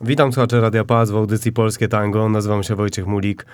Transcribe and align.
Witam 0.00 0.32
słuchacze 0.32 0.60
Radia 0.60 0.84
Paz 0.84 1.10
w 1.10 1.16
audycji 1.16 1.52
Polskie 1.52 1.88
Tango. 1.88 2.28
Nazywam 2.28 2.62
się 2.62 2.74
Wojciech 2.74 3.06
Mulik. 3.06 3.46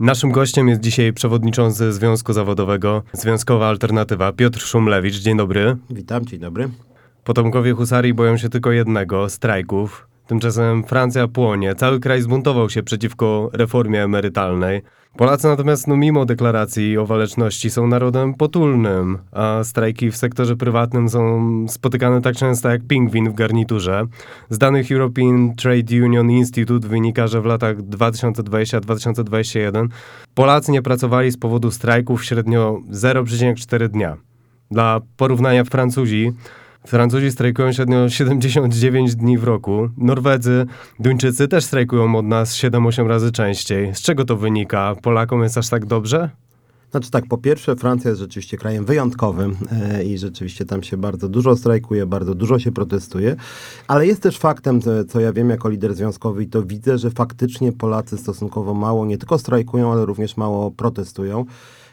Naszym 0.00 0.32
gościem 0.32 0.68
jest 0.68 0.80
dzisiaj 0.80 1.12
przewodniczący 1.12 1.92
Związku 1.92 2.32
Zawodowego 2.32 3.02
Związkowa 3.12 3.68
Alternatywa 3.68 4.32
Piotr 4.32 4.60
Szumlewicz. 4.60 5.14
Dzień 5.14 5.36
dobry. 5.36 5.76
Witam, 5.90 6.26
dzień 6.26 6.40
dobry. 6.40 6.68
Potomkowie 7.24 7.72
husarii 7.72 8.14
boją 8.14 8.36
się 8.36 8.48
tylko 8.48 8.72
jednego 8.72 9.28
strajków. 9.28 10.08
Tymczasem 10.26 10.84
Francja 10.84 11.28
płonie. 11.28 11.74
Cały 11.74 12.00
kraj 12.00 12.22
zbuntował 12.22 12.70
się 12.70 12.82
przeciwko 12.82 13.50
reformie 13.52 14.04
emerytalnej. 14.04 14.82
Polacy 15.18 15.48
natomiast, 15.48 15.86
no 15.86 15.96
mimo 15.96 16.24
deklaracji 16.24 16.98
o 16.98 17.06
waleczności, 17.06 17.70
są 17.70 17.86
narodem 17.86 18.34
potulnym, 18.34 19.18
a 19.32 19.60
strajki 19.64 20.10
w 20.10 20.16
sektorze 20.16 20.56
prywatnym 20.56 21.08
są 21.08 21.66
spotykane 21.68 22.20
tak 22.20 22.36
często 22.36 22.68
jak 22.68 22.86
pingwin 22.86 23.30
w 23.30 23.34
garniturze. 23.34 24.06
Z 24.50 24.58
danych 24.58 24.92
European 24.92 25.54
Trade 25.56 26.04
Union 26.04 26.30
Institute 26.30 26.88
wynika, 26.88 27.26
że 27.26 27.40
w 27.40 27.44
latach 27.44 27.76
2020-2021 27.76 29.88
Polacy 30.34 30.72
nie 30.72 30.82
pracowali 30.82 31.30
z 31.30 31.36
powodu 31.36 31.70
strajków 31.70 32.24
średnio 32.24 32.80
0,4 32.90 33.88
dnia. 33.88 34.16
Dla 34.70 35.00
porównania 35.16 35.64
Francuzi 35.64 36.32
Francuzi 36.86 37.30
strajkują 37.30 37.72
średnio 37.72 38.08
79 38.08 39.16
dni 39.16 39.38
w 39.38 39.44
roku. 39.44 39.88
Norwedzy, 39.96 40.66
Duńczycy 41.00 41.48
też 41.48 41.64
strajkują 41.64 42.16
od 42.16 42.26
nas 42.26 42.54
7-8 42.54 43.06
razy 43.06 43.32
częściej. 43.32 43.94
Z 43.94 44.00
czego 44.00 44.24
to 44.24 44.36
wynika? 44.36 44.94
Polakom 45.02 45.42
jest 45.42 45.58
aż 45.58 45.68
tak 45.68 45.86
dobrze? 45.86 46.30
Znaczy 46.90 47.10
tak, 47.10 47.26
po 47.28 47.38
pierwsze 47.38 47.76
Francja 47.76 48.10
jest 48.10 48.20
rzeczywiście 48.20 48.56
krajem 48.56 48.84
wyjątkowym 48.84 49.56
e, 49.72 50.04
i 50.04 50.18
rzeczywiście 50.18 50.64
tam 50.64 50.82
się 50.82 50.96
bardzo 50.96 51.28
dużo 51.28 51.56
strajkuje, 51.56 52.06
bardzo 52.06 52.34
dużo 52.34 52.58
się 52.58 52.72
protestuje, 52.72 53.36
ale 53.88 54.06
jest 54.06 54.22
też 54.22 54.38
faktem, 54.38 54.80
co, 54.80 55.04
co 55.04 55.20
ja 55.20 55.32
wiem 55.32 55.50
jako 55.50 55.68
lider 55.68 55.94
związkowy 55.94 56.42
i 56.42 56.48
to 56.48 56.62
widzę, 56.62 56.98
że 56.98 57.10
faktycznie 57.10 57.72
Polacy 57.72 58.18
stosunkowo 58.18 58.74
mało 58.74 59.06
nie 59.06 59.18
tylko 59.18 59.38
strajkują, 59.38 59.92
ale 59.92 60.06
również 60.06 60.36
mało 60.36 60.70
protestują. 60.70 61.44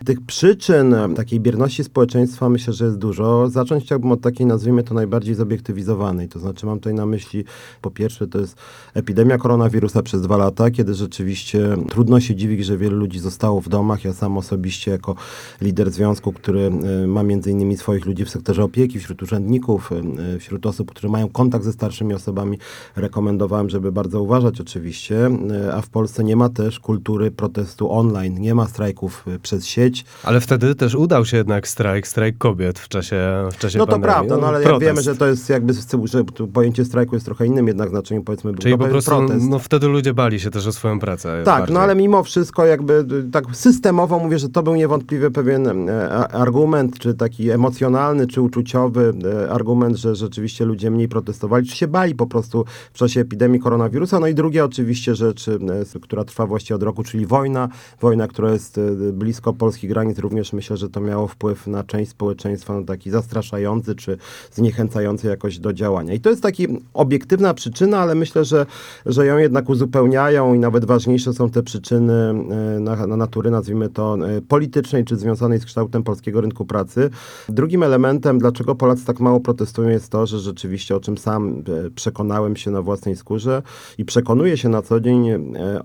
Tych 0.06 0.22
przyczyn 0.22 0.96
takiej 1.16 1.40
bierności 1.40 1.84
społeczeństwa 1.84 2.50
myślę, 2.50 2.74
że 2.74 2.86
jest 2.86 2.98
dużo. 2.98 3.50
Zacząć 3.50 3.84
chciałbym 3.84 4.12
od 4.12 4.22
takiej, 4.22 4.46
nazwijmy 4.46 4.84
to 4.84 4.94
najbardziej 4.94 5.36
zobiektywizowanej. 5.36 6.30
To 6.30 6.40
znaczy 6.40 6.66
mam 6.66 6.80
tutaj 6.80 6.94
na 6.94 7.06
myśli, 7.06 7.44
po 7.82 7.92
pierwsze 7.92 8.28
to 8.28 8.40
jest 8.40 8.58
epidemia 8.94 9.38
koronawirusa 9.38 10.04
przez 10.04 10.22
dwa 10.22 10.38
lata, 10.38 10.72
kiedy 10.72 10.94
rzeczywiście 10.94 11.78
trudno 11.90 12.20
się 12.20 12.36
dziwić, 12.36 12.66
że 12.66 12.78
wielu 12.78 12.98
ludzi 12.98 13.20
zostało 13.20 13.62
w 13.62 13.70
domach. 13.70 14.06
Ja 14.06 14.14
sam 14.14 14.38
osobiście 14.38 14.92
jako 14.92 15.16
lider 15.62 15.92
związku, 15.92 16.34
który 16.34 16.72
e, 17.04 17.08
ma 17.08 17.24
między 17.24 17.52
innymi 17.52 17.78
swoich 17.78 18.06
ludzi 18.06 18.26
w 18.26 18.30
sektorze 18.30 18.64
opieki, 18.64 19.00
wśród 19.00 19.24
urzędników, 19.24 19.92
e, 19.92 20.40
wśród 20.40 20.66
osób, 20.66 20.92
które 20.92 21.10
mają 21.10 21.30
kontakt 21.30 21.66
ze 21.66 21.74
starszymi 21.74 22.14
osobami, 22.14 22.58
rekomendowałem, 22.96 23.70
żeby 23.70 23.92
bardzo 23.92 24.22
uważać 24.22 24.62
oczywiście, 24.62 25.26
e, 25.26 25.76
a 25.76 25.82
w 25.82 25.90
Polsce 25.90 26.24
nie 26.24 26.36
ma 26.36 26.50
też 26.50 26.80
kultury 26.80 27.32
protestu 27.32 27.92
online, 27.92 28.42
nie 28.42 28.56
ma 28.56 28.68
strajków 28.68 29.26
przez 29.42 29.66
sieć, 29.66 29.85
ale 30.24 30.42
wtedy 30.42 30.76
też 30.76 30.96
udał 30.96 31.26
się 31.26 31.38
jednak 31.38 31.68
strajk, 31.68 32.08
strajk 32.08 32.38
kobiet 32.38 32.80
w 32.80 32.88
czasie, 32.88 33.18
w 33.52 33.58
czasie 33.58 33.78
No 33.78 33.86
to 33.86 33.92
pandemii. 33.92 34.14
prawda, 34.16 34.38
no 34.38 34.48
ale 34.48 34.64
jak 34.64 34.80
wiemy, 34.80 35.02
że 35.02 35.16
to 35.16 35.28
jest 35.28 35.50
jakby, 35.50 35.74
że 36.06 36.24
pojęcie 36.54 36.86
strajku 36.86 37.16
jest 37.16 37.26
trochę 37.26 37.46
innym 37.46 37.68
jednak 37.68 37.90
znaczeniem, 37.90 38.24
powiedzmy, 38.24 38.52
był 38.52 38.62
Czyli 38.62 38.78
po 38.78 38.86
prostu, 38.86 39.12
protest. 39.12 39.46
no 39.50 39.60
wtedy 39.60 39.88
ludzie 39.88 40.14
bali 40.14 40.40
się 40.40 40.52
też 40.52 40.68
o 40.68 40.72
swoją 40.72 41.00
pracę. 41.00 41.42
Tak, 41.46 41.60
bardziej. 41.60 41.74
no 41.74 41.80
ale 41.80 41.96
mimo 41.96 42.24
wszystko 42.24 42.66
jakby 42.66 43.06
tak 43.32 43.46
systemowo 43.54 44.20
mówię, 44.20 44.40
że 44.40 44.50
to 44.50 44.64
był 44.64 44.76
niewątpliwie 44.76 45.32
pewien 45.32 45.90
e, 45.90 46.10
argument, 46.28 47.00
czy 47.00 47.14
taki 47.14 47.50
emocjonalny, 47.52 48.28
czy 48.28 48.42
uczuciowy 48.42 49.14
e, 49.46 49.52
argument, 49.52 49.98
że 49.98 50.16
rzeczywiście 50.16 50.66
ludzie 50.66 50.92
mniej 50.92 51.08
protestowali, 51.08 51.68
czy 51.68 51.76
się 51.76 51.88
bali 51.88 52.16
po 52.16 52.28
prostu 52.28 52.66
w 52.94 52.98
czasie 52.98 53.22
epidemii 53.22 53.60
koronawirusa. 53.60 54.20
No 54.20 54.28
i 54.28 54.36
drugie 54.36 54.66
oczywiście 54.66 55.16
rzecz, 55.16 55.48
e, 55.48 56.00
która 56.02 56.24
trwa 56.24 56.46
właściwie 56.46 56.76
od 56.76 56.84
roku, 56.84 57.04
czyli 57.04 57.26
wojna. 57.26 57.70
Wojna, 58.02 58.28
która 58.28 58.52
jest 58.52 58.80
blisko 59.14 59.54
polskich 59.76 59.90
granic, 59.90 60.20
również 60.20 60.54
myślę, 60.54 60.78
że 60.78 60.90
to 60.90 61.02
miało 61.02 61.28
wpływ 61.28 61.68
na 61.68 61.84
część 61.84 62.12
społeczeństwa, 62.12 62.74
no 62.74 62.86
taki 62.86 63.10
zastraszający, 63.10 63.96
czy 63.96 64.18
zniechęcający 64.52 65.28
jakoś 65.28 65.60
do 65.60 65.74
działania. 65.74 66.14
I 66.14 66.20
to 66.20 66.30
jest 66.30 66.42
taka 66.42 66.64
obiektywna 66.94 67.54
przyczyna, 67.54 68.00
ale 68.00 68.16
myślę, 68.16 68.46
że, 68.46 68.66
że 69.06 69.26
ją 69.26 69.38
jednak 69.38 69.70
uzupełniają 69.70 70.54
i 70.54 70.60
nawet 70.60 70.86
ważniejsze 70.86 71.34
są 71.34 71.50
te 71.50 71.64
przyczyny 71.64 72.14
e, 72.14 72.34
na, 72.80 73.08
na 73.08 73.18
natury, 73.18 73.52
nazwijmy 73.52 73.90
to, 73.90 74.18
e, 74.30 74.42
politycznej, 74.42 75.06
czy 75.06 75.16
związanej 75.16 75.60
z 75.60 75.66
kształtem 75.66 76.04
polskiego 76.04 76.42
rynku 76.42 76.66
pracy. 76.66 77.10
Drugim 77.50 77.84
elementem, 77.84 78.40
dlaczego 78.40 78.76
Polacy 78.76 79.06
tak 79.06 79.20
mało 79.20 79.40
protestują, 79.40 79.90
jest 79.90 80.10
to, 80.10 80.26
że 80.26 80.40
rzeczywiście, 80.40 80.96
o 80.96 81.00
czym 81.00 81.18
sam 81.18 81.64
e, 81.88 81.90
przekonałem 81.90 82.56
się 82.56 82.72
na 82.72 82.82
własnej 82.82 83.16
skórze 83.16 83.62
i 83.98 84.06
przekonuję 84.06 84.58
się 84.58 84.70
na 84.70 84.82
co 84.82 85.00
dzień, 85.00 85.30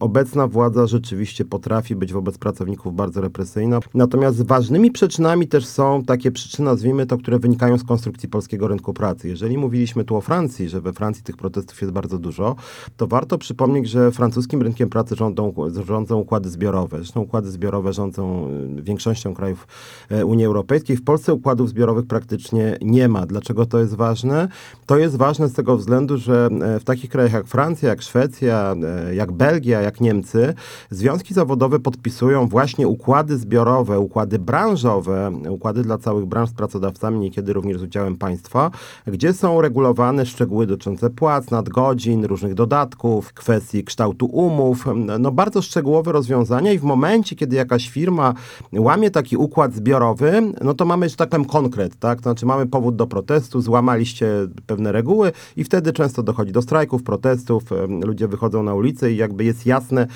obecna 0.00 0.46
władza 0.46 0.86
rzeczywiście 0.86 1.44
potrafi 1.44 1.96
być 1.96 2.12
wobec 2.12 2.38
pracowników 2.38 2.94
bardzo 2.94 3.20
represyjna. 3.20 3.79
Natomiast 3.94 4.42
ważnymi 4.42 4.90
przyczynami 4.90 5.48
też 5.48 5.66
są 5.66 6.04
takie 6.04 6.30
przyczyny, 6.30 6.64
nazwijmy 6.64 7.06
to, 7.06 7.18
które 7.18 7.38
wynikają 7.38 7.78
z 7.78 7.84
konstrukcji 7.84 8.28
polskiego 8.28 8.68
rynku 8.68 8.94
pracy. 8.94 9.28
Jeżeli 9.28 9.58
mówiliśmy 9.58 10.04
tu 10.04 10.16
o 10.16 10.20
Francji, 10.20 10.68
że 10.68 10.80
we 10.80 10.92
Francji 10.92 11.22
tych 11.22 11.36
protestów 11.36 11.80
jest 11.80 11.92
bardzo 11.92 12.18
dużo, 12.18 12.56
to 12.96 13.06
warto 13.06 13.38
przypomnieć, 13.38 13.88
że 13.88 14.10
francuskim 14.10 14.62
rynkiem 14.62 14.88
pracy 14.88 15.16
rządzą, 15.16 15.54
rządzą 15.86 16.18
układy 16.18 16.50
zbiorowe. 16.50 16.96
Zresztą 16.96 17.20
układy 17.20 17.50
zbiorowe 17.50 17.92
rządzą 17.92 18.48
y, 18.78 18.82
większością 18.82 19.34
krajów 19.34 19.66
e, 20.10 20.26
Unii 20.26 20.44
Europejskiej. 20.44 20.96
W 20.96 21.04
Polsce 21.04 21.34
układów 21.34 21.68
zbiorowych 21.68 22.06
praktycznie 22.06 22.78
nie 22.82 23.08
ma. 23.08 23.26
Dlaczego 23.26 23.66
to 23.66 23.78
jest 23.78 23.94
ważne? 23.94 24.48
To 24.86 24.98
jest 24.98 25.16
ważne 25.16 25.48
z 25.48 25.52
tego 25.52 25.76
względu, 25.76 26.18
że 26.18 26.48
e, 26.62 26.80
w 26.80 26.84
takich 26.84 27.10
krajach 27.10 27.32
jak 27.32 27.46
Francja, 27.46 27.88
jak 27.88 28.02
Szwecja, 28.02 28.76
jak 29.12 29.32
Belgia, 29.32 29.80
jak 29.80 30.00
Niemcy, 30.00 30.54
związki 30.90 31.34
zawodowe 31.34 31.78
podpisują 31.78 32.48
właśnie 32.48 32.88
układy 32.88 33.38
zbiorowe, 33.38 33.69
układy 33.98 34.38
branżowe, 34.38 35.32
układy 35.48 35.82
dla 35.82 35.98
całych 35.98 36.26
branż 36.26 36.50
z 36.50 36.52
pracodawcami, 36.52 37.18
niekiedy 37.18 37.52
również 37.52 37.78
z 37.78 37.82
udziałem 37.82 38.16
państwa, 38.16 38.70
gdzie 39.06 39.32
są 39.32 39.60
regulowane 39.60 40.26
szczegóły 40.26 40.66
dotyczące 40.66 41.10
płac, 41.10 41.50
nadgodzin, 41.50 42.24
różnych 42.24 42.54
dodatków, 42.54 43.32
kwestii 43.32 43.84
kształtu 43.84 44.26
umów, 44.26 44.84
no 45.18 45.32
bardzo 45.32 45.62
szczegółowe 45.62 46.12
rozwiązania 46.12 46.72
i 46.72 46.78
w 46.78 46.82
momencie, 46.82 47.36
kiedy 47.36 47.56
jakaś 47.56 47.90
firma 47.90 48.34
łamie 48.72 49.10
taki 49.10 49.36
układ 49.36 49.74
zbiorowy, 49.74 50.42
no 50.62 50.74
to 50.74 50.84
mamy, 50.84 51.08
że 51.08 51.16
tak 51.16 51.28
powiem, 51.28 51.44
konkret, 51.44 51.96
tak? 51.98 52.18
To 52.18 52.22
znaczy 52.22 52.46
mamy 52.46 52.66
powód 52.66 52.96
do 52.96 53.06
protestu, 53.06 53.60
złamaliście 53.60 54.26
pewne 54.66 54.92
reguły 54.92 55.32
i 55.56 55.64
wtedy 55.64 55.92
często 55.92 56.22
dochodzi 56.22 56.52
do 56.52 56.62
strajków, 56.62 57.02
protestów, 57.02 57.62
ludzie 58.04 58.28
wychodzą 58.28 58.62
na 58.62 58.74
ulicę 58.74 59.12
i 59.12 59.16
jakby 59.16 59.44
jest 59.44 59.66
jasne, 59.66 60.06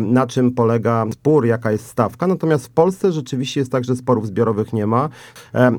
na 0.00 0.26
czym 0.26 0.50
polega 0.50 1.06
spór, 1.12 1.46
jaka 1.46 1.72
jest 1.72 1.86
stawka. 1.86 2.26
Natomiast 2.26 2.66
w 2.66 2.70
Polsce 2.70 2.99
rzeczywiście 3.08 3.60
jest 3.60 3.72
tak, 3.72 3.84
że 3.84 3.96
sporów 3.96 4.26
zbiorowych 4.26 4.72
nie 4.72 4.86
ma. 4.86 5.08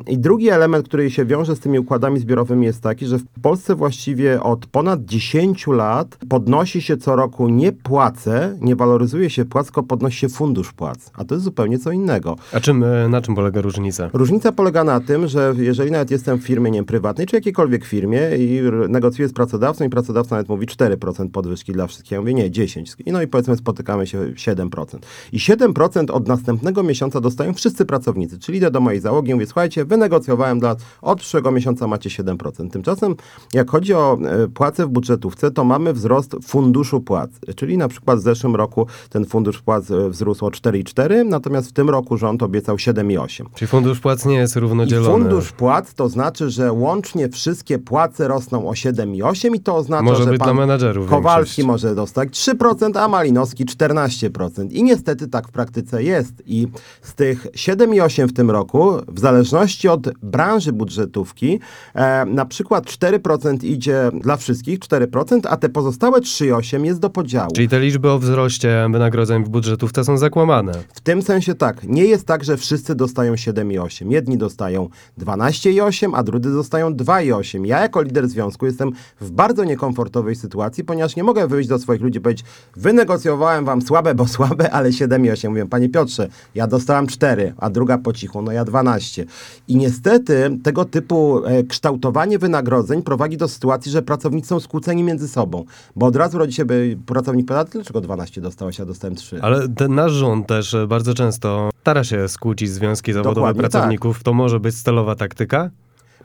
I 0.08 0.18
drugi 0.18 0.50
element, 0.50 0.88
który 0.88 1.12
się 1.12 1.26
wiąże 1.26 1.56
z 1.56 1.60
tymi 1.60 1.80
układami 1.80 2.20
zbiorowymi 2.20 2.66
jest 2.66 2.82
taki, 2.82 3.06
że 3.06 3.18
w 3.18 3.26
Polsce 3.42 3.76
właściwie 3.76 4.44
od 4.44 4.66
ponad 4.66 5.06
10 5.06 5.68
lat 5.68 6.18
podnosi 6.30 6.82
się 6.82 6.98
co 6.98 7.16
roku 7.16 7.50
nie 7.50 7.72
płace, 7.72 8.58
nie 8.62 8.76
waloryzuje 8.76 9.30
się 9.30 9.46
płac, 9.46 9.66
tylko 9.66 9.84
podnosi 9.84 10.18
się 10.18 10.30
fundusz 10.30 10.74
płac. 10.74 11.12
A 11.14 11.26
to 11.26 11.36
jest 11.36 11.46
zupełnie 11.46 11.80
co 11.80 11.92
innego. 11.92 12.36
A 12.54 12.60
czym, 12.60 12.84
e, 12.84 13.10
na 13.10 13.22
czym 13.22 13.36
polega 13.36 13.62
różnica? 13.62 14.10
Różnica 14.14 14.52
polega 14.52 14.84
na 14.84 15.00
tym, 15.00 15.28
że 15.28 15.54
jeżeli 15.58 15.92
nawet 15.92 16.12
jestem 16.12 16.38
w 16.38 16.44
firmie 16.44 16.72
nie 16.72 16.78
wiem, 16.78 16.86
prywatnej, 16.86 17.28
czy 17.28 17.36
jakiejkolwiek 17.36 17.86
firmie 17.86 18.20
i 18.38 18.62
negocjuję 18.90 19.30
z 19.30 19.34
pracodawcą 19.34 19.86
i 19.86 19.90
pracodawca 19.90 20.36
nawet 20.36 20.50
mówi 20.50 20.68
4% 20.68 21.30
podwyżki 21.30 21.74
dla 21.74 21.88
wszystkich, 21.88 22.12
ja 22.12 22.20
mówię 22.20 22.34
nie, 22.34 22.52
10. 22.52 22.96
No 23.08 23.22
i 23.22 23.28
powiedzmy 23.28 23.56
spotykamy 23.56 24.08
się 24.08 24.18
7%. 24.18 24.98
I 25.32 25.40
7% 25.40 26.12
od 26.12 26.28
następnego 26.28 26.84
miesiąca 26.84 27.11
dostają 27.20 27.54
wszyscy 27.54 27.86
pracownicy, 27.86 28.40
czyli 28.40 28.58
idę 28.58 28.72
do 28.72 28.80
mojej 28.82 29.02
załogi 29.02 29.32
i 29.32 29.34
mówię, 29.34 29.46
słuchajcie, 29.46 29.86
wynegocjowałem 29.86 30.60
dla, 30.60 30.76
od 31.02 31.20
przyszłego 31.20 31.52
miesiąca 31.52 31.88
macie 31.88 32.10
7%. 32.10 32.70
Tymczasem 32.70 33.16
jak 33.54 33.70
chodzi 33.70 33.94
o 33.94 34.18
e, 34.26 34.48
płace 34.48 34.86
w 34.86 34.90
budżetówce, 34.90 35.52
to 35.52 35.64
mamy 35.64 35.94
wzrost 35.94 36.36
funduszu 36.44 37.02
płac, 37.02 37.30
czyli 37.56 37.78
na 37.78 37.88
przykład 37.88 38.20
w 38.20 38.22
zeszłym 38.22 38.56
roku 38.56 38.88
ten 39.10 39.26
fundusz 39.26 39.62
płac 39.62 39.92
e, 39.92 40.10
wzrósł 40.10 40.46
o 40.46 40.50
4,4, 40.50 41.26
natomiast 41.26 41.70
w 41.70 41.74
tym 41.74 41.90
roku 41.90 42.18
rząd 42.18 42.44
obiecał 42.44 42.76
7,8. 42.76 43.44
Czyli 43.56 43.68
fundusz 43.70 44.00
płac 44.00 44.26
nie 44.26 44.36
jest 44.36 44.56
I 44.56 44.60
równodzielony. 44.60 45.08
fundusz 45.24 45.52
płac 45.52 45.94
to 45.94 46.10
znaczy, 46.10 46.50
że 46.50 46.72
łącznie 46.72 47.30
wszystkie 47.30 47.80
płace 47.80 48.28
rosną 48.28 48.70
o 48.70 48.72
7,8 48.72 49.56
i 49.56 49.60
to 49.60 49.76
oznacza, 49.76 50.04
Może 50.04 50.24
że 50.24 50.30
być 50.30 50.40
pan 50.40 50.56
menadżerów 50.58 51.10
Kowalski 51.10 51.62
większość. 51.62 51.68
może 51.68 51.96
dostać 51.96 52.30
3%, 52.30 52.98
a 53.00 53.08
Malinowski 53.08 53.66
14%. 53.66 54.68
I 54.72 54.84
niestety 54.84 55.28
tak 55.28 55.48
w 55.48 55.52
praktyce 55.52 56.04
jest. 56.04 56.34
I 56.46 56.68
Z 57.02 57.14
tych 57.14 57.48
7,8 57.52 58.28
w 58.28 58.34
tym 58.34 58.52
roku, 58.52 58.92
w 59.08 59.20
zależności 59.20 59.88
od 59.88 60.14
branży 60.20 60.74
budżetówki, 60.74 61.60
e, 61.94 62.26
na 62.26 62.46
przykład 62.46 62.86
4% 62.86 63.64
idzie 63.64 64.12
dla 64.22 64.38
wszystkich, 64.38 64.80
4%, 64.80 65.48
a 65.50 65.58
te 65.58 65.70
pozostałe 65.70 66.22
3,8 66.22 66.86
jest 66.86 67.00
do 67.00 67.10
podziału. 67.10 67.52
Czyli 67.56 67.70
te 67.70 67.80
liczby 67.80 68.12
o 68.12 68.20
wzroście 68.20 68.88
wynagrodzeń 68.92 69.44
w 69.44 69.50
budżetówce 69.50 70.04
są 70.04 70.18
zakłamane. 70.18 70.72
W 70.94 71.02
tym 71.02 71.22
sensie 71.22 71.56
tak, 71.56 71.84
nie 71.84 72.06
jest 72.06 72.28
tak, 72.28 72.44
że 72.44 72.58
wszyscy 72.58 72.96
dostają 72.96 73.34
7,8. 73.34 74.12
Jedni 74.12 74.38
dostają 74.38 74.90
12,8, 75.20 76.12
a 76.14 76.24
drudzy 76.24 76.52
dostają 76.52 76.94
2,8. 76.94 77.66
Ja 77.66 77.80
jako 77.80 78.02
lider 78.02 78.28
związku 78.28 78.66
jestem 78.66 78.92
w 79.22 79.32
bardzo 79.32 79.64
niekomfortowej 79.64 80.36
sytuacji, 80.36 80.84
ponieważ 80.84 81.16
nie 81.16 81.24
mogę 81.24 81.48
wyjść 81.48 81.70
do 81.70 81.80
swoich 81.80 82.02
ludzi 82.02 82.18
i 82.18 82.22
powiedzieć, 82.22 82.46
wynegocjowałem 82.76 83.66
wam 83.66 83.82
słabe, 83.82 84.16
bo 84.16 84.28
słabe, 84.28 84.72
ale 84.72 84.90
7,8. 84.90 85.50
Mówię, 85.50 85.66
panie 85.66 85.90
Piotrze, 85.90 86.30
ja 86.56 86.68
dostałam 86.92 87.08
4, 87.08 87.54
a 87.58 87.70
druga 87.70 87.98
po 87.98 88.14
cichu, 88.14 88.42
no 88.42 88.52
ja 88.52 88.66
12. 88.66 89.26
I 89.68 89.76
niestety 89.76 90.58
tego 90.64 90.86
typu 90.86 91.46
e, 91.46 91.64
kształtowanie 91.64 92.40
wynagrodzeń 92.40 93.02
prowadzi 93.02 93.38
do 93.38 93.48
sytuacji, 93.48 93.92
że 93.92 94.02
pracownicy 94.02 94.48
są 94.48 94.60
skłóceni 94.60 95.04
między 95.04 95.28
sobą, 95.28 95.66
bo 95.96 96.06
od 96.06 96.16
razu 96.16 96.38
rodzi 96.38 96.54
się 96.54 96.66
by 96.66 96.98
pracownik 97.06 97.48
poda, 97.48 97.64
dlaczego 97.64 98.02
12 98.02 98.42
dostałeś, 98.42 98.80
a 98.80 98.86
dostałem 98.86 99.16
3. 99.16 99.42
Ale 99.42 99.70
ten 99.70 99.96
nasz 99.96 100.12
rząd 100.12 100.48
też 100.48 100.74
e, 100.74 100.88
bardzo 100.88 101.14
często 101.14 101.70
stara 101.82 102.04
się 102.04 102.28
skłócić 102.28 102.70
związki 102.70 103.14
zawodowe 103.14 103.36
Dokładnie 103.36 103.62
tak. 103.62 103.72
pracowników. 103.72 104.24
To 104.24 104.34
może 104.34 104.60
być 104.60 104.84
celowa 104.84 105.16
taktyka? 105.16 105.70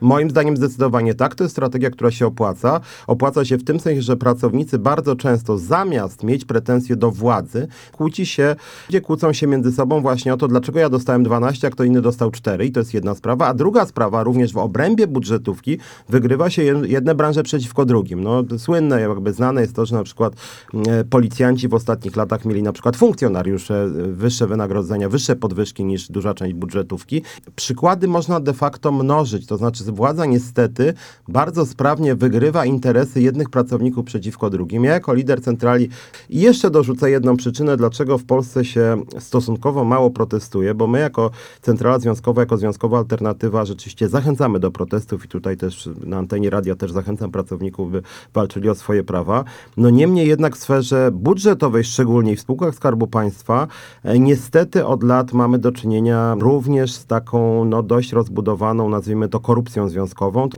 Moim 0.01 0.29
zdaniem 0.29 0.57
zdecydowanie 0.57 1.13
tak. 1.13 1.35
To 1.35 1.43
jest 1.43 1.55
strategia, 1.55 1.89
która 1.89 2.11
się 2.11 2.27
opłaca. 2.27 2.79
Opłaca 3.07 3.45
się 3.45 3.57
w 3.57 3.63
tym 3.63 3.79
sensie, 3.79 4.01
że 4.01 4.17
pracownicy 4.17 4.79
bardzo 4.79 5.15
często 5.15 5.57
zamiast 5.57 6.23
mieć 6.23 6.45
pretensje 6.45 6.95
do 6.95 7.11
władzy, 7.11 7.67
kłóci 7.91 8.25
się, 8.25 8.55
gdzie 8.89 9.01
kłócą 9.01 9.33
się 9.33 9.47
między 9.47 9.71
sobą 9.71 10.01
właśnie 10.01 10.33
o 10.33 10.37
to, 10.37 10.47
dlaczego 10.47 10.79
ja 10.79 10.89
dostałem 10.89 11.23
12, 11.23 11.67
a 11.67 11.69
kto 11.69 11.83
inny 11.83 12.01
dostał 12.01 12.31
4 12.31 12.65
i 12.65 12.71
to 12.71 12.79
jest 12.79 12.93
jedna 12.93 13.15
sprawa. 13.15 13.47
A 13.47 13.53
druga 13.53 13.85
sprawa, 13.85 14.23
również 14.23 14.53
w 14.53 14.57
obrębie 14.57 15.07
budżetówki, 15.07 15.77
wygrywa 16.09 16.49
się 16.49 16.61
jed- 16.61 16.85
jedne 16.85 17.15
branże 17.15 17.43
przeciwko 17.43 17.85
drugim. 17.85 18.23
No, 18.23 18.43
słynne, 18.57 19.01
jakby 19.01 19.33
znane 19.33 19.61
jest 19.61 19.75
to, 19.75 19.85
że 19.85 19.95
na 19.95 20.03
przykład 20.03 20.33
e, 20.87 21.03
policjanci 21.03 21.67
w 21.67 21.73
ostatnich 21.73 22.15
latach 22.15 22.45
mieli 22.45 22.63
na 22.63 22.73
przykład 22.73 22.97
funkcjonariusze 22.97 23.83
e, 23.83 23.87
wyższe 24.11 24.47
wynagrodzenia, 24.47 25.09
wyższe 25.09 25.35
podwyżki 25.35 25.85
niż 25.85 26.11
duża 26.11 26.33
część 26.33 26.53
budżetówki. 26.53 27.21
Przykłady 27.55 28.07
można 28.07 28.39
de 28.39 28.53
facto 28.53 28.91
mnożyć, 28.91 29.45
to 29.45 29.57
znaczy 29.57 29.83
władza 29.89 30.25
niestety 30.25 30.93
bardzo 31.27 31.65
sprawnie 31.65 32.15
wygrywa 32.15 32.65
interesy 32.65 33.21
jednych 33.21 33.49
pracowników 33.49 34.05
przeciwko 34.05 34.49
drugim. 34.49 34.83
Ja 34.83 34.93
jako 34.93 35.13
lider 35.13 35.41
centrali 35.41 35.89
i 36.29 36.39
jeszcze 36.39 36.69
dorzucę 36.69 37.09
jedną 37.11 37.37
przyczynę, 37.37 37.77
dlaczego 37.77 38.17
w 38.17 38.23
Polsce 38.23 38.65
się 38.65 39.01
stosunkowo 39.19 39.83
mało 39.83 40.11
protestuje, 40.11 40.73
bo 40.73 40.87
my 40.87 40.99
jako 40.99 41.31
centrala 41.61 41.99
związkowa, 41.99 42.41
jako 42.41 42.57
związkowa 42.57 42.97
alternatywa 42.97 43.65
rzeczywiście 43.65 44.09
zachęcamy 44.09 44.59
do 44.59 44.71
protestów 44.71 45.25
i 45.25 45.27
tutaj 45.27 45.57
też 45.57 45.89
na 46.05 46.17
antenie 46.17 46.49
radia 46.49 46.75
też 46.75 46.91
zachęcam 46.91 47.31
pracowników, 47.31 47.91
by 47.91 48.01
walczyli 48.33 48.69
o 48.69 48.75
swoje 48.75 49.03
prawa. 49.03 49.43
No 49.77 49.89
niemniej 49.89 50.27
jednak 50.27 50.55
w 50.55 50.59
sferze 50.59 51.09
budżetowej, 51.13 51.83
szczególnie 51.83 52.35
w 52.35 52.39
spółkach 52.39 52.75
Skarbu 52.75 53.07
Państwa, 53.07 53.67
e, 54.03 54.19
niestety 54.19 54.85
od 54.85 55.03
lat 55.03 55.33
mamy 55.33 55.59
do 55.59 55.71
czynienia 55.71 56.35
również 56.39 56.93
z 56.93 57.05
taką 57.05 57.65
no 57.65 57.83
dość 57.83 58.13
rozbudowaną, 58.13 58.89
nazwijmy 58.89 59.29
to 59.29 59.39
korupcją 59.39 59.76
związkową. 59.85 60.49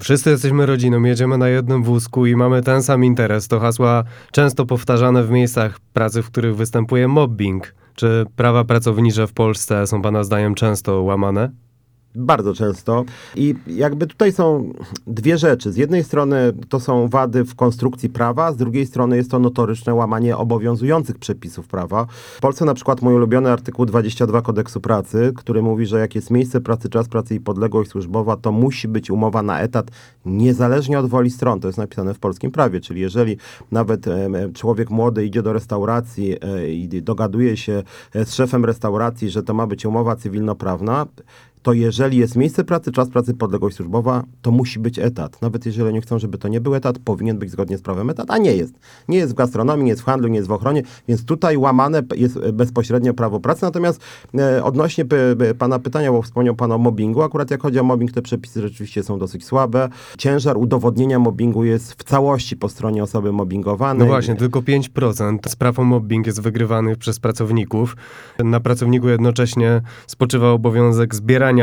Wszyscy 0.00 0.30
jesteśmy 0.30 0.66
rodziną, 0.66 1.02
jedziemy 1.02 1.38
na 1.38 1.48
jednym 1.48 1.82
wózku 1.82 2.26
i 2.26 2.36
mamy 2.36 2.62
ten 2.62 2.82
sam 2.82 3.04
interes. 3.04 3.48
To 3.48 3.60
hasła 3.60 4.04
często 4.32 4.66
powtarzane 4.66 5.24
w 5.24 5.30
miejscach 5.30 5.80
pracy, 5.92 6.22
w 6.22 6.30
których 6.30 6.56
występuje 6.56 7.08
mobbing. 7.08 7.74
Czy 7.94 8.26
prawa 8.36 8.64
pracownicze 8.64 9.26
w 9.26 9.32
Polsce 9.32 9.86
są 9.86 10.02
Pana 10.02 10.24
zdaniem 10.24 10.54
często 10.54 11.02
łamane? 11.02 11.50
Bardzo 12.14 12.54
często. 12.54 13.04
I 13.36 13.54
jakby 13.66 14.06
tutaj 14.06 14.32
są 14.32 14.72
dwie 15.06 15.38
rzeczy. 15.38 15.72
Z 15.72 15.76
jednej 15.76 16.04
strony 16.04 16.52
to 16.68 16.80
są 16.80 17.08
wady 17.08 17.44
w 17.44 17.54
konstrukcji 17.54 18.08
prawa, 18.08 18.52
z 18.52 18.56
drugiej 18.56 18.86
strony 18.86 19.16
jest 19.16 19.30
to 19.30 19.38
notoryczne 19.38 19.94
łamanie 19.94 20.36
obowiązujących 20.36 21.18
przepisów 21.18 21.68
prawa. 21.68 22.06
W 22.36 22.40
Polsce 22.40 22.64
na 22.64 22.74
przykład 22.74 23.02
mój 23.02 23.14
ulubiony 23.14 23.50
artykuł 23.50 23.86
22 23.86 24.42
kodeksu 24.42 24.80
pracy, 24.80 25.32
który 25.36 25.62
mówi, 25.62 25.86
że 25.86 25.98
jak 25.98 26.14
jest 26.14 26.30
miejsce 26.30 26.60
pracy, 26.60 26.88
czas 26.88 27.08
pracy 27.08 27.34
i 27.34 27.40
podległość 27.40 27.90
służbowa, 27.90 28.36
to 28.36 28.52
musi 28.52 28.88
być 28.88 29.10
umowa 29.10 29.42
na 29.42 29.60
etat 29.60 29.90
niezależnie 30.26 30.98
od 30.98 31.06
woli 31.06 31.30
stron. 31.30 31.60
To 31.60 31.68
jest 31.68 31.78
napisane 31.78 32.14
w 32.14 32.18
polskim 32.18 32.50
prawie, 32.50 32.80
czyli 32.80 33.00
jeżeli 33.00 33.36
nawet 33.72 34.06
człowiek 34.54 34.90
młody 34.90 35.26
idzie 35.26 35.42
do 35.42 35.52
restauracji 35.52 36.36
e, 36.40 36.70
i 36.70 37.02
dogaduje 37.02 37.56
się 37.56 37.82
e, 38.14 38.24
z 38.24 38.34
szefem 38.34 38.64
restauracji, 38.64 39.30
że 39.30 39.42
to 39.42 39.54
ma 39.54 39.66
być 39.66 39.86
umowa 39.86 40.16
cywilnoprawna, 40.16 41.06
to 41.64 41.72
jeżeli 41.72 42.18
jest 42.18 42.36
miejsce 42.36 42.64
pracy, 42.64 42.92
czas 42.92 43.08
pracy, 43.08 43.34
podległość 43.34 43.76
służbowa, 43.76 44.24
to 44.42 44.50
musi 44.50 44.78
być 44.78 44.98
etat. 44.98 45.42
Nawet 45.42 45.66
jeżeli 45.66 45.88
oni 45.88 46.00
chcą, 46.00 46.18
żeby 46.18 46.38
to 46.38 46.48
nie 46.48 46.60
był 46.60 46.74
etat, 46.74 46.98
powinien 46.98 47.38
być 47.38 47.50
zgodnie 47.50 47.78
z 47.78 47.82
prawem 47.82 48.10
etat, 48.10 48.30
a 48.30 48.38
nie 48.38 48.56
jest. 48.56 48.74
Nie 49.08 49.18
jest 49.18 49.32
w 49.32 49.36
gastronomii, 49.36 49.84
nie 49.84 49.90
jest 49.90 50.02
w 50.02 50.04
handlu, 50.04 50.28
nie 50.28 50.36
jest 50.36 50.48
w 50.48 50.52
ochronie, 50.52 50.82
więc 51.08 51.24
tutaj 51.24 51.56
łamane 51.56 52.02
jest 52.16 52.36
e, 52.36 52.52
bezpośrednio 52.52 53.14
prawo 53.14 53.40
pracy. 53.40 53.64
Natomiast 53.64 54.00
e, 54.38 54.64
odnośnie 54.64 55.04
p- 55.04 55.36
p- 55.38 55.54
pana 55.54 55.78
pytania, 55.78 56.12
bo 56.12 56.22
wspomniał 56.22 56.54
pan 56.54 56.72
o 56.72 56.78
mobbingu, 56.78 57.22
akurat 57.22 57.50
jak 57.50 57.62
chodzi 57.62 57.78
o 57.78 57.84
mobbing, 57.84 58.12
te 58.12 58.22
przepisy 58.22 58.60
rzeczywiście 58.60 59.02
są 59.02 59.18
dosyć 59.18 59.44
słabe. 59.44 59.88
Ciężar 60.18 60.56
udowodnienia 60.56 61.18
mobbingu 61.18 61.64
jest 61.64 61.92
w 61.92 62.04
całości 62.04 62.56
po 62.56 62.68
stronie 62.68 63.02
osoby 63.02 63.32
mobbingowanej. 63.32 63.98
No 63.98 64.06
właśnie, 64.06 64.36
tylko 64.36 64.60
5% 64.60 65.38
spraw 65.48 65.78
o 65.78 65.84
mobbing 65.84 66.26
jest 66.26 66.40
wygrywanych 66.40 66.98
przez 66.98 67.20
pracowników. 67.20 67.96
Na 68.38 68.60
pracowniku 68.60 69.08
jednocześnie 69.08 69.82
spoczywa 70.06 70.50
obowiązek 70.50 71.14
zbierania 71.14 71.53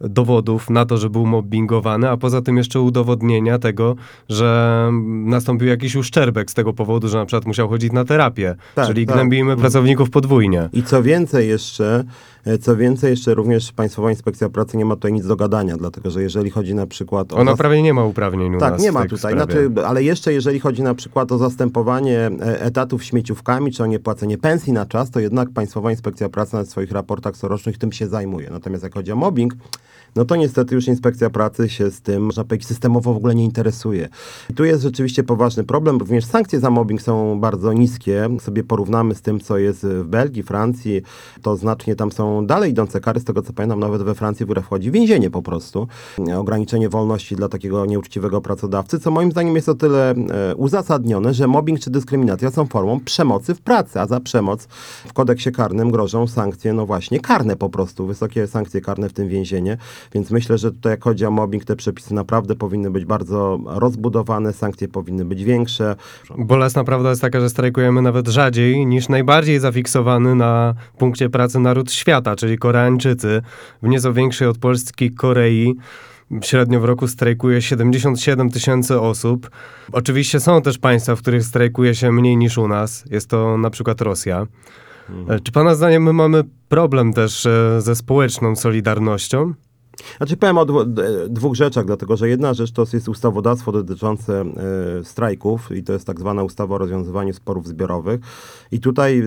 dowodów 0.00 0.70
na 0.70 0.86
to, 0.86 0.96
że 0.96 1.10
był 1.10 1.26
mobbingowany, 1.26 2.10
a 2.10 2.16
poza 2.16 2.42
tym 2.42 2.56
jeszcze 2.56 2.80
udowodnienia 2.80 3.58
tego, 3.58 3.96
że 4.28 4.90
nastąpił 5.24 5.68
jakiś 5.68 5.96
uszczerbek 5.96 6.50
z 6.50 6.54
tego 6.54 6.72
powodu, 6.72 7.08
że 7.08 7.18
na 7.18 7.26
przykład 7.26 7.46
musiał 7.46 7.68
chodzić 7.68 7.92
na 7.92 8.04
terapię. 8.04 8.54
Tak, 8.74 8.86
Czyli 8.86 9.06
tak. 9.06 9.16
gnębimy 9.16 9.56
pracowników 9.56 10.10
podwójnie. 10.10 10.68
I 10.72 10.82
co 10.82 11.02
więcej 11.02 11.48
jeszcze, 11.48 12.04
co 12.60 12.76
więcej 12.76 13.10
jeszcze 13.10 13.34
również 13.34 13.72
Państwowa 13.72 14.10
Inspekcja 14.10 14.48
Pracy 14.48 14.76
nie 14.76 14.84
ma 14.84 14.94
tutaj 14.94 15.12
nic 15.12 15.26
do 15.26 15.36
gadania, 15.36 15.76
dlatego 15.76 16.10
że 16.10 16.22
jeżeli 16.22 16.50
chodzi 16.50 16.74
na 16.74 16.86
przykład 16.86 17.32
o... 17.32 17.36
Ona 17.36 17.52
zas- 17.52 17.58
prawie 17.58 17.82
nie 17.82 17.94
ma 17.94 18.04
uprawnień 18.04 18.54
u 18.54 18.58
tak, 18.58 18.80
nie 18.80 18.92
ma 18.92 19.06
tutaj. 19.06 19.34
Znaczy, 19.34 19.70
ale 19.86 20.02
jeszcze 20.02 20.32
jeżeli 20.32 20.60
chodzi 20.60 20.82
na 20.82 20.94
przykład 20.94 21.32
o 21.32 21.38
zastępowanie 21.38 22.18
e, 22.40 22.60
etatów 22.60 23.04
śmieciówkami, 23.04 23.72
czy 23.72 23.82
o 23.82 23.86
niepłacenie 23.86 24.38
pensji 24.38 24.72
na 24.72 24.86
czas, 24.86 25.10
to 25.10 25.20
jednak 25.20 25.50
Państwowa 25.50 25.90
Inspekcja 25.90 26.28
Pracy 26.28 26.56
na 26.56 26.64
swoich 26.64 26.92
raportach 26.92 27.36
corocznych 27.36 27.78
tym 27.78 27.92
się 27.92 28.06
zajmuje. 28.06 28.50
Natomiast 28.50 28.84
jak 28.84 28.94
chodzi 28.94 29.12
o 29.12 29.16
mobbing, 29.16 29.54
no 30.16 30.24
to 30.24 30.36
niestety 30.36 30.74
już 30.74 30.86
Inspekcja 30.86 31.30
Pracy 31.30 31.68
się 31.68 31.90
z 31.90 32.00
tym, 32.00 32.22
można 32.22 32.44
powiedzieć, 32.44 32.68
systemowo 32.68 33.14
w 33.14 33.16
ogóle 33.16 33.34
nie 33.34 33.44
interesuje. 33.44 34.08
I 34.50 34.54
tu 34.54 34.64
jest 34.64 34.82
rzeczywiście 34.82 35.24
poważny 35.24 35.64
problem. 35.64 35.98
Również 35.98 36.24
sankcje 36.24 36.60
za 36.60 36.70
mobbing 36.70 37.02
są 37.02 37.40
bardzo 37.40 37.72
niskie. 37.72 38.28
Sobie 38.40 38.64
porównamy 38.64 39.14
z 39.14 39.22
tym, 39.22 39.40
co 39.40 39.58
jest 39.58 39.86
w 39.86 40.04
Belgii, 40.04 40.42
Francji, 40.42 41.02
to 41.42 41.56
znacznie 41.56 41.96
tam 41.96 42.12
są 42.12 42.35
dalej 42.42 42.70
idące 42.70 43.00
kary. 43.00 43.20
Z 43.20 43.24
tego 43.24 43.42
co 43.42 43.52
pamiętam, 43.52 43.80
nawet 43.80 44.02
we 44.02 44.14
Francji 44.14 44.46
w 44.46 44.48
grę 44.48 44.62
wchodzi 44.62 44.90
więzienie 44.90 45.30
po 45.30 45.42
prostu. 45.42 45.88
Ograniczenie 46.36 46.88
wolności 46.88 47.36
dla 47.36 47.48
takiego 47.48 47.86
nieuczciwego 47.86 48.40
pracodawcy, 48.40 48.98
co 48.98 49.10
moim 49.10 49.30
zdaniem 49.30 49.56
jest 49.56 49.68
o 49.68 49.74
tyle 49.74 50.10
e, 50.10 50.56
uzasadnione, 50.56 51.34
że 51.34 51.46
mobbing 51.46 51.80
czy 51.80 51.90
dyskryminacja 51.90 52.50
są 52.50 52.66
formą 52.66 53.00
przemocy 53.00 53.54
w 53.54 53.60
pracy, 53.60 54.00
a 54.00 54.06
za 54.06 54.20
przemoc 54.20 54.66
w 55.06 55.12
kodeksie 55.12 55.52
karnym 55.52 55.90
grożą 55.90 56.26
sankcje, 56.26 56.72
no 56.72 56.86
właśnie, 56.86 57.20
karne 57.20 57.56
po 57.56 57.70
prostu, 57.70 58.06
wysokie 58.06 58.46
sankcje 58.46 58.80
karne, 58.80 59.08
w 59.08 59.12
tym 59.12 59.28
więzienie. 59.28 59.76
Więc 60.12 60.30
myślę, 60.30 60.58
że 60.58 60.72
tutaj 60.72 60.90
jak 60.90 61.04
chodzi 61.04 61.26
o 61.26 61.30
mobbing, 61.30 61.64
te 61.64 61.76
przepisy 61.76 62.14
naprawdę 62.14 62.54
powinny 62.54 62.90
być 62.90 63.04
bardzo 63.04 63.58
rozbudowane, 63.66 64.52
sankcje 64.52 64.88
powinny 64.88 65.24
być 65.24 65.44
większe. 65.44 65.96
Bolesna 66.38 66.84
prawda 66.84 67.10
jest 67.10 67.22
taka, 67.22 67.40
że 67.40 67.50
strajkujemy 67.50 68.02
nawet 68.02 68.28
rzadziej 68.28 68.86
niż 68.86 69.08
najbardziej 69.08 69.60
zafiksowany 69.60 70.34
na 70.34 70.74
punkcie 70.98 71.30
pracy 71.30 71.58
naród 71.58 71.92
świata, 71.92 72.25
czyli 72.34 72.58
Koreańczycy. 72.58 73.42
W 73.82 73.88
nieco 73.88 74.12
większej 74.12 74.48
od 74.48 74.58
Polski 74.58 75.10
Korei 75.10 75.74
średnio 76.42 76.80
w 76.80 76.84
roku 76.84 77.08
strajkuje 77.08 77.62
77 77.62 78.50
tysięcy 78.50 79.00
osób. 79.00 79.50
Oczywiście 79.92 80.40
są 80.40 80.62
też 80.62 80.78
państwa, 80.78 81.16
w 81.16 81.22
których 81.22 81.44
strajkuje 81.44 81.94
się 81.94 82.12
mniej 82.12 82.36
niż 82.36 82.58
u 82.58 82.68
nas. 82.68 83.04
Jest 83.10 83.30
to 83.30 83.58
na 83.58 83.70
przykład 83.70 84.00
Rosja. 84.00 84.46
E, 85.28 85.40
Czy 85.40 85.52
pana 85.52 85.74
zdaniem 85.74 86.02
my 86.02 86.12
mamy 86.12 86.44
problem 86.68 87.12
też 87.12 87.46
e, 87.46 87.80
ze 87.80 87.96
społeczną 87.96 88.56
solidarnością? 88.56 89.54
Znaczy 90.16 90.36
powiem 90.36 90.58
o 90.58 90.64
dwu, 90.64 90.84
dwóch 91.28 91.54
rzeczach, 91.54 91.86
dlatego 91.86 92.16
że 92.16 92.28
jedna 92.28 92.54
rzecz 92.54 92.72
to 92.72 92.84
jest 92.92 93.08
ustawodawstwo 93.08 93.72
dotyczące 93.72 94.40
e, 94.40 95.04
strajków 95.04 95.72
i 95.76 95.82
to 95.82 95.92
jest 95.92 96.06
tak 96.06 96.20
zwana 96.20 96.42
ustawa 96.42 96.74
o 96.74 96.78
rozwiązywaniu 96.78 97.32
sporów 97.32 97.66
zbiorowych. 97.66 98.20
I 98.72 98.80
tutaj 98.80 99.18
e, 99.18 99.24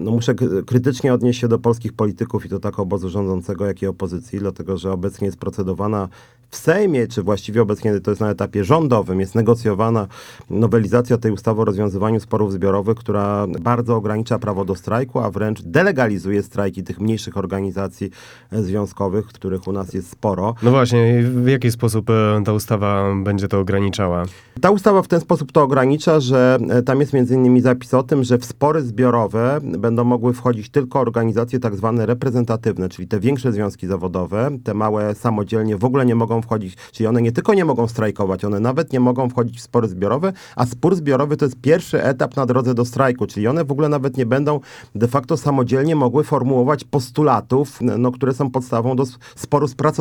no, 0.00 0.10
muszę 0.10 0.34
krytycznie 0.66 1.14
odnieść 1.14 1.40
się 1.40 1.48
do 1.48 1.58
polskich 1.58 1.92
polityków 1.92 2.46
i 2.46 2.48
to 2.48 2.60
tak 2.60 2.78
obozu 2.78 3.08
rządzącego, 3.08 3.66
jak 3.66 3.82
i 3.82 3.86
opozycji, 3.86 4.38
dlatego 4.38 4.78
że 4.78 4.92
obecnie 4.92 5.26
jest 5.26 5.38
procedowana 5.38 6.08
w 6.50 6.56
Sejmie, 6.56 7.06
czy 7.06 7.22
właściwie 7.22 7.62
obecnie 7.62 8.00
to 8.00 8.10
jest 8.10 8.20
na 8.20 8.30
etapie 8.30 8.64
rządowym, 8.64 9.20
jest 9.20 9.34
negocjowana 9.34 10.06
nowelizacja 10.50 11.18
tej 11.18 11.32
ustawy 11.32 11.60
o 11.60 11.64
rozwiązywaniu 11.64 12.20
sporów 12.20 12.52
zbiorowych, 12.52 12.96
która 12.96 13.46
bardzo 13.46 13.96
ogranicza 13.96 14.38
prawo 14.38 14.64
do 14.64 14.74
strajku, 14.74 15.18
a 15.20 15.30
wręcz 15.30 15.62
delegalizuje 15.62 16.42
strajki 16.42 16.82
tych 16.82 17.00
mniejszych 17.00 17.36
organizacji 17.36 18.10
e, 18.52 18.62
związkowych, 18.62 19.26
których 19.26 19.68
u 19.68 19.72
nas 19.72 19.94
jest 19.94 20.05
sporo. 20.06 20.54
No 20.62 20.70
właśnie, 20.70 21.22
w 21.22 21.48
jaki 21.48 21.70
sposób 21.70 22.10
e, 22.10 22.42
ta 22.44 22.52
ustawa 22.52 23.14
będzie 23.22 23.48
to 23.48 23.60
ograniczała? 23.60 24.24
Ta 24.60 24.70
ustawa 24.70 25.02
w 25.02 25.08
ten 25.08 25.20
sposób 25.20 25.52
to 25.52 25.62
ogranicza, 25.62 26.20
że 26.20 26.58
e, 26.70 26.82
tam 26.82 27.00
jest 27.00 27.12
między 27.12 27.34
innymi 27.34 27.60
zapis 27.60 27.94
o 27.94 28.02
tym, 28.02 28.24
że 28.24 28.38
w 28.38 28.44
spory 28.44 28.82
zbiorowe 28.82 29.60
będą 29.62 30.04
mogły 30.04 30.32
wchodzić 30.32 30.70
tylko 30.70 31.00
organizacje 31.00 31.58
tak 31.58 31.76
zwane 31.76 32.06
reprezentatywne, 32.06 32.88
czyli 32.88 33.08
te 33.08 33.20
większe 33.20 33.52
związki 33.52 33.86
zawodowe, 33.86 34.50
te 34.64 34.74
małe 34.74 35.14
samodzielnie 35.14 35.76
w 35.76 35.84
ogóle 35.84 36.06
nie 36.06 36.14
mogą 36.14 36.42
wchodzić, 36.42 36.76
czyli 36.92 37.06
one 37.06 37.22
nie 37.22 37.32
tylko 37.32 37.54
nie 37.54 37.64
mogą 37.64 37.88
strajkować, 37.88 38.44
one 38.44 38.60
nawet 38.60 38.92
nie 38.92 39.00
mogą 39.00 39.28
wchodzić 39.28 39.58
w 39.58 39.62
spory 39.62 39.88
zbiorowe, 39.88 40.32
a 40.56 40.66
spór 40.66 40.94
zbiorowy 40.94 41.36
to 41.36 41.44
jest 41.44 41.60
pierwszy 41.60 42.02
etap 42.02 42.36
na 42.36 42.46
drodze 42.46 42.74
do 42.74 42.84
strajku, 42.84 43.26
czyli 43.26 43.48
one 43.48 43.64
w 43.64 43.72
ogóle 43.72 43.88
nawet 43.88 44.16
nie 44.16 44.26
będą 44.26 44.60
de 44.94 45.08
facto 45.08 45.36
samodzielnie 45.36 45.96
mogły 45.96 46.24
formułować 46.24 46.84
postulatów, 46.84 47.78
no, 47.80 48.12
które 48.12 48.34
są 48.34 48.50
podstawą 48.50 48.96
do 48.96 49.04
sporu 49.36 49.68
z 49.68 49.74
pracodawcą, 49.74 49.95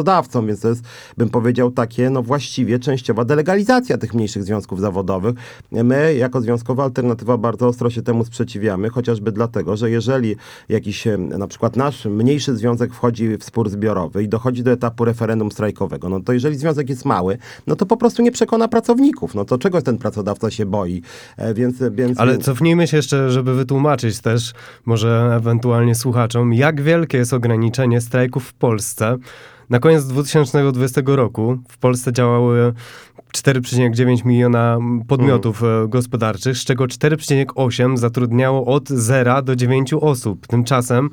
więc 0.47 0.61
to 0.61 0.69
jest, 0.69 0.83
bym 1.17 1.29
powiedział, 1.29 1.71
takie 1.71 2.09
no 2.09 2.23
właściwie 2.23 2.79
częściowa 2.79 3.25
delegalizacja 3.25 3.97
tych 3.97 4.13
mniejszych 4.13 4.43
związków 4.43 4.79
zawodowych. 4.81 5.35
My, 5.71 6.15
jako 6.15 6.41
Związkowa 6.41 6.83
Alternatywa, 6.83 7.37
bardzo 7.37 7.67
ostro 7.67 7.89
się 7.89 8.01
temu 8.01 8.25
sprzeciwiamy, 8.25 8.89
chociażby 8.89 9.31
dlatego, 9.31 9.77
że 9.77 9.89
jeżeli 9.89 10.35
jakiś, 10.69 11.07
na 11.17 11.47
przykład 11.47 11.75
nasz 11.75 12.05
mniejszy 12.05 12.55
związek 12.55 12.93
wchodzi 12.93 13.37
w 13.37 13.43
spór 13.43 13.69
zbiorowy 13.69 14.23
i 14.23 14.29
dochodzi 14.29 14.63
do 14.63 14.71
etapu 14.71 15.05
referendum 15.05 15.51
strajkowego, 15.51 16.09
no 16.09 16.19
to 16.19 16.33
jeżeli 16.33 16.57
związek 16.57 16.89
jest 16.89 17.05
mały, 17.05 17.37
no 17.67 17.75
to 17.75 17.85
po 17.85 17.97
prostu 17.97 18.21
nie 18.21 18.31
przekona 18.31 18.67
pracowników. 18.67 19.35
No 19.35 19.45
to 19.45 19.57
czego 19.57 19.81
ten 19.81 19.97
pracodawca 19.97 20.51
się 20.51 20.65
boi? 20.65 21.01
E, 21.37 21.53
więc, 21.53 21.75
więc, 21.91 22.19
Ale 22.19 22.37
cofnijmy 22.37 22.87
się 22.87 22.97
jeszcze, 22.97 23.31
żeby 23.31 23.55
wytłumaczyć 23.55 24.19
też, 24.19 24.53
może 24.85 25.33
ewentualnie 25.35 25.95
słuchaczom, 25.95 26.53
jak 26.53 26.81
wielkie 26.81 27.17
jest 27.17 27.33
ograniczenie 27.33 28.01
strajków 28.01 28.47
w 28.47 28.53
Polsce. 28.53 29.17
Na 29.69 29.79
koniec 29.79 30.05
2020 30.05 31.01
roku 31.05 31.57
w 31.69 31.77
Polsce 31.77 32.13
działały 32.13 32.74
4,9 33.36 34.25
miliona 34.25 34.77
podmiotów 35.07 35.63
e, 35.63 35.88
gospodarczych, 35.88 36.57
z 36.57 36.65
czego 36.65 36.86
4,8 36.86 37.98
zatrudniało 37.98 38.65
od 38.65 38.89
0 38.89 39.41
do 39.41 39.55
9 39.55 39.93
osób. 39.93 40.48
Tymczasem 40.48 41.10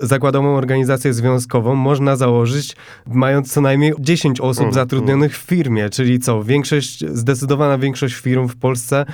zakładową 0.00 0.56
organizację 0.56 1.14
związkową 1.14 1.74
można 1.74 2.16
założyć 2.16 2.76
mając 3.06 3.52
co 3.52 3.60
najmniej 3.60 3.92
10 3.98 4.40
osób 4.40 4.60
Mm, 4.62 4.74
zatrudnionych 4.74 5.38
w 5.38 5.42
firmie, 5.42 5.90
czyli 5.90 6.18
co, 6.18 6.44
większość, 6.44 7.04
zdecydowana 7.08 7.78
większość 7.78 8.14
firm 8.14 8.48
w 8.48 8.56
Polsce 8.56 9.06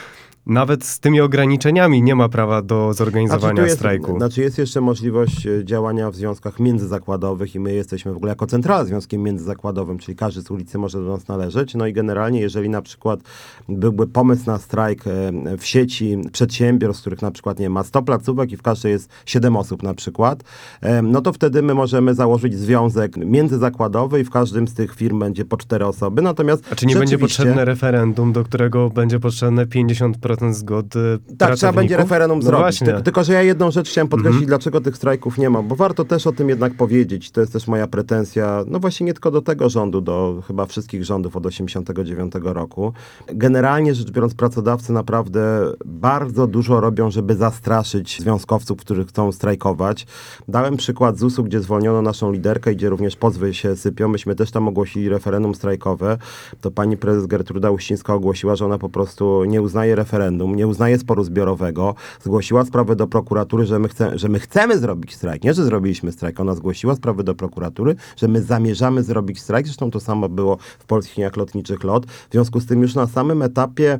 nawet 0.46 0.84
z 0.84 1.00
tymi 1.00 1.20
ograniczeniami 1.20 2.02
nie 2.02 2.14
ma 2.14 2.28
prawa 2.28 2.62
do 2.62 2.94
zorganizowania 2.94 3.54
tu 3.54 3.62
jest, 3.62 3.76
strajku. 3.76 4.16
Znaczy 4.16 4.40
jest 4.40 4.58
jeszcze 4.58 4.80
możliwość 4.80 5.46
e, 5.46 5.64
działania 5.64 6.10
w 6.10 6.16
związkach 6.16 6.60
międzyzakładowych 6.60 7.54
i 7.54 7.60
my 7.60 7.74
jesteśmy 7.74 8.12
w 8.12 8.16
ogóle 8.16 8.30
jako 8.30 8.46
centrala 8.46 8.84
związkiem 8.84 9.22
międzyzakładowym, 9.22 9.98
czyli 9.98 10.16
każdy 10.16 10.42
z 10.42 10.50
ulicy 10.50 10.78
może 10.78 10.98
do 10.98 11.10
nas 11.10 11.28
należeć. 11.28 11.74
No 11.74 11.86
i 11.86 11.92
generalnie, 11.92 12.40
jeżeli 12.40 12.68
na 12.68 12.82
przykład 12.82 13.20
byłby 13.68 14.06
pomysł 14.06 14.42
na 14.46 14.58
strajk 14.58 15.06
e, 15.06 15.32
w 15.58 15.66
sieci 15.66 16.18
przedsiębiorstw, 16.32 17.00
których 17.00 17.22
na 17.22 17.30
przykład 17.30 17.58
nie 17.58 17.70
ma 17.70 17.84
100 17.84 18.02
placówek 18.02 18.52
i 18.52 18.56
w 18.56 18.62
każdej 18.62 18.92
jest 18.92 19.10
7 19.26 19.56
osób 19.56 19.82
na 19.82 19.94
przykład, 19.94 20.44
e, 20.80 21.02
no 21.02 21.22
to 21.22 21.32
wtedy 21.32 21.62
my 21.62 21.74
możemy 21.74 22.14
założyć 22.14 22.54
związek 22.54 23.16
międzyzakładowy 23.16 24.20
i 24.20 24.24
w 24.24 24.30
każdym 24.30 24.68
z 24.68 24.74
tych 24.74 24.94
firm 24.94 25.18
będzie 25.18 25.44
po 25.44 25.56
4 25.56 25.86
osoby. 25.86 26.22
Natomiast 26.22 26.64
A 26.70 26.74
czy 26.74 26.86
nie 26.86 26.96
będzie 26.96 27.18
potrzebne 27.18 27.64
referendum, 27.64 28.32
do 28.32 28.44
którego 28.44 28.90
będzie 28.90 29.20
potrzebne 29.20 29.66
50% 29.66 30.35
zgody 30.54 31.18
Tak, 31.38 31.54
trzeba 31.54 31.72
będzie 31.72 31.96
referendum 31.96 32.38
no 32.38 32.44
zrobić. 32.44 32.78
Ty, 32.78 33.02
tylko, 33.04 33.24
że 33.24 33.32
ja 33.32 33.42
jedną 33.42 33.70
rzecz 33.70 33.90
chciałem 33.90 34.08
podkreślić, 34.08 34.46
dlaczego 34.46 34.80
tych 34.80 34.96
strajków 34.96 35.38
nie 35.38 35.50
ma, 35.50 35.62
bo 35.62 35.76
warto 35.76 36.04
też 36.04 36.26
o 36.26 36.32
tym 36.32 36.48
jednak 36.48 36.74
powiedzieć. 36.74 37.30
To 37.30 37.40
jest 37.40 37.52
też 37.52 37.66
moja 37.66 37.86
pretensja, 37.86 38.64
no 38.66 38.78
właśnie 38.78 39.06
nie 39.06 39.12
tylko 39.12 39.30
do 39.30 39.42
tego 39.42 39.68
rządu, 39.68 40.00
do 40.00 40.42
chyba 40.46 40.66
wszystkich 40.66 41.04
rządów 41.04 41.36
od 41.36 41.46
89 41.46 42.32
roku. 42.42 42.92
Generalnie 43.26 43.94
rzecz 43.94 44.10
biorąc, 44.10 44.34
pracodawcy 44.34 44.92
naprawdę 44.92 45.72
bardzo 45.84 46.46
dużo 46.46 46.80
robią, 46.80 47.10
żeby 47.10 47.34
zastraszyć 47.34 48.20
związkowców, 48.20 48.78
którzy 48.78 49.04
chcą 49.04 49.32
strajkować. 49.32 50.06
Dałem 50.48 50.76
przykład 50.76 51.18
ZUS-u, 51.18 51.44
gdzie 51.44 51.60
zwolniono 51.60 52.02
naszą 52.02 52.32
liderkę, 52.32 52.74
gdzie 52.74 52.88
również 52.88 53.16
pozwy 53.16 53.54
się 53.54 53.76
sypią. 53.76 54.08
Myśmy 54.08 54.34
też 54.34 54.50
tam 54.50 54.68
ogłosili 54.68 55.08
referendum 55.08 55.54
strajkowe. 55.54 56.18
To 56.60 56.70
pani 56.70 56.96
prezes 56.96 57.26
Gertruda 57.26 57.70
Uścińska 57.70 58.14
ogłosiła, 58.14 58.56
że 58.56 58.64
ona 58.64 58.78
po 58.78 58.88
prostu 58.88 59.44
nie 59.44 59.62
uznaje 59.62 59.96
referendum, 59.96 60.25
nie 60.30 60.66
uznaje 60.66 60.98
sporu 60.98 61.24
zbiorowego. 61.24 61.94
Zgłosiła 62.22 62.64
sprawę 62.64 62.96
do 62.96 63.06
prokuratury, 63.06 63.66
że 63.66 63.78
my, 63.78 63.88
chce, 63.88 64.18
że 64.18 64.28
my 64.28 64.40
chcemy 64.40 64.78
zrobić 64.78 65.14
strajk. 65.14 65.44
Nie, 65.44 65.54
że 65.54 65.64
zrobiliśmy 65.64 66.12
strajk. 66.12 66.40
Ona 66.40 66.54
zgłosiła 66.54 66.94
sprawę 66.94 67.24
do 67.24 67.34
prokuratury, 67.34 67.96
że 68.16 68.28
my 68.28 68.42
zamierzamy 68.42 69.02
zrobić 69.02 69.40
strajk. 69.40 69.66
Zresztą 69.66 69.90
to 69.90 70.00
samo 70.00 70.28
było 70.28 70.56
w 70.78 70.84
polskich 70.84 71.16
liniach 71.16 71.36
lotniczych 71.36 71.84
LOT. 71.84 72.06
W 72.06 72.32
związku 72.32 72.60
z 72.60 72.66
tym 72.66 72.82
już 72.82 72.94
na 72.94 73.06
samym 73.06 73.42
etapie 73.42 73.98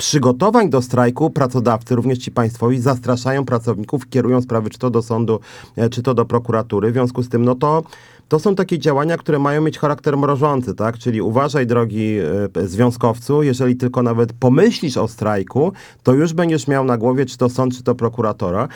przygotowań 0.00 0.70
do 0.70 0.82
strajku 0.82 1.30
pracodawcy, 1.30 1.96
również 1.96 2.18
ci 2.18 2.30
państwowi, 2.30 2.80
zastraszają 2.80 3.44
pracowników, 3.44 4.08
kierują 4.08 4.42
sprawy 4.42 4.70
czy 4.70 4.78
to 4.78 4.90
do 4.90 5.02
sądu, 5.02 5.40
e, 5.76 5.88
czy 5.88 6.02
to 6.02 6.14
do 6.14 6.24
prokuratury. 6.24 6.90
W 6.90 6.92
związku 6.92 7.22
z 7.22 7.28
tym, 7.28 7.44
no 7.44 7.54
to 7.54 7.82
to 8.30 8.38
są 8.38 8.54
takie 8.54 8.78
działania, 8.78 9.16
które 9.16 9.38
mają 9.38 9.60
mieć 9.62 9.78
charakter 9.78 10.16
mrożący, 10.16 10.74
tak? 10.74 10.98
Czyli 10.98 11.20
uważaj, 11.20 11.66
drogi 11.66 12.18
e, 12.56 12.68
związkowcu, 12.68 13.42
jeżeli 13.42 13.76
tylko 13.76 14.02
nawet 14.02 14.32
pomyślisz 14.32 14.96
o 14.96 15.08
strajku, 15.08 15.72
to 16.02 16.12
już 16.14 16.32
będziesz 16.32 16.68
miał 16.68 16.84
na 16.84 16.98
głowie, 16.98 17.26
czy 17.26 17.38
to 17.38 17.48
sąd, 17.48 17.76
czy 17.76 17.82
to 17.82 17.94
prokuratora. 17.94 18.68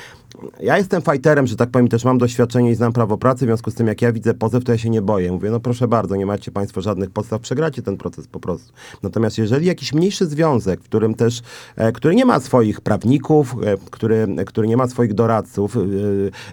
Ja 0.61 0.79
jestem 0.79 1.03
fajterem, 1.03 1.47
że 1.47 1.57
tak 1.57 1.71
powiem, 1.71 1.89
też 1.89 2.05
mam 2.05 2.19
doświadczenie 2.19 2.71
i 2.71 2.75
znam 2.75 2.93
prawo 2.93 3.19
pracy, 3.19 3.45
w 3.45 3.49
związku 3.49 3.71
z 3.71 3.75
tym, 3.75 3.87
jak 3.87 4.03
ja 4.03 4.13
widzę 4.13 4.35
pozew, 4.35 4.65
to 4.65 4.73
ja 4.73 4.79
się 4.79 4.91
nie 4.91 5.03
boję. 5.03 5.33
Mówię, 5.33 5.51
no 5.51 5.61
proszę 5.61 5.89
bardzo, 5.89 6.17
nie 6.17 6.27
macie 6.27 6.51
państwo 6.51 6.81
żadnych 6.81 7.11
podstaw, 7.11 7.41
przegracie 7.41 7.83
ten 7.83 7.97
proces 7.97 8.27
po 8.27 8.41
prostu. 8.41 8.73
Natomiast 9.03 9.39
jeżeli 9.39 9.67
jakiś 9.67 9.93
mniejszy 9.93 10.27
związek, 10.27 10.81
w 10.81 10.85
którym 10.85 11.15
też, 11.15 11.43
e, 11.77 11.93
który 11.93 12.15
nie 12.15 12.25
ma 12.25 12.41
swoich 12.41 12.81
prawników, 12.81 13.57
e, 13.65 13.77
który, 13.91 14.27
który 14.47 14.69
nie 14.69 14.77
ma 14.77 14.89
swoich 14.89 15.15
doradców, 15.15 15.77
e, 15.77 15.81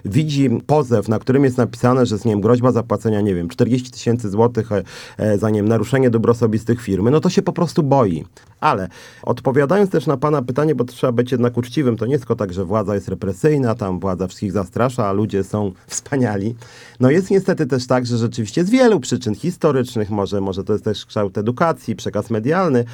widzi 0.04 0.50
pozew, 0.66 1.08
na 1.08 1.18
którym 1.18 1.44
jest 1.44 1.58
napisane, 1.58 2.06
że 2.06 2.14
jest, 2.14 2.24
nie 2.24 2.32
wiem, 2.32 2.40
groźba 2.40 2.72
zapłacenia, 2.72 3.20
nie 3.20 3.34
wiem, 3.34 3.48
40 3.48 3.90
tysięcy 3.90 4.30
złotych 4.30 4.72
e, 4.72 4.82
e, 5.18 5.38
za, 5.38 5.50
nie 5.50 5.62
naruszenie 5.62 6.10
dóbr 6.10 6.30
osobistych 6.30 6.82
firmy, 6.82 7.10
no 7.10 7.20
to 7.20 7.30
się 7.30 7.42
po 7.42 7.52
prostu 7.52 7.82
boi. 7.82 8.24
Ale 8.60 8.88
odpowiadając 9.22 9.90
też 9.90 10.06
na 10.06 10.16
pana 10.16 10.42
pytanie, 10.42 10.74
bo 10.74 10.84
trzeba 10.84 11.12
być 11.12 11.32
jednak 11.32 11.56
uczciwym, 11.56 11.96
to 11.96 12.06
nie 12.06 12.18
tylko 12.18 12.36
tak, 12.36 12.52
że 12.52 12.64
władza 12.64 12.94
jest 12.94 13.08
represyjna, 13.08 13.74
tam 13.84 14.00
władza 14.00 14.26
wszystkich 14.26 14.52
zastrasza, 14.52 15.06
a 15.06 15.12
ludzie 15.12 15.44
są 15.44 15.72
wspaniali. 15.86 16.54
No 17.00 17.10
jest 17.10 17.30
niestety 17.30 17.66
też 17.66 17.86
tak, 17.86 18.06
że 18.06 18.18
rzeczywiście 18.18 18.64
z 18.64 18.70
wielu 18.70 19.00
przyczyn 19.00 19.34
historycznych, 19.34 20.10
może, 20.10 20.40
może 20.40 20.64
to 20.64 20.72
jest 20.72 20.84
też 20.84 21.06
kształt 21.06 21.38
edukacji, 21.38 21.96
przekaz 21.96 22.30
medialny, 22.30 22.84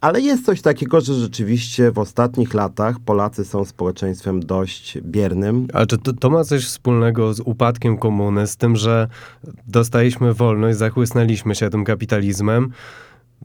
ale 0.00 0.20
jest 0.20 0.44
coś 0.44 0.62
takiego, 0.62 1.00
że 1.00 1.14
rzeczywiście 1.14 1.90
w 1.90 1.98
ostatnich 1.98 2.54
latach 2.54 3.00
Polacy 3.00 3.44
są 3.44 3.64
społeczeństwem 3.64 4.40
dość 4.40 4.98
biernym. 5.00 5.66
Ale 5.72 5.86
czy 5.86 5.98
to, 5.98 6.12
to 6.12 6.30
ma 6.30 6.44
coś 6.44 6.64
wspólnego 6.64 7.34
z 7.34 7.40
upadkiem 7.40 7.98
komuny, 7.98 8.46
z 8.46 8.56
tym, 8.56 8.76
że 8.76 9.08
dostaliśmy 9.66 10.34
wolność, 10.34 10.78
zachłysnęliśmy 10.78 11.54
się 11.54 11.70
tym 11.70 11.84
kapitalizmem? 11.84 12.72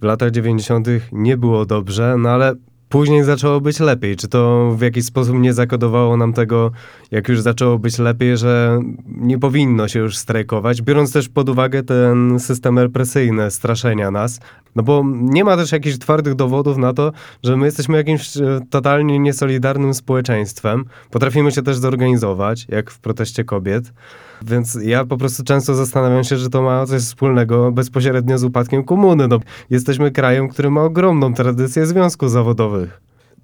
W 0.01 0.03
latach 0.03 0.31
90. 0.31 0.87
nie 1.11 1.37
było 1.37 1.65
dobrze, 1.65 2.15
no 2.19 2.29
ale 2.29 2.55
później 2.93 3.23
zaczęło 3.23 3.61
być 3.61 3.79
lepiej. 3.79 4.15
Czy 4.15 4.27
to 4.27 4.71
w 4.77 4.81
jakiś 4.81 5.05
sposób 5.05 5.35
nie 5.35 5.53
zakodowało 5.53 6.17
nam 6.17 6.33
tego, 6.33 6.71
jak 7.11 7.27
już 7.29 7.41
zaczęło 7.41 7.79
być 7.79 7.99
lepiej, 7.99 8.37
że 8.37 8.81
nie 9.07 9.39
powinno 9.39 9.87
się 9.87 9.99
już 9.99 10.17
strajkować, 10.17 10.81
biorąc 10.81 11.13
też 11.13 11.29
pod 11.29 11.49
uwagę 11.49 11.83
ten 11.83 12.39
system 12.39 12.79
represyjny, 12.79 13.51
straszenia 13.51 14.11
nas? 14.11 14.39
No 14.75 14.83
bo 14.83 15.03
nie 15.13 15.43
ma 15.43 15.57
też 15.57 15.71
jakichś 15.71 15.97
twardych 15.97 16.35
dowodów 16.35 16.77
na 16.77 16.93
to, 16.93 17.11
że 17.43 17.57
my 17.57 17.65
jesteśmy 17.65 17.97
jakimś 17.97 18.37
e, 18.37 18.59
totalnie 18.69 19.19
niesolidarnym 19.19 19.93
społeczeństwem. 19.93 20.85
Potrafimy 21.11 21.51
się 21.51 21.61
też 21.61 21.77
zorganizować, 21.77 22.65
jak 22.69 22.91
w 22.91 22.99
proteście 22.99 23.43
kobiet. 23.43 23.93
Więc 24.41 24.77
ja 24.81 25.05
po 25.05 25.17
prostu 25.17 25.43
często 25.43 25.75
zastanawiam 25.75 26.23
się, 26.23 26.37
że 26.37 26.49
to 26.49 26.61
ma 26.61 26.85
coś 26.85 27.01
wspólnego 27.01 27.71
bezpośrednio 27.71 28.37
z 28.37 28.43
upadkiem 28.43 28.83
komuny. 28.83 29.27
No, 29.27 29.39
jesteśmy 29.69 30.11
krajem, 30.11 30.49
który 30.49 30.69
ma 30.69 30.81
ogromną 30.81 31.33
tradycję 31.33 31.85
związków 31.85 32.31
zawodowych. 32.31 33.01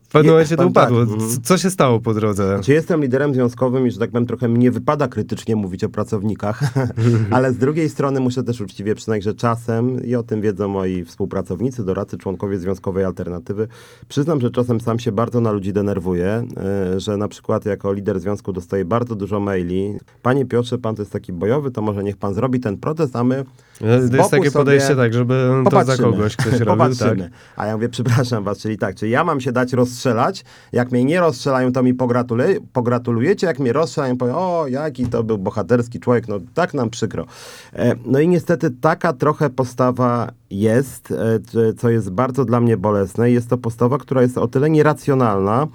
W 0.10 0.12
pewnym 0.12 0.32
momencie 0.32 0.56
to 0.56 0.58
powiem 0.58 0.74
tak, 0.74 0.92
upadło. 0.92 1.02
mhm. 1.02 1.42
Co 1.44 1.58
się 1.58 1.70
stało 1.70 2.00
po 2.00 2.14
drodze? 2.14 2.60
Czy 2.64 2.74
jestem 2.74 3.02
liderem 3.02 3.34
związkowym 3.34 3.88
i, 3.88 3.92
że 3.92 4.00
tak 4.00 4.12
powiem, 4.12 4.28
trochę 4.28 4.50
mi 4.50 4.60
nie 4.60 4.72
wypada 4.72 5.08
krytycznie 5.08 5.56
mówić 5.56 5.84
o 5.84 5.90
pracownikach, 5.90 6.62
ale 7.32 7.54
z 7.54 7.58
drugiej 7.58 7.90
strony 7.90 8.20
muszę 8.20 8.44
też 8.44 8.62
uczciwie 8.62 8.96
przyznać, 8.96 9.24
że 9.24 9.34
czasem, 9.34 10.06
i 10.06 10.16
o 10.16 10.24
tym 10.24 10.42
wiedzą 10.42 10.68
moi 10.68 11.06
współpracownicy, 11.06 11.84
doradcy, 11.84 12.18
członkowie 12.18 12.60
Związkowej 12.60 13.04
Alternatywy, 13.04 13.68
przyznam, 14.08 14.42
że 14.42 14.52
czasem 14.52 14.82
sam 14.82 15.00
się 15.00 15.12
bardzo 15.12 15.42
na 15.42 15.52
ludzi 15.52 15.74
denerwuję, 15.74 16.48
y, 16.96 17.00
że 17.00 17.18
na 17.18 17.28
przykład 17.28 17.66
jako 17.66 17.94
lider 17.94 18.20
związku 18.20 18.54
dostaję 18.54 18.86
bardzo 18.86 19.16
dużo 19.16 19.40
maili. 19.40 19.98
Panie 20.22 20.46
Piotrze, 20.46 20.78
pan 20.78 20.96
to 20.96 21.02
jest 21.02 21.12
taki 21.12 21.34
bojowy, 21.34 21.72
to 21.72 21.82
może 21.82 22.04
niech 22.04 22.18
pan 22.18 22.34
zrobi 22.34 22.60
ten 22.60 22.78
protest, 22.78 23.16
a 23.16 23.24
my 23.24 23.46
To 23.80 24.18
jest 24.18 24.32
takie 24.32 24.52
podejście 24.52 24.96
tak, 24.96 25.14
żeby 25.14 25.64
to 25.72 25.84
za 25.84 25.98
kogoś 25.98 26.36
ktoś 26.36 26.60
robił, 26.60 26.66
tak? 26.66 26.78
Popatrzymy. 26.78 27.30
A 27.56 27.66
ja 27.66 27.76
mówię, 27.76 27.90
przepraszam 27.90 28.44
was, 28.44 28.58
czyli 28.58 28.78
tak, 28.78 28.96
czy 28.96 29.08
ja 29.08 29.24
mam 29.24 29.42
się 29.42 29.52
dać 29.52 29.74
rozstrzelać? 30.00 30.44
Jak 30.72 30.92
mnie 30.92 31.04
nie 31.04 31.20
rozstrzelają, 31.20 31.72
to 31.72 31.84
mi 31.84 31.94
pogratuluj, 31.94 32.60
pogratulujecie, 32.74 33.48
jak 33.48 33.60
mnie 33.60 33.74
rozstrzelają, 33.74 34.18
powiem, 34.18 34.36
o, 34.36 34.68
jaki 34.68 35.06
to 35.06 35.24
był 35.24 35.38
bohaterski 35.38 36.00
człowiek, 36.00 36.28
no 36.28 36.40
tak 36.54 36.74
nam 36.74 36.90
przykro. 36.90 37.26
E, 37.74 37.96
no 38.06 38.20
i 38.20 38.28
niestety 38.28 38.72
taka 38.72 39.14
trochę 39.14 39.50
postawa 39.50 40.32
jest, 40.50 41.12
e, 41.12 41.74
co 41.74 41.90
jest 41.90 42.10
bardzo 42.10 42.46
dla 42.46 42.60
mnie 42.60 42.78
bolesne. 42.78 43.32
Jest 43.32 43.50
to 43.50 43.58
postawa, 43.58 43.98
która 43.98 44.22
jest 44.22 44.38
o 44.38 44.48
tyle 44.48 44.70
nieracjonalna, 44.70 45.68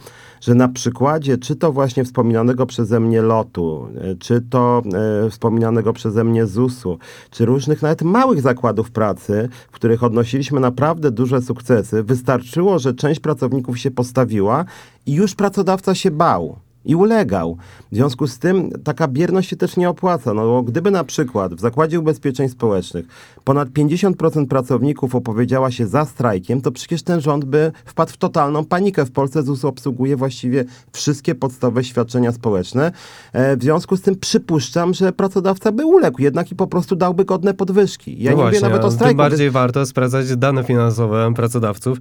że 0.44 0.54
na 0.54 0.68
przykładzie 0.68 1.38
czy 1.38 1.56
to 1.56 1.72
właśnie 1.72 2.04
wspominanego 2.04 2.66
przeze 2.66 3.00
mnie 3.00 3.22
lotu, 3.22 3.88
e, 3.96 4.14
czy 4.14 4.40
to 4.40 4.82
e, 5.26 5.30
wspominanego 5.30 5.92
przeze 5.92 6.24
mnie 6.24 6.46
ZUS-u, 6.46 6.98
czy 7.30 7.44
różnych 7.44 7.82
nawet 7.82 8.02
małych 8.02 8.40
zakładów 8.40 8.90
pracy, 8.90 9.48
w 9.68 9.74
których 9.74 10.02
odnosiliśmy 10.02 10.60
naprawdę 10.60 11.10
duże 11.10 11.42
sukcesy, 11.42 12.02
wystarczyło, 12.02 12.78
że 12.78 12.94
część 12.94 13.20
pracowników 13.20 13.78
się 13.78 13.90
postawiła 13.90 14.64
i 15.06 15.12
już 15.12 15.34
pracodawca 15.34 15.94
się 15.94 16.10
bał. 16.10 16.63
I 16.84 16.94
ulegał. 16.94 17.56
W 17.92 17.94
związku 17.94 18.26
z 18.26 18.38
tym 18.38 18.70
taka 18.84 19.08
bierność 19.08 19.50
się 19.50 19.56
też 19.56 19.76
nie 19.76 19.90
opłaca. 19.90 20.34
No 20.34 20.42
bo 20.42 20.62
gdyby 20.62 20.90
na 20.90 21.04
przykład 21.04 21.54
w 21.54 21.60
Zakładzie 21.60 22.00
Ubezpieczeń 22.00 22.48
Społecznych 22.48 23.06
ponad 23.44 23.68
50% 23.68 24.46
pracowników 24.46 25.14
opowiedziała 25.14 25.70
się 25.70 25.86
za 25.86 26.04
strajkiem, 26.04 26.60
to 26.60 26.72
przecież 26.72 27.02
ten 27.02 27.20
rząd 27.20 27.44
by 27.44 27.72
wpadł 27.84 28.12
w 28.12 28.16
totalną 28.16 28.64
panikę. 28.64 29.06
W 29.06 29.12
Polsce 29.12 29.42
ZUS 29.42 29.64
obsługuje 29.64 30.16
właściwie 30.16 30.64
wszystkie 30.92 31.34
podstawowe 31.34 31.84
świadczenia 31.84 32.32
społeczne. 32.32 32.92
E, 33.32 33.56
w 33.56 33.62
związku 33.62 33.96
z 33.96 34.00
tym 34.00 34.16
przypuszczam, 34.16 34.94
że 34.94 35.12
pracodawca 35.12 35.72
by 35.72 35.84
uległ 35.84 36.22
jednak 36.22 36.52
i 36.52 36.54
po 36.54 36.66
prostu 36.66 36.96
dałby 36.96 37.24
godne 37.24 37.54
podwyżki. 37.54 38.22
Ja 38.22 38.30
no 38.30 38.36
nie 38.36 38.42
właśnie, 38.42 38.60
mówię 38.60 38.68
nawet 38.68 38.84
o 38.84 38.90
strajku. 38.90 39.10
Tym 39.10 39.16
bardziej 39.16 39.50
warto 39.50 39.86
sprawdzać 39.86 40.36
dane 40.36 40.64
finansowe 40.64 41.34
pracodawców. 41.34 41.98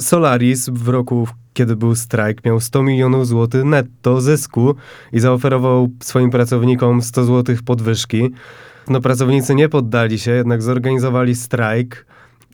Solaris 0.00 0.68
w 0.68 0.88
roku, 0.88 1.28
kiedy 1.54 1.76
był 1.76 1.94
strajk, 1.94 2.44
miał 2.44 2.60
100 2.60 2.82
milionów 2.82 3.26
złotych 3.26 3.64
netto 3.64 4.20
zysku 4.20 4.74
i 5.12 5.20
zaoferował 5.20 5.90
swoim 6.02 6.30
pracownikom 6.30 7.02
100 7.02 7.24
złotych 7.24 7.62
podwyżki. 7.62 8.30
No 8.88 9.00
pracownicy 9.00 9.54
nie 9.54 9.68
poddali 9.68 10.18
się, 10.18 10.30
jednak 10.30 10.62
zorganizowali 10.62 11.34
strajk 11.34 12.06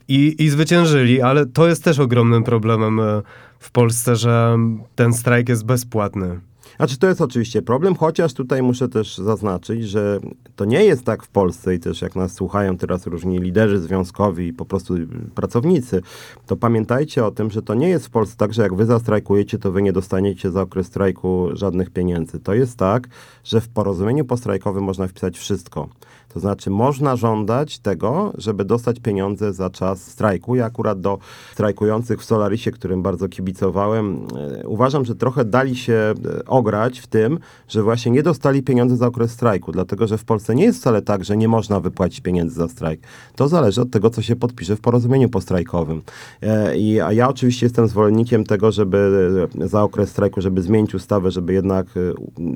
i, 0.08 0.44
i 0.44 0.48
zwyciężyli, 0.48 1.22
ale 1.22 1.46
to 1.46 1.68
jest 1.68 1.84
też 1.84 1.98
ogromnym 1.98 2.44
problemem 2.44 3.00
e, 3.00 3.22
w 3.58 3.70
Polsce, 3.70 4.16
że 4.16 4.56
ten 4.94 5.12
strajk 5.12 5.48
jest 5.48 5.64
bezpłatny. 5.64 6.40
Znaczy 6.76 6.98
to 6.98 7.06
jest 7.06 7.20
oczywiście 7.20 7.62
problem, 7.62 7.94
chociaż 7.94 8.34
tutaj 8.34 8.62
muszę 8.62 8.88
też 8.88 9.18
zaznaczyć, 9.18 9.88
że 9.88 10.20
to 10.56 10.64
nie 10.64 10.84
jest 10.84 11.04
tak 11.04 11.22
w 11.22 11.28
Polsce 11.28 11.74
i 11.74 11.80
też 11.80 12.02
jak 12.02 12.16
nas 12.16 12.32
słuchają 12.32 12.76
teraz 12.76 13.06
różni 13.06 13.38
liderzy 13.38 13.78
związkowi 13.78 14.46
i 14.46 14.52
po 14.52 14.64
prostu 14.64 14.94
pracownicy, 15.34 16.02
to 16.46 16.56
pamiętajcie 16.56 17.24
o 17.24 17.30
tym, 17.30 17.50
że 17.50 17.62
to 17.62 17.74
nie 17.74 17.88
jest 17.88 18.06
w 18.06 18.10
Polsce 18.10 18.36
tak, 18.36 18.54
że 18.54 18.62
jak 18.62 18.74
wy 18.74 18.86
zastrajkujecie, 18.86 19.58
to 19.58 19.72
wy 19.72 19.82
nie 19.82 19.92
dostaniecie 19.92 20.50
za 20.50 20.62
okres 20.62 20.86
strajku 20.86 21.48
żadnych 21.52 21.90
pieniędzy. 21.90 22.40
To 22.40 22.54
jest 22.54 22.76
tak, 22.78 23.08
że 23.44 23.60
w 23.60 23.68
porozumieniu 23.68 24.24
postrajkowym 24.24 24.84
można 24.84 25.08
wpisać 25.08 25.38
wszystko. 25.38 25.88
To 26.28 26.40
znaczy 26.40 26.70
można 26.70 27.16
żądać 27.16 27.78
tego, 27.78 28.32
żeby 28.38 28.64
dostać 28.64 29.00
pieniądze 29.00 29.52
za 29.52 29.70
czas 29.70 30.02
strajku. 30.02 30.54
Ja 30.54 30.64
akurat 30.64 31.00
do 31.00 31.18
strajkujących 31.52 32.20
w 32.20 32.24
Solarisie, 32.24 32.70
którym 32.70 33.02
bardzo 33.02 33.28
kibicowałem, 33.28 34.26
e, 34.62 34.68
uważam, 34.68 35.04
że 35.04 35.14
trochę 35.14 35.44
dali 35.44 35.76
się 35.76 35.92
e, 35.92 36.14
ograć 36.46 36.98
w 36.98 37.06
tym, 37.06 37.38
że 37.68 37.82
właśnie 37.82 38.12
nie 38.12 38.22
dostali 38.22 38.62
pieniędzy 38.62 38.96
za 38.96 39.06
okres 39.06 39.30
strajku, 39.30 39.72
dlatego 39.72 40.06
że 40.06 40.18
w 40.18 40.24
Polsce 40.24 40.54
nie 40.54 40.64
jest 40.64 40.78
wcale 40.78 41.02
tak, 41.02 41.24
że 41.24 41.36
nie 41.36 41.48
można 41.48 41.80
wypłacić 41.80 42.20
pieniędzy 42.20 42.54
za 42.54 42.68
strajk. 42.68 43.00
To 43.36 43.48
zależy 43.48 43.80
od 43.80 43.90
tego, 43.90 44.10
co 44.10 44.22
się 44.22 44.36
podpisze 44.36 44.76
w 44.76 44.80
porozumieniu 44.80 45.28
postrajkowym. 45.28 46.02
E, 46.42 46.76
I, 46.76 47.00
a 47.00 47.12
ja 47.12 47.28
oczywiście 47.28 47.66
jestem 47.66 47.88
zwolennikiem 47.88 48.44
tego, 48.44 48.72
żeby 48.72 49.30
za 49.60 49.82
okres 49.82 50.10
strajku, 50.10 50.40
żeby 50.40 50.62
zmienić 50.62 50.94
ustawę, 50.94 51.30
żeby 51.30 51.52
jednak 51.52 51.86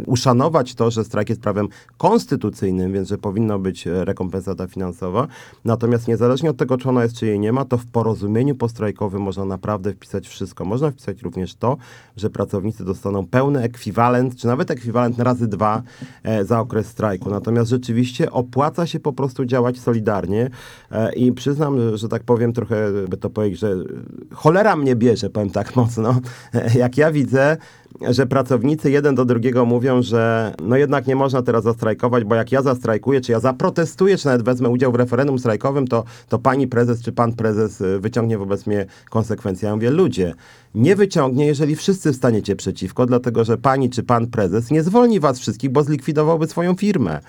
uszanować 0.07 0.75
to, 0.75 0.91
że 0.91 1.05
strajk 1.05 1.29
jest 1.29 1.41
prawem 1.41 1.69
konstytucyjnym, 1.99 2.93
więc 2.93 3.09
że 3.09 3.19
powinno 3.19 3.59
być 3.59 3.70
e, 3.87 4.05
rekompensata 4.05 4.67
finansowa. 4.67 5.27
Natomiast 5.65 6.09
niezależnie 6.09 6.50
od 6.50 6.57
tego, 6.57 6.79
czy 6.79 6.89
ona 6.89 7.03
jest, 7.03 7.17
czy 7.17 7.27
jej 7.27 7.41
nie 7.41 7.53
ma, 7.53 7.65
to 7.65 7.79
w 7.79 7.87
porozumieniu 7.87 8.55
postrajkowym 8.55 9.23
można 9.23 9.45
naprawdę 9.45 9.93
wpisać 9.93 10.29
wszystko. 10.29 10.65
Można 10.65 10.91
wpisać 10.91 11.23
również 11.23 11.55
to, 11.55 11.77
że 12.17 12.31
pracownicy 12.31 12.85
dostaną 12.85 13.27
pełny 13.27 13.62
ekwiwalent, 13.62 14.37
czy 14.37 14.47
nawet 14.47 14.71
ekwiwalent 14.71 15.19
razy 15.19 15.49
dwa 15.49 15.83
e, 16.23 16.45
za 16.45 16.61
okres 16.61 16.87
strajku. 16.87 17.31
Natomiast 17.31 17.71
rzeczywiście 17.71 18.31
opłaca 18.31 18.87
się 18.87 19.00
po 19.00 19.12
prostu 19.12 19.45
działać 19.45 19.79
solidarnie 19.79 20.50
e, 20.91 21.12
i 21.12 21.33
przyznam, 21.33 21.81
że, 21.81 21.99
że 21.99 22.09
tak 22.09 22.23
powiem 22.23 22.53
trochę, 22.53 22.93
by 23.09 23.17
to 23.17 23.31
powiedzieć, 23.31 23.61
że 23.61 23.77
cholera 24.33 24.77
mnie 24.77 24.97
bierze, 24.97 25.31
powiem 25.31 25.50
tak 25.50 25.77
mocno, 25.77 26.21
jak 26.75 26.97
ja 26.97 27.12
widzę, 27.12 27.57
że 28.00 28.27
pracownicy 28.27 28.91
jeden 28.91 29.15
do 29.15 29.25
drugiego 29.25 29.65
mówią, 29.65 30.03
że 30.03 30.55
no 30.62 30.77
jednak 30.77 31.07
nie 31.07 31.17
można 31.17 31.43
teraz 31.43 31.65
zastrajkować, 31.65 32.25
bo 32.25 32.35
jak 32.35 32.52
ja 32.52 32.63
zastrajkuję, 32.63 33.21
czy 33.21 33.33
ja 33.33 33.41
zaprotestuję, 33.50 34.19
czy 34.19 34.26
nawet 34.26 34.43
wezmę 34.43 34.69
udział 34.69 34.93
w 34.93 34.95
referendum 34.95 35.39
strajkowym, 35.39 35.86
to, 35.86 36.04
to 36.28 36.39
pani 36.39 36.69
prezes 36.69 37.02
czy 37.02 37.13
pan 37.13 37.32
prezes 37.32 37.80
y, 37.80 38.00
wyciągnie 38.00 38.39
wobec 38.39 38.67
mnie 38.67 38.86
konsekwencje. 39.10 39.69
Ja 39.69 39.75
mówię, 39.75 39.91
ludzie, 39.91 40.34
nie 40.75 40.97
wyciągnie, 40.97 41.47
jeżeli 41.47 41.76
wszyscy 41.76 42.13
wstaniecie 42.13 42.56
przeciwko, 42.56 43.06
dlatego 43.06 43.45
że 43.45 43.58
pani 43.58 43.91
czy 43.91 44.02
pan 44.02 44.26
prezes 44.26 44.71
nie 44.71 44.82
zwolni 44.82 45.21
was 45.21 45.39
wszystkich, 45.39 45.71
bo 45.71 45.82
zlikwidowałby 45.82 46.47
swoją 46.47 46.75
firmę. 46.75 47.21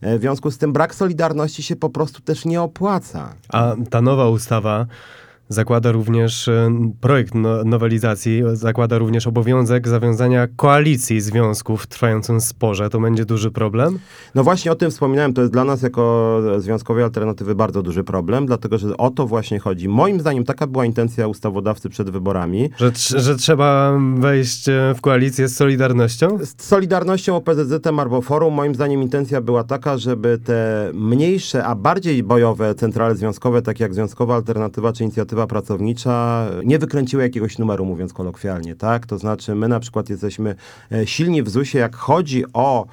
E, 0.00 0.18
W 0.18 0.20
związku 0.20 0.50
z 0.50 0.58
tym 0.58 0.72
brak 0.72 0.94
solidarności 0.94 1.62
się 1.62 1.76
po 1.76 1.90
prostu 1.90 2.22
też 2.22 2.44
nie 2.44 2.62
opłaca. 2.62 3.34
A 3.48 3.76
ta 3.90 4.00
nowa 4.00 4.28
ustawa 4.28 4.86
zakłada 5.48 5.92
również, 5.92 6.48
e, 6.48 6.70
projekt 7.00 7.34
no, 7.34 7.64
nowelizacji 7.64 8.42
zakłada 8.52 8.98
również 8.98 9.26
obowiązek 9.26 9.88
zawiązania 9.88 10.48
koalicji 10.56 11.20
związków 11.20 11.82
w 11.82 11.86
trwającym 11.86 12.40
sporze. 12.40 12.90
To 12.90 13.00
będzie 13.00 13.24
duży 13.24 13.50
problem? 13.50 13.98
No 14.34 14.44
właśnie 14.44 14.72
o 14.72 14.74
tym 14.74 14.90
wspominałem, 14.90 15.34
to 15.34 15.40
jest 15.40 15.52
dla 15.52 15.64
nas 15.64 15.82
jako 15.82 16.40
Związkowej 16.58 17.04
Alternatywy 17.04 17.54
bardzo 17.54 17.82
duży 17.82 18.04
problem, 18.04 18.46
dlatego 18.46 18.78
że 18.78 18.96
o 18.96 19.10
to 19.10 19.26
właśnie 19.26 19.58
chodzi. 19.58 19.88
Moim 19.88 20.20
zdaniem 20.20 20.44
taka 20.44 20.66
była 20.66 20.84
intencja 20.84 21.26
ustawodawcy 21.28 21.88
przed 21.88 22.10
wyborami. 22.10 22.70
Że, 22.76 22.92
że 23.20 23.36
trzeba 23.36 23.98
wejść 24.16 24.68
e, 24.68 24.94
w 24.96 25.00
koalicję 25.00 25.48
z 25.48 25.56
Solidarnością? 25.56 26.38
Z 26.44 26.62
Solidarnością 26.62 27.36
OPZZ-em 27.36 27.98
albo 27.98 28.20
Forum, 28.20 28.54
moim 28.54 28.74
zdaniem 28.74 29.02
intencja 29.02 29.40
była 29.40 29.64
taka, 29.64 29.98
żeby 29.98 30.38
te 30.44 30.90
mniejsze, 30.94 31.64
a 31.64 31.74
bardziej 31.74 32.22
bojowe 32.22 32.74
centrale 32.74 33.14
związkowe, 33.14 33.62
takie 33.62 33.84
jak 33.84 33.94
Związkowa 33.94 34.34
Alternatywa 34.34 34.92
czy 34.92 35.02
Inicjatywa 35.02 35.35
Pracownicza, 35.46 36.46
nie 36.64 36.78
wykręciły 36.78 37.22
jakiegoś 37.22 37.58
numeru, 37.58 37.84
mówiąc 37.84 38.12
kolokwialnie, 38.12 38.74
tak? 38.74 39.06
To 39.06 39.18
znaczy 39.18 39.54
my 39.54 39.68
na 39.68 39.80
przykład 39.80 40.10
jesteśmy 40.10 40.54
e, 40.92 41.06
silni 41.06 41.42
w 41.42 41.48
ZUS-ie, 41.48 41.82
jak 41.82 41.96
chodzi 41.96 42.44
o 42.52 42.86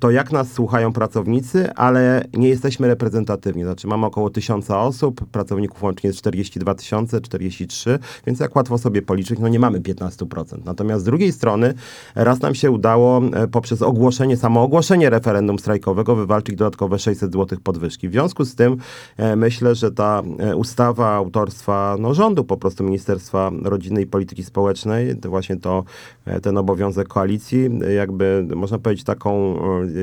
to, 0.00 0.10
jak 0.10 0.32
nas 0.32 0.52
słuchają 0.52 0.92
pracownicy, 0.92 1.74
ale 1.74 2.24
nie 2.34 2.48
jesteśmy 2.48 2.86
reprezentatywni. 2.86 3.62
Znaczy 3.64 3.86
mamy 3.86 4.06
około 4.06 4.30
tysiąca 4.30 4.80
osób, 4.80 5.26
pracowników 5.26 5.82
łącznie 5.82 6.08
jest 6.08 6.18
42 6.18 6.74
tysiące, 6.74 7.20
43, 7.20 7.98
więc 8.26 8.40
jak 8.40 8.56
łatwo 8.56 8.78
sobie 8.78 9.02
policzyć, 9.02 9.38
no 9.38 9.48
nie 9.48 9.58
mamy 9.58 9.80
15%. 9.80 10.58
Natomiast 10.64 11.02
z 11.02 11.04
drugiej 11.04 11.32
strony 11.32 11.74
raz 12.14 12.40
nam 12.40 12.54
się 12.54 12.70
udało 12.70 13.22
e, 13.32 13.48
poprzez 13.48 13.82
ogłoszenie, 13.82 14.36
samo 14.36 14.62
ogłoszenie 14.62 15.10
referendum 15.10 15.58
strajkowego 15.58 16.16
wywalczyć 16.16 16.56
dodatkowe 16.56 16.98
600 16.98 17.32
zł 17.32 17.58
podwyżki. 17.64 18.08
W 18.08 18.12
związku 18.12 18.44
z 18.44 18.54
tym 18.54 18.76
e, 19.16 19.36
myślę, 19.36 19.74
że 19.74 19.92
ta 19.92 20.22
e, 20.38 20.56
ustawa 20.56 21.14
autorstwa 21.14 21.96
no, 22.00 22.14
rządu, 22.14 22.44
po 22.44 22.56
prostu 22.56 22.84
Ministerstwa 22.84 23.50
Rodziny 23.62 24.02
i 24.02 24.06
Polityki 24.06 24.44
Społecznej, 24.44 25.16
to 25.16 25.30
właśnie 25.30 25.56
to, 25.56 25.84
e, 26.24 26.40
ten 26.40 26.58
obowiązek 26.58 27.08
koalicji, 27.08 27.70
e, 27.84 27.92
jakby 27.92 28.46
można 28.56 28.78
powiedzieć 28.78 29.04
taką 29.04 29.55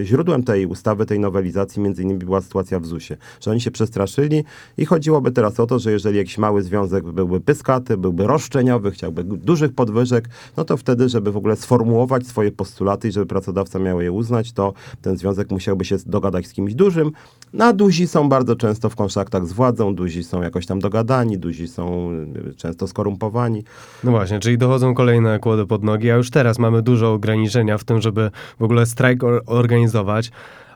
źródłem 0.04 0.44
tej 0.44 0.66
ustawy, 0.66 1.06
tej 1.06 1.20
nowelizacji 1.20 1.82
między 1.82 2.04
innymi 2.04 2.20
była 2.20 2.42
sytuacja 2.42 2.80
w 2.80 2.86
ZUS-ie, 2.86 3.18
że 3.42 3.52
oni 3.52 3.62
się 3.62 3.72
przestraszyli 3.72 4.44
i 4.78 4.86
chodziłoby 4.86 5.32
teraz 5.32 5.60
o 5.60 5.68
to, 5.68 5.80
że 5.80 5.92
jeżeli 5.92 6.18
jakiś 6.18 6.38
mały 6.38 6.64
związek 6.64 7.04
byłby 7.04 7.42
pyskaty, 7.42 7.98
byłby 7.98 8.28
roszczeniowy, 8.28 8.92
chciałby 8.92 9.24
dużych 9.24 9.74
podwyżek, 9.74 10.30
no 10.58 10.66
to 10.66 10.78
wtedy, 10.78 11.10
żeby 11.10 11.32
w 11.32 11.38
ogóle 11.38 11.56
sformułować 11.56 12.28
swoje 12.28 12.52
postulaty 12.52 13.08
i 13.08 13.12
żeby 13.12 13.26
pracodawca 13.26 13.80
miał 13.80 14.02
je 14.02 14.12
uznać, 14.12 14.52
to 14.52 14.74
ten 15.02 15.18
związek 15.18 15.52
musiałby 15.52 15.86
się 15.86 15.96
dogadać 16.06 16.48
z 16.48 16.54
kimś 16.54 16.74
dużym. 16.74 17.12
No 17.54 17.66
a 17.66 17.74
duzi 17.74 18.08
są 18.08 18.30
bardzo 18.30 18.56
często 18.56 18.90
w 18.90 18.96
kontraktach 18.96 19.48
z 19.48 19.54
władzą, 19.54 19.96
duzi 19.96 20.24
są 20.24 20.42
jakoś 20.42 20.66
tam 20.66 20.80
dogadani, 20.80 21.38
duzi 21.38 21.68
są 21.68 22.10
często 22.58 22.88
skorumpowani. 22.88 23.64
No 24.04 24.12
właśnie, 24.12 24.40
czyli 24.40 24.58
dochodzą 24.58 24.94
kolejne 24.94 25.40
kłody 25.40 25.66
pod 25.66 25.84
nogi, 25.84 26.12
a 26.12 26.16
już 26.16 26.30
teraz 26.30 26.60
mamy 26.60 26.82
dużo 26.82 27.14
ograniczenia 27.14 27.78
w 27.78 27.84
tym, 27.84 28.02
żeby 28.02 28.32
w 28.60 28.64
ogóle 28.64 28.86
strajk 28.86 29.24
organizować. 29.46 30.32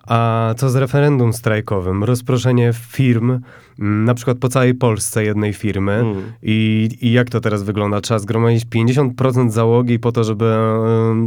A 0.08 0.54
co 0.58 0.70
z 0.70 0.76
referendum 0.76 1.34
strajkowym? 1.34 2.04
Rozproszenie 2.04 2.72
firm, 2.74 3.40
mm, 3.80 4.06
na 4.06 4.14
przykład 4.14 4.38
po 4.38 4.50
całej 4.50 4.76
Polsce 4.76 5.24
jednej 5.24 5.54
firmy. 5.54 5.92
Mm. 5.92 6.22
I, 6.44 6.90
I 7.02 7.12
jak 7.12 7.30
to 7.30 7.42
teraz 7.42 7.64
wygląda? 7.64 8.02
Trzeba 8.02 8.20
zgromadzić 8.20 8.66
50% 8.66 9.50
załogi 9.50 10.00
po 10.00 10.12
to, 10.12 10.24
żeby 10.24 10.56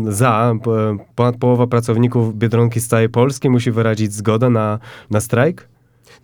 za 0.09 0.55
ponad 1.14 1.37
połowa 1.37 1.66
pracowników 1.66 2.38
Biedronki 2.38 2.81
z 2.81 2.88
całej 2.88 3.09
Polski 3.09 3.50
musi 3.50 3.70
wyrazić 3.70 4.12
zgodę 4.12 4.50
na, 4.50 4.79
na 5.11 5.20
strajk? 5.20 5.68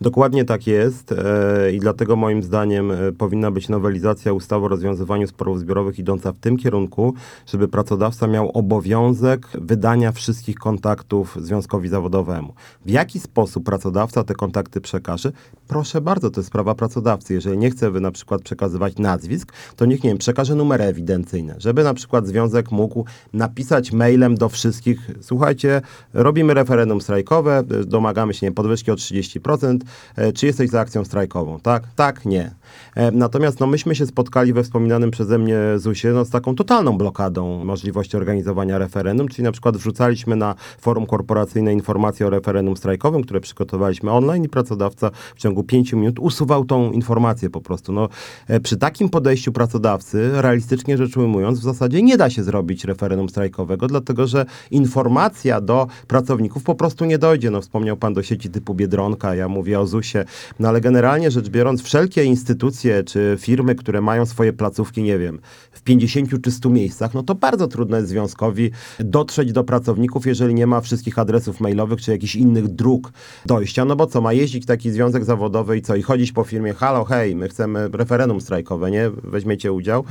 Dokładnie 0.01 0.45
tak 0.45 0.67
jest 0.67 1.13
e, 1.13 1.73
i 1.73 1.79
dlatego 1.79 2.17
moim 2.17 2.43
zdaniem 2.43 2.91
e, 2.91 3.13
powinna 3.13 3.51
być 3.51 3.69
nowelizacja 3.69 4.33
ustawy 4.33 4.65
o 4.65 4.69
rozwiązywaniu 4.69 5.27
sporów 5.27 5.61
zbiorowych 5.61 5.99
idąca 5.99 6.33
w 6.33 6.39
tym 6.39 6.57
kierunku, 6.57 7.15
żeby 7.47 7.69
pracodawca 7.69 8.27
miał 8.27 8.51
obowiązek 8.51 9.49
wydania 9.55 10.13
wszystkich 10.13 10.57
kontaktów 10.57 11.39
związkowi 11.41 11.89
zawodowemu. 11.89 12.55
W 12.87 12.91
jaki 12.91 13.21
sposób 13.21 13.65
pracodawca 13.65 14.25
te 14.25 14.35
kontakty 14.35 14.81
przekaże? 14.81 15.33
Proszę 15.69 16.01
bardzo, 16.01 16.31
to 16.31 16.41
jest 16.41 16.49
sprawa 16.49 16.75
pracodawcy. 16.75 17.35
Jeżeli 17.35 17.59
nie 17.59 17.71
chce 17.71 17.91
wy 17.91 18.01
na 18.01 18.11
przykład 18.11 18.43
przekazywać 18.43 18.99
nazwisk, 18.99 19.53
to 19.77 19.87
niech, 19.87 20.05
nie 20.05 20.11
wiem, 20.11 20.19
przekaże 20.19 20.55
numery 20.55 20.85
ewidencyjne, 20.85 21.55
żeby 21.59 21.85
na 21.85 21.95
przykład 21.95 22.27
związek 22.27 22.73
mógł 22.73 23.05
napisać 23.33 23.93
mailem 23.93 24.35
do 24.35 24.49
wszystkich, 24.49 25.11
słuchajcie, 25.21 25.81
robimy 26.15 26.55
referendum 26.55 27.01
strajkowe, 27.01 27.63
domagamy 27.87 28.35
się 28.35 28.47
nie, 28.47 28.53
podwyżki 28.53 28.91
o 28.91 28.95
30%, 28.95 29.79
e, 29.83 29.86
czy 30.35 30.47
jesteś 30.47 30.71
za 30.71 30.81
akcją 30.81 31.05
strajkową? 31.05 31.61
Tak? 31.61 31.83
Tak? 31.97 32.25
Nie. 32.25 32.51
E, 32.95 33.11
Natomiast 33.11 33.61
no, 33.61 33.67
myśmy 33.67 33.95
się 33.95 34.07
spotkali 34.07 34.53
we 34.53 34.63
wspominanym 34.63 35.11
przeze 35.11 35.39
mnie 35.39 35.59
ZUS-ie 35.77 36.15
no, 36.15 36.25
z 36.25 36.31
taką 36.31 36.55
totalną 36.55 36.99
blokadą 36.99 37.65
możliwości 37.65 38.17
organizowania 38.17 38.79
referendum, 38.79 39.29
czyli 39.29 39.45
na 39.45 39.53
przykład 39.53 39.77
wrzucaliśmy 39.77 40.37
na 40.37 40.55
forum 40.81 41.07
korporacyjne 41.07 41.73
informacje 41.73 42.27
o 42.27 42.31
referendum 42.31 42.77
strajkowym, 42.77 43.23
które 43.23 43.41
przygotowaliśmy 43.41 44.13
online 44.13 44.45
i 44.45 44.49
pracodawca 44.49 45.11
w 45.37 45.39
ciągu 45.39 45.63
pięciu 45.63 45.97
minut 45.97 46.19
usuwał 46.19 46.65
tą 46.65 46.93
informację 46.93 47.51
po 47.51 47.61
prostu. 47.61 47.93
No, 47.93 48.09
e, 48.49 48.61
przy 48.61 48.77
takim 48.77 49.09
podejściu 49.09 49.53
pracodawcy, 49.53 50.31
realistycznie 50.35 50.97
rzecz 50.97 51.17
ujmując, 51.17 51.61
w 51.61 51.63
zasadzie 51.63 52.03
nie 52.03 52.17
da 52.17 52.31
się 52.31 52.43
zrobić 52.43 52.85
referendum 52.85 53.29
strajkowego, 53.29 53.87
dlatego 53.87 54.27
że 54.27 54.47
informacja 54.71 55.61
do 55.61 55.87
pracowników 56.09 56.63
po 56.63 56.75
prostu 56.75 57.05
nie 57.05 57.19
dojdzie. 57.19 57.51
No, 57.51 57.61
wspomniał 57.61 57.97
pan 57.97 58.15
do 58.15 58.23
sieci 58.23 58.51
typu 58.51 58.75
Biedronka, 58.75 59.35
ja 59.35 59.49
mówię 59.49 59.76
o 59.81 59.87
ZUS-ie, 59.87 60.25
no 60.59 60.69
ale 60.69 60.81
generalnie 60.81 61.31
rzecz 61.31 61.49
biorąc, 61.49 61.83
wszelkie 61.83 62.25
instytucje 62.25 63.05
czy 63.05 63.37
firmy, 63.41 63.75
które 63.75 64.01
mają 64.01 64.27
swoje 64.27 64.53
placówki, 64.53 65.03
nie 65.03 65.19
wiem, 65.19 65.39
w 65.71 65.83
50 65.83 66.43
czy 66.43 66.51
100 66.51 66.71
miejscach, 66.71 67.15
no 67.15 67.23
to 67.23 67.35
bardzo 67.35 67.69
trudno 67.69 67.97
jest 67.97 68.09
związkowi 68.09 68.71
dotrzeć 69.01 69.53
do 69.53 69.65
pracowników, 69.65 70.27
jeżeli 70.27 70.55
nie 70.55 70.67
ma 70.67 70.81
wszystkich 70.81 71.19
adresów 71.19 71.61
mailowych 71.61 72.01
czy 72.01 72.11
jakichś 72.11 72.37
innych 72.37 72.69
dróg 72.69 73.13
dojścia. 73.47 73.85
No 73.85 73.97
bo 73.97 74.07
co, 74.07 74.21
ma 74.21 74.33
jeździć 74.33 74.67
taki 74.67 74.91
związek 74.91 75.25
zawodowy 75.25 75.77
i 75.77 75.83
co, 75.83 75.97
i 75.97 76.03
chodzić 76.03 76.33
po 76.33 76.45
firmie, 76.45 76.75
halo, 76.75 77.05
hej, 77.05 77.37
my 77.37 77.49
chcemy 77.49 77.89
referendum 77.93 78.41
strajkowe, 78.41 78.91
nie? 78.91 79.11
Weźmiecie 79.11 79.73
udział. 79.73 80.05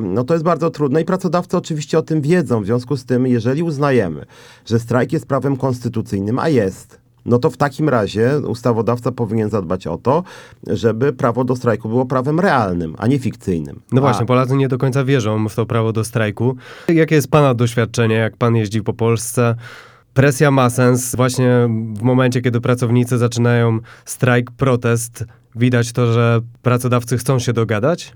No 0.00 0.24
to 0.24 0.34
jest 0.34 0.44
bardzo 0.44 0.70
trudne 0.70 1.02
i 1.02 1.04
pracodawcy 1.04 1.56
oczywiście 1.56 1.98
o 1.98 2.02
tym 2.02 2.20
wiedzą. 2.20 2.62
W 2.62 2.66
związku 2.66 2.96
z 2.96 3.04
tym, 3.04 3.26
jeżeli 3.26 3.62
uznajemy, 3.62 4.26
że 4.66 4.78
strajk 4.78 5.12
jest 5.12 5.26
prawem 5.26 5.56
konstytucyjnym, 5.56 6.38
a 6.38 6.48
jest, 6.48 6.98
no 7.30 7.38
to 7.38 7.50
w 7.50 7.56
takim 7.56 7.88
razie 7.88 8.38
ustawodawca 8.48 9.12
powinien 9.12 9.50
zadbać 9.50 9.86
o 9.86 9.98
to, 9.98 10.22
żeby 10.66 11.12
prawo 11.12 11.44
do 11.44 11.56
strajku 11.56 11.88
było 11.88 12.06
prawem 12.06 12.40
realnym, 12.40 12.94
a 12.98 13.06
nie 13.06 13.18
fikcyjnym. 13.18 13.80
No 13.92 13.98
A- 13.98 14.00
właśnie, 14.00 14.26
Polacy 14.26 14.56
nie 14.56 14.68
do 14.68 14.78
końca 14.78 15.04
wierzą 15.04 15.48
w 15.48 15.54
to 15.54 15.66
prawo 15.66 15.92
do 15.92 16.04
strajku. 16.04 16.56
Jakie 16.88 17.14
jest 17.14 17.30
Pana 17.30 17.54
doświadczenie, 17.54 18.14
jak 18.14 18.36
Pan 18.36 18.56
jeździ 18.56 18.82
po 18.82 18.92
Polsce? 18.92 19.54
Presja 20.14 20.50
ma 20.50 20.70
sens 20.70 21.16
właśnie 21.16 21.68
w 21.94 22.02
momencie, 22.02 22.40
kiedy 22.42 22.60
pracownicy 22.60 23.18
zaczynają 23.18 23.78
strajk, 24.04 24.50
protest. 24.50 25.24
Widać 25.56 25.92
to, 25.92 26.12
że 26.12 26.40
pracodawcy 26.62 27.18
chcą 27.18 27.38
się 27.38 27.52
dogadać? 27.52 28.12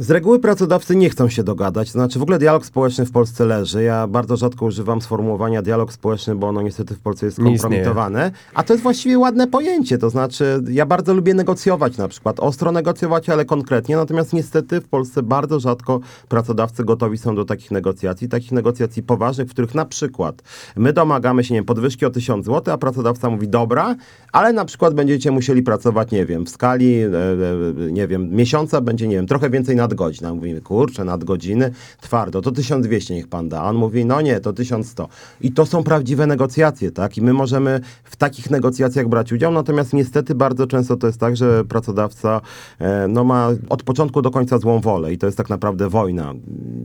Z 0.00 0.10
reguły 0.10 0.38
pracodawcy 0.38 0.96
nie 0.96 1.10
chcą 1.10 1.28
się 1.28 1.44
dogadać, 1.44 1.88
to 1.88 1.92
znaczy 1.92 2.18
w 2.18 2.22
ogóle 2.22 2.38
dialog 2.38 2.66
społeczny 2.66 3.06
w 3.06 3.10
Polsce 3.10 3.46
leży. 3.46 3.82
Ja 3.82 4.06
bardzo 4.06 4.36
rzadko 4.36 4.66
używam 4.66 5.02
sformułowania 5.02 5.62
dialog 5.62 5.92
społeczny, 5.92 6.34
bo 6.34 6.48
ono 6.48 6.62
niestety 6.62 6.94
w 6.94 6.98
Polsce 6.98 7.26
jest 7.26 7.38
Nie 7.38 7.44
istnieje. 7.44 7.58
kompromitowane. 7.60 8.30
A 8.54 8.62
to 8.62 8.72
jest 8.72 8.82
właściwie 8.82 9.18
ładne 9.18 9.46
pojęcie, 9.46 9.98
to 9.98 10.10
znaczy 10.10 10.62
ja 10.70 10.86
bardzo 10.86 11.14
lubię 11.14 11.34
negocjować 11.34 11.96
na 11.96 12.08
przykład, 12.08 12.40
ostro 12.40 12.72
negocjować, 12.72 13.28
ale 13.28 13.44
konkretnie, 13.44 13.96
natomiast 13.96 14.32
niestety 14.32 14.80
w 14.80 14.88
Polsce 14.88 15.22
bardzo 15.22 15.60
rzadko 15.60 16.00
pracodawcy 16.28 16.84
gotowi 16.84 17.18
są 17.18 17.34
do 17.34 17.44
takich 17.44 17.70
negocjacji, 17.70 18.28
takich 18.28 18.52
negocjacji 18.52 19.02
poważnych, 19.02 19.48
w 19.48 19.50
których 19.50 19.74
na 19.74 19.84
przykład 19.84 20.42
my 20.76 20.92
domagamy 20.92 21.44
się, 21.44 21.54
nie 21.54 21.58
wiem, 21.58 21.66
podwyżki 21.66 22.06
o 22.06 22.10
1000 22.10 22.46
zł, 22.46 22.74
a 22.74 22.78
pracodawca 22.78 23.30
mówi 23.30 23.48
dobra, 23.48 23.96
ale 24.32 24.52
na 24.52 24.64
przykład 24.64 24.94
będziecie 24.94 25.30
musieli 25.30 25.62
pracować, 25.62 26.10
nie 26.10 26.26
wiem, 26.26 26.46
w 26.46 26.48
skali, 26.48 26.98
e, 26.98 27.06
e, 27.06 27.92
nie 27.92 28.08
wiem, 28.08 28.30
miesiąca 28.30 28.80
będzie, 28.80 29.08
nie 29.08 29.16
wiem, 29.16 29.26
trochę 29.26 29.50
więcej 29.50 29.76
nadgodzin. 29.88 30.26
A 30.26 30.34
mówimy, 30.34 30.60
kurczę, 30.60 31.04
nadgodziny, 31.04 31.70
twardo, 32.00 32.42
to 32.42 32.52
1200 32.52 33.14
niech 33.14 33.28
pan 33.28 33.48
da. 33.48 33.60
A 33.60 33.70
on 33.70 33.76
mówi, 33.76 34.04
no 34.04 34.20
nie, 34.20 34.40
to 34.40 34.52
1100. 34.52 35.08
I 35.40 35.52
to 35.52 35.66
są 35.66 35.82
prawdziwe 35.82 36.26
negocjacje, 36.26 36.90
tak? 36.90 37.16
I 37.18 37.22
my 37.22 37.32
możemy 37.32 37.80
w 38.04 38.16
takich 38.16 38.50
negocjacjach 38.50 39.08
brać 39.08 39.32
udział, 39.32 39.52
natomiast 39.52 39.92
niestety 39.92 40.34
bardzo 40.34 40.66
często 40.66 40.96
to 40.96 41.06
jest 41.06 41.20
tak, 41.20 41.36
że 41.36 41.64
pracodawca 41.64 42.40
e, 42.78 43.08
no, 43.08 43.24
ma 43.24 43.48
od 43.68 43.82
początku 43.82 44.22
do 44.22 44.30
końca 44.30 44.58
złą 44.58 44.80
wolę 44.80 45.12
i 45.12 45.18
to 45.18 45.26
jest 45.26 45.38
tak 45.38 45.48
naprawdę 45.48 45.88
wojna. 45.88 46.34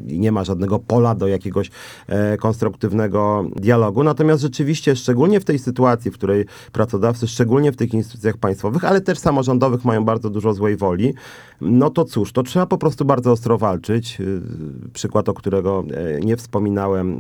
I 0.08 0.20
nie 0.20 0.32
ma 0.32 0.44
żadnego 0.44 0.80
pola 0.80 1.16
do 1.16 1.28
jakiegoś 1.28 1.72
e, 2.08 2.38
konstruktywnego 2.38 3.46
dialogu. 3.56 4.04
Natomiast 4.04 4.42
rzeczywiście, 4.42 4.96
szczególnie 4.96 5.39
w 5.39 5.46
tej 5.46 5.60
sytuacji, 5.60 6.12
w 6.12 6.13
której 6.13 6.46
pracodawcy, 6.72 7.28
szczególnie 7.28 7.72
w 7.72 7.76
tych 7.76 7.94
instytucjach 7.94 8.38
państwowych, 8.38 8.86
ale 8.86 9.02
też 9.02 9.20
samorządowych 9.20 9.86
mają 9.86 10.06
bardzo 10.06 10.30
dużo 10.30 10.54
złej 10.54 10.78
woli, 10.78 11.13
no 11.63 11.89
to 11.89 12.06
cóż, 12.06 12.32
to 12.32 12.43
trzeba 12.43 12.65
po 12.65 12.78
prostu 12.78 13.06
bardzo 13.06 13.32
ostro 13.32 13.58
walczyć. 13.58 14.19
Yy, 14.19 14.41
Przykład, 14.93 15.30
o 15.30 15.34
którego 15.34 15.84
e, 15.91 16.19
nie 16.19 16.38
wspominałem, 16.38 17.13
e, 17.13 17.15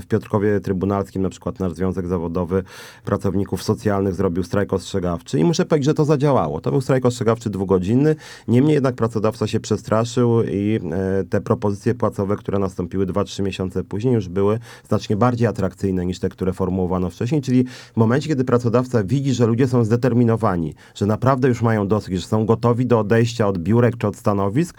w 0.00 0.04
Piotrkowie 0.08 0.60
Trybunalskim 0.60 1.22
na 1.22 1.30
przykład 1.30 1.60
nasz 1.60 1.72
Związek 1.72 2.06
Zawodowy 2.06 2.62
Pracowników 3.04 3.62
Socjalnych 3.62 4.14
zrobił 4.14 4.42
strajk 4.42 4.72
ostrzegawczy 4.72 5.38
i 5.38 5.44
muszę 5.44 5.64
powiedzieć, 5.64 5.86
że 5.86 5.94
to 5.94 6.04
zadziałało. 6.04 6.60
To 6.60 6.70
był 6.70 6.80
strajk 6.80 7.06
ostrzegawczy 7.06 7.50
dwugodzinny, 7.50 8.16
niemniej 8.48 8.74
jednak 8.74 8.94
pracodawca 8.94 9.46
się 9.46 9.60
przestraszył 9.60 10.42
i 10.42 10.80
e, 10.92 11.24
te 11.24 11.40
propozycje 11.40 11.94
płacowe, 11.94 12.36
które 12.36 12.58
nastąpiły 12.58 13.06
2-3 13.06 13.42
miesiące 13.42 13.84
później 13.84 14.14
już 14.14 14.28
były 14.28 14.58
znacznie 14.88 15.16
bardziej 15.16 15.48
atrakcyjne 15.48 16.06
niż 16.06 16.18
te, 16.18 16.28
które 16.28 16.52
formułowano 16.52 17.10
wcześniej, 17.10 17.42
czyli 17.42 17.64
w 17.94 17.96
momencie, 17.96 18.28
kiedy 18.28 18.44
pracodawca 18.44 19.04
widzi, 19.04 19.34
że 19.34 19.46
ludzie 19.46 19.68
są 19.68 19.84
zdeterminowani, 19.84 20.74
że 20.94 21.06
naprawdę 21.06 21.48
już 21.48 21.62
mają 21.62 21.88
dosyć, 21.88 22.14
że 22.14 22.26
są 22.26 22.46
gotowi 22.46 22.86
do 22.86 22.98
odejścia 23.00 23.48
od 23.48 23.58
czy 23.96 24.06
od 24.06 24.16
stanowisk, 24.16 24.76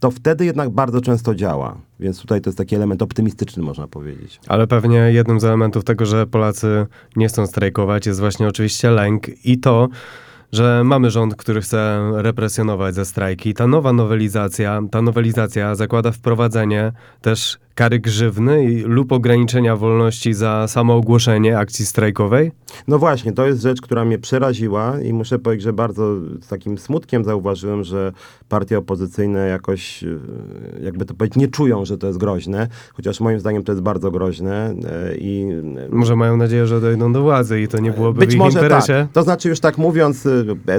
to 0.00 0.10
wtedy 0.10 0.44
jednak 0.44 0.70
bardzo 0.70 1.00
często 1.00 1.34
działa. 1.34 1.76
Więc 2.00 2.20
tutaj 2.20 2.40
to 2.40 2.50
jest 2.50 2.58
taki 2.58 2.76
element 2.76 3.02
optymistyczny, 3.02 3.62
można 3.62 3.86
powiedzieć. 3.88 4.40
Ale 4.48 4.66
pewnie 4.66 4.96
jednym 4.96 5.40
z 5.40 5.44
elementów 5.44 5.84
tego, 5.84 6.06
że 6.06 6.26
Polacy 6.26 6.86
nie 7.16 7.28
chcą 7.28 7.46
strajkować, 7.46 8.06
jest 8.06 8.20
właśnie 8.20 8.48
oczywiście 8.48 8.90
lęk 8.90 9.46
i 9.46 9.58
to, 9.58 9.88
że 10.52 10.84
mamy 10.84 11.10
rząd, 11.10 11.36
który 11.36 11.60
chce 11.60 12.10
represjonować 12.14 12.94
ze 12.94 13.04
strajki. 13.04 13.54
Ta 13.54 13.66
nowa 13.66 13.92
nowelizacja, 13.92 14.80
ta 14.90 15.02
nowelizacja 15.02 15.74
zakłada 15.74 16.12
wprowadzenie 16.12 16.92
też 17.20 17.58
kary 17.74 17.98
grzywny 17.98 18.64
i, 18.64 18.80
lub 18.80 19.12
ograniczenia 19.12 19.76
wolności 19.76 20.34
za 20.34 20.68
samo 20.68 20.94
ogłoszenie 20.94 21.58
akcji 21.58 21.86
strajkowej. 21.86 22.52
No 22.88 22.98
właśnie, 22.98 23.32
to 23.32 23.46
jest 23.46 23.62
rzecz, 23.62 23.80
która 23.80 24.04
mnie 24.04 24.18
przeraziła 24.18 25.00
i 25.00 25.12
muszę 25.12 25.38
powiedzieć, 25.38 25.62
że 25.64 25.72
bardzo 25.72 26.16
z 26.40 26.48
takim 26.48 26.78
smutkiem 26.78 27.24
zauważyłem, 27.24 27.84
że 27.84 28.12
partie 28.48 28.78
opozycyjne 28.78 29.48
jakoś, 29.48 30.04
e, 30.04 30.08
jakby 30.82 31.04
to 31.04 31.14
powiedzieć, 31.14 31.36
nie 31.36 31.48
czują, 31.48 31.84
że 31.84 31.98
to 31.98 32.06
jest 32.06 32.18
groźne, 32.18 32.68
chociaż 32.94 33.20
moim 33.20 33.40
zdaniem 33.40 33.64
to 33.64 33.72
jest 33.72 33.82
bardzo 33.82 34.10
groźne 34.10 34.74
e, 34.84 35.16
i 35.16 35.46
e, 35.78 35.88
Może 35.88 36.16
mają 36.16 36.36
nadzieję, 36.36 36.66
że 36.66 36.80
dojdą 36.80 37.12
do 37.12 37.22
władzy 37.22 37.60
i 37.60 37.68
to 37.68 37.78
nie 37.78 37.90
byłoby 37.90 38.16
w 38.16 38.20
Być 38.20 38.32
ich 38.32 38.38
może 38.38 38.58
interesie. 38.58 38.92
tak. 38.92 39.12
To 39.12 39.22
znaczy 39.22 39.48
już 39.48 39.60
tak 39.60 39.78
mówiąc 39.78 40.28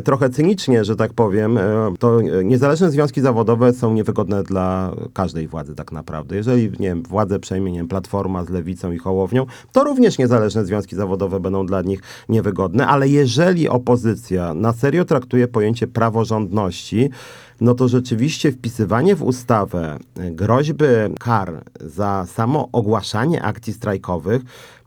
trochę 0.04 0.30
cynicznie, 0.30 0.86
że 0.86 0.96
tak 0.96 1.14
powiem, 1.14 1.60
to 2.00 2.22
niezależne 2.44 2.92
związki 2.92 3.22
zawodowe 3.22 3.74
są 3.74 3.94
niewygodne 3.94 4.44
dla 4.44 4.92
każdej 5.14 5.48
władzy 5.48 5.76
tak 5.76 5.92
naprawdę. 5.92 6.36
Jeżeli, 6.36 6.72
nie 6.84 6.96
władzę 6.96 7.40
przejmie, 7.40 7.72
nie 7.72 7.80
wiem, 7.80 7.88
Platforma 7.88 8.44
z 8.44 8.50
Lewicą 8.50 8.92
i 8.92 8.98
Hołownią, 8.98 9.46
to 9.72 9.84
również 9.84 10.18
niezależne 10.18 10.66
związki 10.66 10.96
zawodowe 10.96 11.40
będą 11.40 11.66
dla 11.66 11.82
nich 11.82 12.02
niewygodne, 12.30 12.88
ale 12.88 13.10
jeżeli 13.10 13.70
opozycja 13.70 14.54
na 14.54 14.74
serio 14.74 15.06
traktuje 15.06 15.48
pojęcie 15.48 15.88
praworządności, 15.88 17.10
no 17.62 17.74
to 17.74 17.88
rzeczywiście 17.88 18.52
wpisywanie 18.52 19.16
w 19.16 19.24
ustawę 19.24 19.98
groźby 20.16 20.86
kar 21.20 21.64
za 21.82 22.26
samo 22.26 22.70
ogłaszanie 22.72 23.44
akcji 23.44 23.74
strajkowych, 23.74 24.42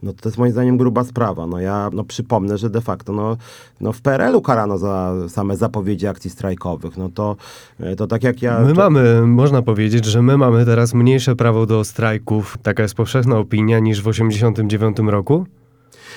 no 0.07 0.13
to 0.13 0.29
jest 0.29 0.39
moim 0.39 0.53
zdaniem 0.53 0.77
gruba 0.77 1.05
sprawa. 1.05 1.47
No 1.47 1.61
ja 1.61 1.91
no 1.93 2.05
przypomnę, 2.05 2.59
że 2.59 2.71
de 2.71 2.81
facto 2.81 3.13
no, 3.13 3.37
no 3.81 3.93
w 3.93 4.01
PRL-u 4.01 4.41
karano 4.41 4.79
za 4.79 5.15
same 5.29 5.57
zapowiedzi 5.57 6.07
akcji 6.07 6.31
strajkowych. 6.31 6.97
No 6.97 7.09
to, 7.09 7.37
e, 7.81 7.97
to 7.97 8.07
tak 8.07 8.23
jak 8.23 8.43
ja... 8.43 8.61
My 8.61 8.75
mamy, 8.75 9.27
można 9.27 9.63
powiedzieć, 9.63 10.05
że 10.05 10.23
my 10.23 10.39
mamy 10.39 10.65
teraz 10.65 10.95
mniejsze 10.95 11.37
prawo 11.37 11.67
do 11.67 11.85
strajków, 11.85 12.59
taka 12.63 12.83
jest 12.83 12.95
powszechna 12.95 13.39
opinia, 13.39 13.79
niż 13.79 14.01
w 14.01 14.05
1989 14.05 15.13
roku? 15.13 15.47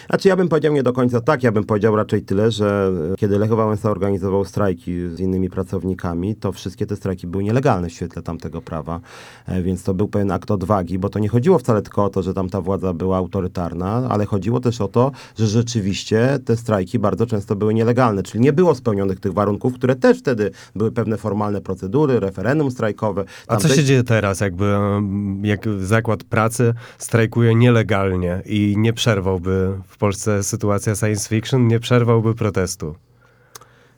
Znaczy 0.09 0.27
ja 0.27 0.35
bym 0.35 0.49
powiedział 0.49 0.73
nie 0.73 0.83
do 0.83 0.93
końca 0.93 1.21
tak, 1.21 1.43
ja 1.43 1.51
bym 1.51 1.63
powiedział 1.63 1.95
raczej 1.95 2.21
tyle, 2.21 2.51
że 2.51 2.91
e, 3.13 3.15
kiedy 3.15 3.39
Lech 3.39 3.49
Wałęsa 3.49 3.91
organizował 3.91 4.45
strajki 4.45 5.09
z 5.09 5.19
innymi 5.19 5.49
pracownikami, 5.49 6.35
to 6.35 6.51
wszystkie 6.51 6.85
te 6.85 6.95
strajki 6.95 7.27
były 7.27 7.43
nielegalne 7.43 7.89
w 7.89 7.93
świetle 7.93 8.21
tamtego 8.21 8.61
prawa, 8.61 8.99
e, 9.47 9.61
więc 9.61 9.83
to 9.83 9.93
był 9.93 10.07
pewien 10.07 10.31
akt 10.31 10.51
odwagi, 10.51 10.99
bo 10.99 11.09
to 11.09 11.19
nie 11.19 11.29
chodziło 11.29 11.59
wcale 11.59 11.81
tylko 11.81 12.03
o 12.03 12.09
to, 12.09 12.23
że 12.23 12.33
tam 12.33 12.49
ta 12.49 12.61
władza 12.61 12.93
była 12.93 13.17
autorytarna, 13.17 14.07
ale 14.09 14.25
chodziło 14.25 14.59
też 14.59 14.81
o 14.81 14.87
to, 14.87 15.11
że 15.37 15.47
rzeczywiście 15.47 16.39
te 16.45 16.57
strajki 16.57 16.99
bardzo 16.99 17.25
często 17.25 17.55
były 17.55 17.73
nielegalne, 17.73 18.23
czyli 18.23 18.43
nie 18.43 18.53
było 18.53 18.75
spełnionych 18.75 19.19
tych 19.19 19.33
warunków, 19.33 19.73
które 19.73 19.95
też 19.95 20.19
wtedy 20.19 20.51
były 20.75 20.91
pewne 20.91 21.17
formalne 21.17 21.61
procedury, 21.61 22.19
referendum 22.19 22.71
strajkowe. 22.71 23.25
A 23.47 23.57
co 23.57 23.67
się 23.67 23.83
dzieje 23.83 24.03
teraz, 24.03 24.39
jakby 24.39 24.65
em, 24.65 25.45
jak 25.45 25.65
zakład 25.79 26.23
pracy 26.23 26.73
strajkuje 26.97 27.55
nielegalnie 27.55 28.41
i 28.45 28.75
nie 28.77 28.93
przerwałby 28.93 29.73
w 29.89 29.97
Polsce 29.97 30.43
sytuacja 30.43 30.95
science 30.95 31.29
fiction, 31.29 31.67
nie 31.67 31.79
przerwałby 31.79 32.35
protestu? 32.35 32.95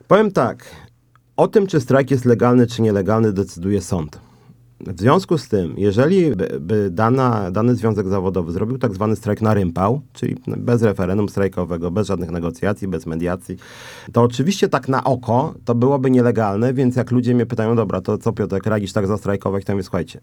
Powiem 0.08 0.30
tak. 0.30 0.64
O 1.36 1.48
tym, 1.48 1.66
czy 1.66 1.80
strajk 1.80 2.10
jest 2.10 2.24
legalny, 2.24 2.66
czy 2.66 2.82
nielegalny, 2.82 3.32
decyduje 3.32 3.80
sąd. 3.80 4.20
W 4.80 5.00
związku 5.00 5.38
z 5.38 5.48
tym, 5.48 5.74
jeżeli 5.76 6.36
by, 6.36 6.60
by 6.60 6.90
dana, 6.90 7.50
dany 7.50 7.74
związek 7.74 8.08
zawodowy 8.08 8.52
zrobił 8.52 8.78
tak 8.78 8.94
zwany 8.94 9.16
strajk 9.16 9.42
na 9.42 9.54
rympał, 9.54 10.00
czyli 10.12 10.36
bez 10.46 10.82
referendum 10.82 11.28
strajkowego, 11.28 11.90
bez 11.90 12.06
żadnych 12.06 12.30
negocjacji, 12.30 12.88
bez 12.88 13.06
mediacji, 13.06 13.56
to 14.12 14.22
oczywiście 14.22 14.68
tak 14.68 14.88
na 14.88 15.04
oko 15.04 15.54
to 15.64 15.74
byłoby 15.74 16.10
nielegalne, 16.10 16.74
więc 16.74 16.96
jak 16.96 17.10
ludzie 17.10 17.34
mnie 17.34 17.46
pytają, 17.46 17.76
dobra, 17.76 18.00
to 18.00 18.18
co 18.18 18.32
Piotrek, 18.32 18.66
radzisz 18.66 18.92
tak 18.92 19.06
zastrajkować, 19.06 19.64
to 19.64 19.72
mówię, 19.72 19.82
słuchajcie, 19.82 20.20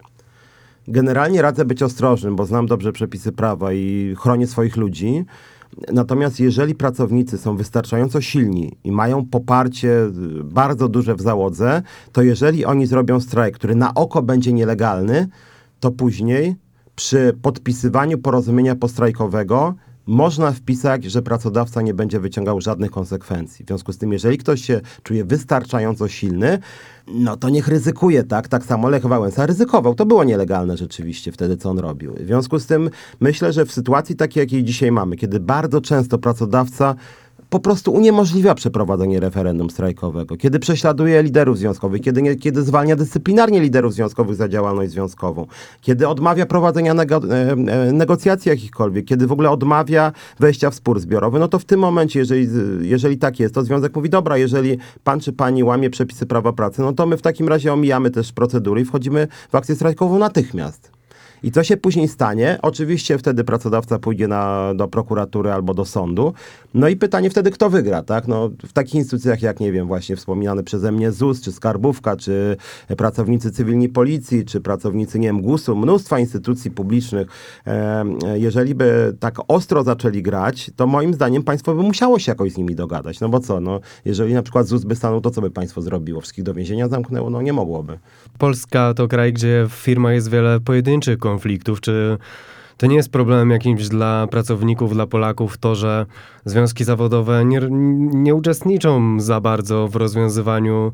Generalnie 0.88 1.42
radzę 1.42 1.64
być 1.64 1.82
ostrożnym, 1.82 2.36
bo 2.36 2.46
znam 2.46 2.66
dobrze 2.66 2.92
przepisy 2.92 3.32
prawa 3.32 3.72
i 3.72 4.14
chronię 4.18 4.46
swoich 4.46 4.76
ludzi. 4.76 5.24
Natomiast 5.92 6.40
jeżeli 6.40 6.74
pracownicy 6.74 7.38
są 7.38 7.56
wystarczająco 7.56 8.20
silni 8.20 8.76
i 8.84 8.92
mają 8.92 9.26
poparcie 9.26 9.88
y, 9.88 10.10
bardzo 10.44 10.88
duże 10.88 11.14
w 11.14 11.20
załodze, 11.20 11.82
to 12.12 12.22
jeżeli 12.22 12.64
oni 12.64 12.86
zrobią 12.86 13.20
strajk, 13.20 13.54
który 13.54 13.74
na 13.74 13.94
oko 13.94 14.22
będzie 14.22 14.52
nielegalny, 14.52 15.28
to 15.80 15.90
później 15.90 16.56
przy 16.96 17.36
podpisywaniu 17.42 18.18
porozumienia 18.18 18.74
postrajkowego 18.74 19.74
można 20.10 20.52
wpisać, 20.52 21.04
że 21.04 21.22
pracodawca 21.22 21.82
nie 21.82 21.94
będzie 21.94 22.20
wyciągał 22.20 22.60
żadnych 22.60 22.90
konsekwencji. 22.90 23.64
W 23.64 23.68
związku 23.68 23.92
z 23.92 23.98
tym, 23.98 24.12
jeżeli 24.12 24.38
ktoś 24.38 24.64
się 24.64 24.80
czuje 25.02 25.24
wystarczająco 25.24 26.08
silny, 26.08 26.58
no 27.14 27.36
to 27.36 27.48
niech 27.48 27.68
ryzykuje, 27.68 28.24
tak? 28.24 28.48
Tak 28.48 28.64
samo 28.64 28.88
Lech 28.88 29.06
Wałęsa 29.06 29.46
ryzykował. 29.46 29.94
To 29.94 30.06
było 30.06 30.24
nielegalne 30.24 30.76
rzeczywiście 30.76 31.32
wtedy, 31.32 31.56
co 31.56 31.70
on 31.70 31.78
robił. 31.78 32.14
W 32.14 32.26
związku 32.26 32.58
z 32.58 32.66
tym 32.66 32.90
myślę, 33.20 33.52
że 33.52 33.64
w 33.64 33.72
sytuacji 33.72 34.16
takiej, 34.16 34.40
jakiej 34.40 34.64
dzisiaj 34.64 34.92
mamy, 34.92 35.16
kiedy 35.16 35.40
bardzo 35.40 35.80
często 35.80 36.18
pracodawca 36.18 36.94
po 37.50 37.60
prostu 37.60 37.92
uniemożliwia 37.92 38.54
przeprowadzenie 38.54 39.20
referendum 39.20 39.70
strajkowego, 39.70 40.36
kiedy 40.36 40.58
prześladuje 40.58 41.22
liderów 41.22 41.58
związkowych, 41.58 42.00
kiedy, 42.00 42.36
kiedy 42.36 42.62
zwalnia 42.62 42.96
dyscyplinarnie 42.96 43.60
liderów 43.60 43.94
związkowych 43.94 44.36
za 44.36 44.48
działalność 44.48 44.90
związkową, 44.90 45.46
kiedy 45.80 46.08
odmawia 46.08 46.46
prowadzenia 46.46 46.94
nego, 46.94 47.16
e, 47.16 47.52
e, 47.52 47.92
negocjacji 47.92 48.48
jakichkolwiek, 48.48 49.04
kiedy 49.04 49.26
w 49.26 49.32
ogóle 49.32 49.50
odmawia 49.50 50.12
wejścia 50.40 50.70
w 50.70 50.74
spór 50.74 51.00
zbiorowy, 51.00 51.38
no 51.38 51.48
to 51.48 51.58
w 51.58 51.64
tym 51.64 51.80
momencie, 51.80 52.18
jeżeli, 52.18 52.48
jeżeli 52.80 53.18
tak 53.18 53.40
jest, 53.40 53.54
to 53.54 53.62
związek 53.62 53.96
mówi, 53.96 54.10
dobra, 54.10 54.36
jeżeli 54.36 54.78
pan 55.04 55.20
czy 55.20 55.32
pani 55.32 55.64
łamie 55.64 55.90
przepisy 55.90 56.26
prawa 56.26 56.52
pracy, 56.52 56.82
no 56.82 56.92
to 56.92 57.06
my 57.06 57.16
w 57.16 57.22
takim 57.22 57.48
razie 57.48 57.72
omijamy 57.72 58.10
też 58.10 58.32
procedury 58.32 58.80
i 58.80 58.84
wchodzimy 58.84 59.28
w 59.50 59.54
akcję 59.54 59.74
strajkową 59.74 60.18
natychmiast. 60.18 60.99
I 61.42 61.52
co 61.52 61.64
się 61.64 61.76
później 61.76 62.08
stanie? 62.08 62.58
Oczywiście 62.62 63.18
wtedy 63.18 63.44
pracodawca 63.44 63.98
pójdzie 63.98 64.28
na, 64.28 64.74
do 64.74 64.88
prokuratury 64.88 65.52
albo 65.52 65.74
do 65.74 65.84
sądu. 65.84 66.32
No 66.74 66.88
i 66.88 66.96
pytanie 66.96 67.30
wtedy, 67.30 67.50
kto 67.50 67.70
wygra, 67.70 68.02
tak? 68.02 68.28
No, 68.28 68.50
w 68.66 68.72
takich 68.72 68.94
instytucjach 68.94 69.42
jak, 69.42 69.60
nie 69.60 69.72
wiem, 69.72 69.86
właśnie 69.86 70.16
wspominany 70.16 70.62
przeze 70.62 70.92
mnie 70.92 71.12
ZUS, 71.12 71.40
czy 71.40 71.52
Skarbówka, 71.52 72.16
czy 72.16 72.56
pracownicy 72.96 73.50
cywilni 73.50 73.88
policji, 73.88 74.44
czy 74.44 74.60
pracownicy, 74.60 75.18
nie 75.18 75.28
wiem, 75.28 75.42
GUS-u, 75.42 75.76
mnóstwa 75.76 76.18
instytucji 76.18 76.70
publicznych. 76.70 77.28
E, 77.66 78.04
jeżeli 78.34 78.74
by 78.74 79.16
tak 79.20 79.36
ostro 79.48 79.84
zaczęli 79.84 80.22
grać, 80.22 80.70
to 80.76 80.86
moim 80.86 81.14
zdaniem 81.14 81.42
państwo 81.42 81.74
by 81.74 81.82
musiało 81.82 82.18
się 82.18 82.32
jakoś 82.32 82.52
z 82.52 82.56
nimi 82.56 82.74
dogadać. 82.74 83.20
No 83.20 83.28
bo 83.28 83.40
co, 83.40 83.60
no, 83.60 83.80
jeżeli 84.04 84.34
na 84.34 84.42
przykład 84.42 84.66
ZUS 84.66 84.84
by 84.84 84.96
stanął, 84.96 85.20
to 85.20 85.30
co 85.30 85.40
by 85.40 85.50
państwo 85.50 85.82
zrobiło? 85.82 86.20
Wszystkich 86.20 86.44
do 86.44 86.54
więzienia 86.54 86.88
zamknęło? 86.88 87.30
No 87.30 87.42
nie 87.42 87.52
mogłoby. 87.52 87.98
Polska 88.38 88.94
to 88.94 89.08
kraj, 89.08 89.32
gdzie 89.32 89.66
w 89.68 89.72
firmach 89.72 90.14
jest 90.14 90.30
wiele 90.30 90.60
pojedynczych 90.60 91.18
konfliktów. 91.30 91.80
Czy 91.80 92.18
to 92.76 92.86
nie 92.86 92.96
jest 92.96 93.12
problemem 93.12 93.50
jakimś 93.50 93.88
dla 93.88 94.26
pracowników, 94.26 94.92
dla 94.94 95.06
Polaków 95.06 95.58
to, 95.58 95.74
że 95.74 96.06
związki 96.44 96.84
zawodowe 96.84 97.44
nie, 97.44 97.60
nie 98.12 98.34
uczestniczą 98.34 99.20
za 99.20 99.40
bardzo 99.40 99.88
w 99.88 99.96
rozwiązywaniu 99.96 100.92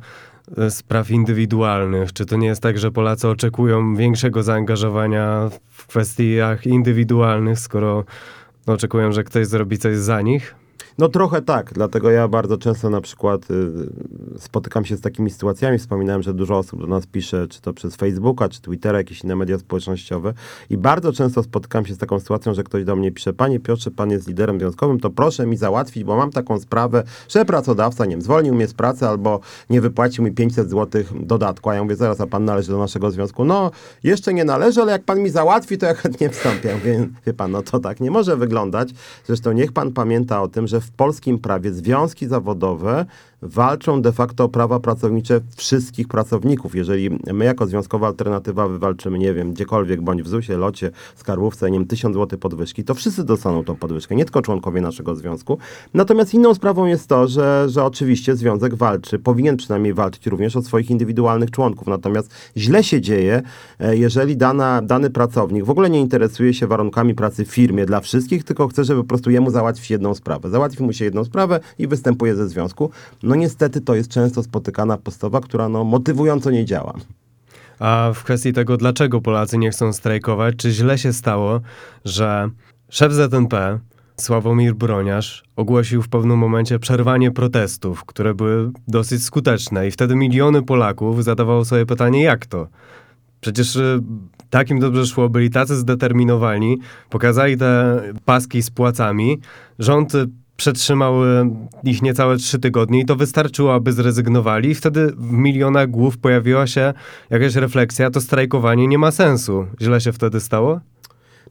e, 0.59 0.71
spraw 0.71 1.11
indywidualnych? 1.11 2.13
Czy 2.13 2.27
to 2.27 2.37
nie 2.37 2.47
jest 2.47 2.63
tak, 2.63 2.79
że 2.79 2.91
Polacy 2.91 3.29
oczekują 3.29 3.97
większego 3.97 4.43
zaangażowania 4.43 5.51
w 5.71 5.87
kwestiach 5.87 6.67
indywidualnych, 6.67 7.59
skoro 7.59 8.05
oczekują, 8.67 9.13
że 9.13 9.25
ktoś 9.25 9.47
zrobi 9.47 9.79
coś 9.79 9.97
za 9.97 10.23
nich? 10.23 10.55
No 10.99 11.09
trochę 11.09 11.43
tak, 11.43 11.73
dlatego 11.73 12.11
ja 12.11 12.29
bardzo 12.29 12.59
często 12.59 12.91
na 12.91 13.01
przykład 13.01 13.51
y, 13.51 13.67
spotykam 14.39 14.85
się 14.85 14.97
z 14.97 15.01
takimi 15.01 15.31
sytuacjami. 15.31 15.79
Wspominałem, 15.79 16.23
że 16.23 16.35
dużo 16.35 16.59
osób 16.59 16.81
do 16.81 16.87
nas 16.87 17.07
pisze, 17.07 17.49
czy 17.49 17.61
to 17.61 17.73
przez 17.73 17.97
Facebooka, 17.97 18.49
czy 18.49 18.63
Twittera, 18.63 18.99
jakieś 18.99 19.25
inne 19.25 19.37
media 19.37 19.59
społecznościowe. 19.59 20.35
I 20.71 20.77
bardzo 20.77 21.13
często 21.13 21.43
spotykam 21.43 21.87
się 21.87 21.95
z 21.95 21.99
taką 21.99 22.21
sytuacją, 22.21 22.55
że 22.55 22.65
ktoś 22.65 22.85
do 22.85 22.97
mnie 22.97 23.13
pisze, 23.13 23.33
panie 23.33 23.61
Piotrze, 23.61 23.91
pan 23.91 24.11
jest 24.11 24.29
liderem 24.29 24.61
związkowym, 24.61 25.01
to 25.01 25.11
proszę 25.11 25.47
mi 25.47 25.57
załatwić, 25.57 26.05
bo 26.05 26.17
mam 26.17 26.31
taką 26.31 26.61
sprawę, 26.61 27.03
że 27.29 27.45
pracodawca, 27.45 28.05
nie 28.05 28.11
wiem, 28.11 28.23
zwolnił 28.23 28.55
mnie 28.55 28.67
z 28.67 28.75
pracy 28.75 29.09
albo 29.09 29.41
nie 29.71 29.81
wypłacił 29.81 30.25
mi 30.25 30.33
500 30.33 30.71
zł 30.71 31.03
dodatku. 31.21 31.71
A 31.71 31.75
ja 31.75 31.83
mówię, 31.83 31.97
zaraz, 31.97 32.21
a 32.21 32.27
pan 32.27 32.45
należy 32.45 32.73
do 32.73 32.79
naszego 32.79 33.11
związku. 33.11 33.45
No, 33.45 33.71
jeszcze 34.03 34.35
nie 34.35 34.45
należy, 34.45 34.83
ale 34.83 34.93
jak 34.93 35.05
pan 35.05 35.21
mi 35.21 35.31
załatwi, 35.31 35.79
to 35.79 35.87
ja 35.87 35.95
chętnie 35.95 36.31
wstąpię. 36.31 36.75
Mówię, 36.75 37.09
wie 37.27 37.35
pan, 37.35 37.51
no 37.51 37.63
to 37.63 37.79
tak 37.79 38.01
nie 38.01 38.11
może 38.11 38.37
wyglądać. 38.37 38.89
Zresztą 39.27 39.53
niech 39.53 39.73
pan 39.73 39.93
pamięta 39.93 40.43
o 40.43 40.49
tym, 40.49 40.67
że 40.67 40.81
w 40.87 40.91
polskim 40.91 41.39
prawie 41.39 41.73
związki 41.73 42.27
zawodowe 42.27 43.07
walczą 43.43 44.03
de 44.03 44.13
facto 44.13 44.45
o 44.45 44.49
prawa 44.49 44.81
pracownicze 44.81 45.41
wszystkich 45.57 46.09
pracowników. 46.09 46.75
Jeżeli 46.75 47.11
my 47.33 47.45
jako 47.45 47.67
związkowa 47.67 48.07
alternatywa 48.07 48.69
wywalczymy, 48.69 49.19
nie 49.19 49.35
wiem, 49.35 49.53
gdziekolwiek, 49.53 50.01
bądź 50.01 50.23
w 50.23 50.29
ZUS-ie, 50.29 50.59
locie, 50.59 50.91
skarbówce, 51.17 51.71
nie 51.71 51.79
wiem, 51.79 51.87
1000 51.87 52.15
zł 52.17 52.39
podwyżki, 52.39 52.85
to 52.85 52.95
wszyscy 52.95 53.25
dostaną 53.25 53.65
tą 53.65 53.77
podwyżkę, 53.77 54.17
nie 54.17 54.25
tylko 54.25 54.43
członkowie 54.43 54.81
naszego 54.81 55.15
związku. 55.15 55.59
Natomiast 55.95 56.35
inną 56.35 56.55
sprawą 56.55 56.87
jest 56.87 57.09
to, 57.09 57.29
że, 57.29 57.67
że 57.69 57.85
oczywiście 57.85 58.37
związek 58.37 58.75
walczy, 58.75 59.19
powinien 59.19 59.57
przynajmniej 59.57 59.95
walczyć 59.95 60.27
również 60.27 60.57
o 60.57 60.63
swoich 60.63 60.91
indywidualnych 60.91 61.51
członków. 61.51 61.87
Natomiast 61.87 62.35
źle 62.57 62.85
się 62.85 63.01
dzieje, 63.01 63.43
e, 63.81 63.97
jeżeli 63.97 64.37
dana, 64.37 64.83
dany 64.83 65.11
pracownik 65.11 65.65
w 65.65 65.71
ogóle 65.71 65.91
nie 65.91 66.01
interesuje 66.01 66.55
się 66.55 66.67
warunkami 66.67 67.15
pracy 67.15 67.45
w 67.45 67.49
firmie 67.49 67.87
dla 67.87 68.01
wszystkich, 68.01 68.45
tylko 68.45 68.69
chce, 68.69 68.85
żeby 68.85 69.03
po 69.03 69.09
prostu 69.09 69.31
jemu 69.31 69.51
załatwić 69.51 69.91
jedną 69.91 70.15
sprawę. 70.15 70.51
Załatwi 70.51 70.83
mu 70.83 70.93
się 70.93 71.05
jedną 71.05 71.25
sprawę 71.25 71.61
i 71.79 71.87
występuje 71.87 72.37
ze 72.37 72.49
związku. 72.49 72.91
No 73.27 73.35
niestety 73.35 73.81
to 73.81 73.95
jest 73.95 74.11
często 74.11 74.43
spotykana 74.43 74.97
postawa, 74.97 75.41
która 75.41 75.69
no, 75.69 75.85
motywująco 75.85 76.51
nie 76.51 76.65
działa. 76.65 76.95
A 77.79 78.11
w 78.15 78.25
kwestii 78.25 78.53
tego, 78.53 78.77
dlaczego 78.77 79.21
Polacy 79.21 79.59
nie 79.59 79.71
chcą 79.71 79.93
strajkować, 79.93 80.55
czy 80.57 80.71
źle 80.71 80.99
się 80.99 81.13
stało, 81.13 81.61
że 82.05 82.51
szef 82.89 83.13
ZNP 83.13 83.79
Sławomir 84.17 84.75
Broniarz 84.75 85.45
ogłosił 85.57 86.03
w 86.03 86.09
pewnym 86.09 86.39
momencie 86.39 86.79
przerwanie 86.79 87.31
protestów, 87.31 88.05
które 88.05 88.35
były 88.35 88.71
dosyć 88.89 89.25
skuteczne 89.25 89.89
i 89.89 89.91
wtedy 89.91 90.17
miliony 90.17 90.63
Polaków 90.63 91.25
zadawało 91.25 91.65
sobie 91.65 91.87
pytanie, 91.87 92.23
jak 92.23 92.47
to? 92.47 92.69
Przecież 93.41 93.77
y, 93.77 94.03
takim 94.51 94.81
dobrze 94.81 95.07
szło, 95.07 95.29
byli 95.29 95.51
tacy 95.51 95.77
zdeterminowani, 95.77 96.79
pokazali 97.11 97.57
te 97.57 98.03
paski 98.25 98.63
z 98.63 98.71
płacami, 98.71 99.41
rząd 99.79 100.13
przetrzymał 100.57 101.15
ich 101.85 102.03
niecałe 102.03 102.37
trzy 102.37 102.59
tygodnie 102.59 103.01
i 103.01 103.05
to 103.05 103.17
wystarczyło, 103.17 103.75
aby 103.75 103.93
zrezygnowali. 103.93 104.71
I 104.71 104.75
wtedy 104.75 105.07
w 105.07 105.33
milionach 105.33 105.91
głów 105.91 106.19
pojawiła 106.19 106.67
się 106.67 106.95
jakaś 107.31 107.55
refleksja, 107.55 108.11
to 108.11 108.21
strajkowanie 108.21 108.89
nie 108.89 108.99
ma 108.99 109.11
sensu. 109.11 109.67
Źle 109.81 110.01
się 110.01 110.13
wtedy 110.13 110.41
stało? 110.41 110.81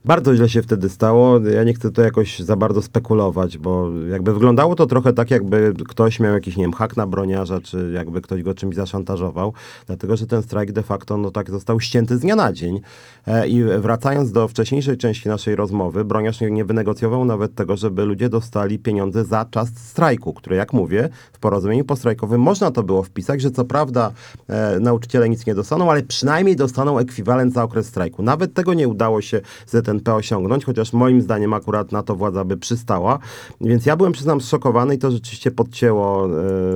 Bardzo 0.06 0.36
źle 0.36 0.50
się 0.50 0.62
wtedy 0.62 0.90
stało. 0.90 1.40
Ja 1.40 1.64
nie 1.64 1.74
chcę 1.74 1.92
to 1.92 2.02
jakoś 2.02 2.40
za 2.40 2.56
bardzo 2.56 2.82
spekulować, 2.82 3.58
bo 3.58 3.90
jakby 4.10 4.34
wyglądało 4.34 4.76
to 4.76 4.86
trochę 4.86 5.14
tak, 5.14 5.32
jakby 5.32 5.74
ktoś 5.90 6.20
miał 6.20 6.34
jakiś, 6.34 6.58
nie 6.58 6.64
wiem, 6.64 6.74
hak 6.74 6.98
na 6.98 7.08
broniarza, 7.08 7.62
czy 7.62 7.92
jakby 7.94 8.22
ktoś 8.22 8.44
go 8.44 8.54
czymś 8.54 8.76
zaszantażował, 8.76 9.54
dlatego 9.88 10.18
że 10.18 10.28
ten 10.28 10.44
strajk 10.44 10.72
de 10.72 10.84
facto 10.84 11.18
no 11.18 11.32
tak 11.32 11.50
został 11.50 11.80
ścięty 11.80 12.18
z 12.18 12.20
dnia 12.20 12.36
na 12.36 12.54
dzień. 12.54 12.82
E, 13.28 13.48
I 13.48 13.64
wracając 13.64 14.32
do 14.32 14.48
wcześniejszej 14.48 14.98
części 14.98 15.30
naszej 15.30 15.56
rozmowy, 15.56 16.06
broniarz 16.06 16.42
nie, 16.42 16.52
nie 16.52 16.66
wynegocjował 16.66 17.26
nawet 17.26 17.56
tego, 17.56 17.78
żeby 17.78 18.06
ludzie 18.06 18.30
dostali 18.30 18.80
pieniądze 18.80 19.26
za 19.26 19.46
czas 19.46 19.70
strajku, 19.76 20.34
który, 20.34 20.56
jak 20.56 20.74
mówię, 20.74 21.10
w 21.34 21.40
porozumieniu 21.40 21.86
postrajkowym 21.86 22.42
można 22.42 22.72
to 22.72 22.84
było 22.84 23.04
wpisać, 23.04 23.42
że 23.42 23.52
co 23.52 23.66
prawda 23.66 24.12
e, 24.48 24.80
nauczyciele 24.80 25.30
nic 25.30 25.46
nie 25.46 25.56
dostaną, 25.56 25.92
ale 25.92 26.04
przynajmniej 26.04 26.56
dostaną 26.56 27.00
ekwiwalent 27.00 27.54
za 27.54 27.64
okres 27.64 27.88
strajku. 27.88 28.24
Nawet 28.24 28.54
tego 28.54 28.74
nie 28.74 28.88
udało 28.88 29.22
się 29.22 29.42
ZNP 29.96 30.16
osiągnąć, 30.16 30.66
chociaż 30.66 30.94
moim 30.94 31.22
zdaniem 31.22 31.54
akurat 31.54 31.92
na 31.92 32.04
to 32.04 32.16
władza 32.16 32.46
by 32.46 32.58
przystała. 32.58 33.20
Więc 33.62 33.86
ja 33.86 33.96
byłem, 33.96 34.14
przyznam, 34.14 34.42
zszokowany 34.42 34.96
i 34.96 34.98
to 34.98 35.12
rzeczywiście 35.12 35.52
podcięło 35.52 36.30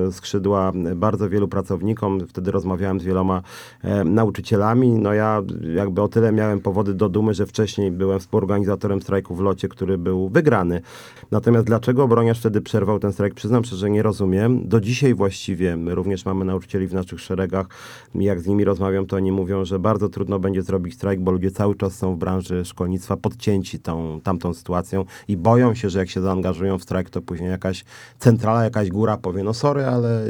e, 0.08 0.12
skrzydła 0.12 0.72
bardzo 0.96 1.28
wielu 1.28 1.48
pracownikom. 1.48 2.26
Wtedy 2.28 2.50
rozmawiałem 2.50 3.00
z 3.00 3.04
wieloma 3.04 3.42
e, 3.82 4.04
nauczycielami. 4.04 4.88
No 4.92 5.12
ja 5.12 5.42
jakby 5.74 6.02
o 6.02 6.08
tyle 6.08 6.32
miałem 6.32 6.60
powody 6.60 6.94
do 6.94 7.08
dumy, 7.08 7.34
że 7.34 7.46
wcześniej 7.46 7.90
byłem 7.90 8.20
współorganizatorem 8.20 9.02
strajku 9.02 9.34
w 9.34 9.40
locie, 9.40 9.68
który 9.68 9.98
był 9.98 10.28
wygrany. 10.28 10.80
Natomiast 11.30 11.66
dlaczego 11.66 12.04
obroniarz 12.04 12.40
wtedy 12.40 12.60
przerwał 12.60 12.98
ten 12.98 13.12
strajk? 13.12 13.34
Przyznam 13.34 13.64
szczerze, 13.64 13.90
nie 13.90 14.02
rozumiem. 14.02 14.68
Do 14.68 14.80
dzisiaj 14.80 15.14
właściwie 15.14 15.76
my 15.76 15.94
również 15.94 16.24
mamy 16.24 16.44
nauczycieli 16.44 16.86
w 16.86 16.94
naszych 16.94 17.20
szeregach. 17.20 17.66
Jak 18.14 18.40
z 18.40 18.46
nimi 18.46 18.64
rozmawiam, 18.64 19.06
to 19.06 19.16
oni 19.16 19.32
mówią, 19.32 19.64
że 19.64 19.78
bardzo 19.78 20.08
trudno 20.08 20.38
będzie 20.38 20.62
zrobić 20.62 20.94
strajk, 20.94 21.20
bo 21.20 21.30
ludzie 21.30 21.50
cały 21.50 21.74
czas 21.74 21.94
są 21.94 22.14
w 22.14 22.18
branży 22.18 22.64
szkolnictwa 22.64 23.09
podcięci 23.16 23.78
tą, 23.78 24.20
tamtą 24.20 24.54
sytuacją 24.54 25.04
i 25.28 25.36
boją 25.36 25.74
się, 25.74 25.90
że 25.90 25.98
jak 25.98 26.10
się 26.10 26.20
zaangażują 26.20 26.78
w 26.78 26.82
strajk, 26.82 27.10
to 27.10 27.22
później 27.22 27.50
jakaś 27.50 27.84
centrala, 28.18 28.64
jakaś 28.64 28.88
góra 28.88 29.16
powie, 29.16 29.44
no 29.44 29.54
sorry, 29.54 29.84
ale 29.84 30.24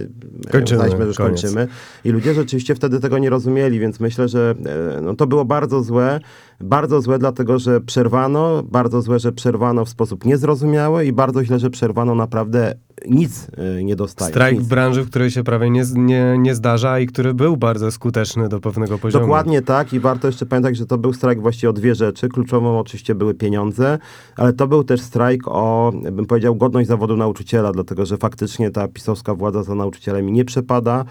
Kończymy, 0.52 0.80
uznaliśmy, 0.80 1.04
już 1.04 1.16
koniec. 1.16 1.42
kończymy. 1.42 1.68
I 2.04 2.10
ludzie 2.10 2.34
rzeczywiście 2.34 2.74
wtedy 2.74 3.00
tego 3.00 3.18
nie 3.18 3.30
rozumieli, 3.30 3.78
więc 3.80 4.00
myślę, 4.00 4.28
że 4.28 4.54
e, 4.96 5.00
no, 5.00 5.14
to 5.14 5.26
było 5.26 5.44
bardzo 5.44 5.82
złe. 5.82 6.20
Bardzo 6.60 7.00
złe, 7.00 7.18
dlatego 7.18 7.58
że 7.58 7.80
przerwano, 7.80 8.62
bardzo 8.62 9.02
złe, 9.02 9.18
że 9.18 9.32
przerwano 9.32 9.84
w 9.84 9.88
sposób 9.88 10.24
niezrozumiały 10.24 11.04
i 11.04 11.12
bardzo 11.12 11.44
źle, 11.44 11.58
że 11.58 11.70
przerwano 11.70 12.14
naprawdę 12.14 12.74
nic 13.08 13.46
e, 13.56 13.84
nie 13.84 13.96
dostając. 13.96 14.34
Strajk 14.34 14.58
nic. 14.58 14.66
w 14.66 14.68
branży, 14.68 15.02
w 15.02 15.10
której 15.10 15.30
się 15.30 15.44
prawie 15.44 15.70
nie, 15.70 15.82
nie, 15.94 16.36
nie 16.38 16.54
zdarza 16.54 17.00
i 17.00 17.06
który 17.06 17.34
był 17.34 17.56
bardzo 17.56 17.90
skuteczny 17.90 18.48
do 18.48 18.60
pewnego 18.60 18.98
poziomu. 18.98 19.24
Dokładnie 19.24 19.62
tak 19.62 19.92
i 19.92 20.00
warto 20.00 20.26
jeszcze 20.26 20.46
pamiętać, 20.46 20.76
że 20.76 20.86
to 20.86 20.98
był 20.98 21.12
strajk 21.12 21.40
właściwie 21.40 21.70
o 21.70 21.72
dwie 21.72 21.94
rzeczy. 21.94 22.28
Kluczową 22.28 22.78
oczywiście 22.78 23.14
były 23.14 23.34
pieniądze, 23.34 23.98
ale 24.36 24.52
to 24.52 24.66
był 24.66 24.84
też 24.84 25.00
strajk 25.00 25.42
o, 25.46 25.92
bym 26.12 26.26
powiedział, 26.26 26.56
godność 26.56 26.88
zawodu 26.88 27.16
nauczyciela, 27.16 27.72
dlatego 27.72 28.06
że 28.06 28.16
faktycznie 28.16 28.70
ta 28.70 28.88
pisowska 28.88 29.34
władza 29.34 29.62
za 29.62 29.74
nauczycielami 29.74 30.32
nie 30.32 30.44
przepada, 30.44 31.04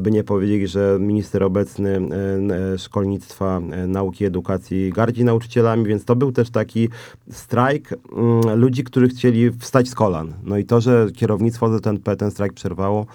by 0.00 0.10
nie 0.10 0.24
powiedzieli, 0.24 0.66
że 0.66 0.98
minister 1.00 1.42
obecny 1.42 1.90
e, 1.90 2.72
e, 2.72 2.78
szkolnictwa, 2.78 3.60
nauki, 3.86 4.24
edukacji 4.24 4.92
gardzi 4.92 5.24
nauczycielami, 5.24 5.84
więc 5.84 6.04
to 6.04 6.16
był 6.16 6.32
też 6.32 6.50
taki 6.50 6.88
strajk 7.30 7.92
mm, 7.92 8.60
ludzi, 8.60 8.84
którzy 8.84 9.08
chcieli 9.08 9.50
wstać 9.50 9.88
z 9.88 9.94
kolan. 9.94 10.32
No 10.44 10.58
i 10.58 10.64
to, 10.64 10.80
że 10.80 11.06
kierownictwo 11.16 11.35
ZNP 11.78 12.16
ten 12.16 12.30
strajk 12.30 12.52
przerwało, 12.52 13.06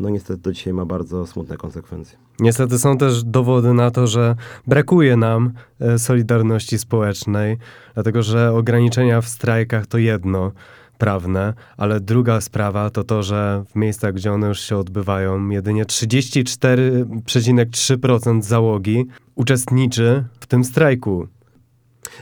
no 0.00 0.10
niestety 0.10 0.42
do 0.42 0.52
dzisiaj 0.52 0.72
ma 0.72 0.84
bardzo 0.84 1.26
smutne 1.26 1.56
konsekwencje. 1.56 2.18
Niestety 2.40 2.78
są 2.78 2.98
też 2.98 3.24
dowody 3.24 3.74
na 3.74 3.90
to, 3.90 4.06
że 4.06 4.36
brakuje 4.66 5.16
nam 5.16 5.52
e, 5.80 5.98
solidarności 5.98 6.78
społecznej, 6.78 7.58
dlatego 7.94 8.22
że 8.22 8.52
ograniczenia 8.52 9.20
w 9.20 9.28
strajkach 9.28 9.86
to 9.86 9.98
jedno 9.98 10.52
prawne, 10.98 11.54
ale 11.76 12.00
druga 12.00 12.40
sprawa 12.40 12.90
to 12.90 13.04
to, 13.04 13.22
że 13.22 13.64
w 13.70 13.76
miejscach, 13.76 14.14
gdzie 14.14 14.32
one 14.32 14.48
już 14.48 14.60
się 14.60 14.76
odbywają, 14.76 15.48
jedynie 15.48 15.84
34,3% 15.84 18.42
załogi 18.42 19.06
uczestniczy 19.34 20.24
w 20.40 20.46
tym 20.46 20.64
strajku. 20.64 21.28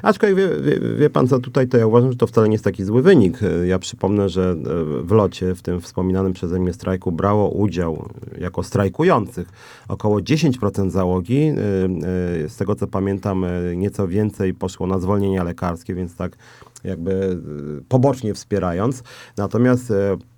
Aczkolwiek 0.02 0.38
wie, 0.38 0.78
wie, 0.78 0.96
wie 0.96 1.10
pan 1.10 1.28
co, 1.28 1.38
tutaj 1.38 1.68
to 1.68 1.78
ja 1.78 1.86
uważam, 1.86 2.12
że 2.12 2.18
to 2.18 2.26
wcale 2.26 2.48
nie 2.48 2.54
jest 2.54 2.64
taki 2.64 2.84
zły 2.84 3.02
wynik. 3.02 3.38
Ja 3.64 3.78
przypomnę, 3.78 4.28
że 4.28 4.50
e, 4.50 5.02
w 5.02 5.10
locie, 5.10 5.54
w 5.54 5.62
tym 5.62 5.80
wspominanym 5.80 6.32
przeze 6.32 6.60
mnie 6.60 6.72
strajku, 6.72 7.12
brało 7.12 7.48
udział 7.48 8.08
jako 8.40 8.62
strajkujących 8.62 9.48
około 9.88 10.18
10% 10.18 10.90
załogi. 10.90 11.38
E, 11.38 11.54
e, 12.44 12.48
Z 12.48 12.56
tego 12.56 12.74
co 12.74 12.86
pamiętam, 12.86 13.46
nieco 13.76 14.08
więcej 14.08 14.54
poszło 14.54 14.86
na 14.86 14.98
zwolnienia 14.98 15.44
lekarskie, 15.44 15.94
więc 15.94 16.16
tak 16.16 16.36
jakby 16.84 17.38
pobocznie 17.88 18.34
wspierając. 18.34 19.02
Natomiast 19.36 19.92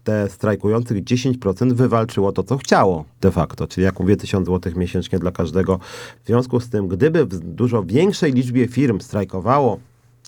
te 0.05 0.29
strajkujących 0.29 1.05
10% 1.05 1.73
wywalczyło 1.73 2.33
to, 2.33 2.43
co 2.43 2.57
chciało 2.57 3.05
de 3.21 3.31
facto, 3.31 3.67
czyli 3.67 3.85
jak 3.85 4.01
mówię, 4.01 4.17
1000 4.17 4.47
zł 4.47 4.73
miesięcznie 4.77 5.19
dla 5.19 5.31
każdego. 5.31 5.79
W 6.25 6.27
związku 6.27 6.61
z 6.61 6.69
tym, 6.69 6.89
gdyby 6.89 7.25
w 7.27 7.39
dużo 7.39 7.83
większej 7.83 8.33
liczbie 8.33 8.69
firm 8.69 9.01
strajkowało 9.01 9.79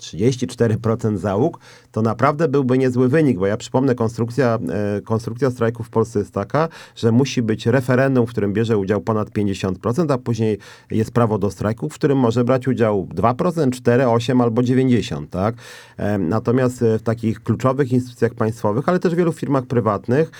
34% 0.00 1.16
załóg, 1.16 1.58
to 1.92 2.02
naprawdę 2.02 2.48
byłby 2.48 2.78
niezły 2.78 3.08
wynik, 3.08 3.38
bo 3.38 3.46
ja 3.46 3.56
przypomnę, 3.56 3.94
konstrukcja, 3.94 4.58
e, 4.96 5.00
konstrukcja 5.00 5.50
strajku 5.50 5.82
w 5.82 5.90
Polsce 5.90 6.18
jest 6.18 6.32
taka, 6.32 6.68
że 6.96 7.12
musi 7.12 7.42
być 7.42 7.66
referendum, 7.66 8.26
w 8.26 8.30
którym 8.30 8.52
bierze 8.52 8.78
udział 8.78 9.00
ponad 9.00 9.30
50%, 9.30 10.12
a 10.12 10.18
później 10.18 10.58
jest 10.90 11.10
prawo 11.10 11.38
do 11.38 11.50
strajku, 11.50 11.88
w 11.88 11.94
którym 11.94 12.18
może 12.18 12.44
brać 12.44 12.68
udział 12.68 13.08
2%, 13.14 13.70
4, 13.70 14.08
8 14.08 14.40
albo 14.40 14.62
90, 14.62 15.30
tak? 15.30 15.54
E, 15.96 16.18
natomiast 16.18 16.82
e, 16.82 16.98
w 16.98 17.02
takich 17.02 17.42
kluczowych 17.42 17.92
instytucjach 17.92 18.34
państwowych, 18.34 18.88
ale 18.88 18.98
też 18.98 19.14
w 19.14 19.16
wielu 19.16 19.32
firmach 19.32 19.66
prywatnych, 19.66 20.30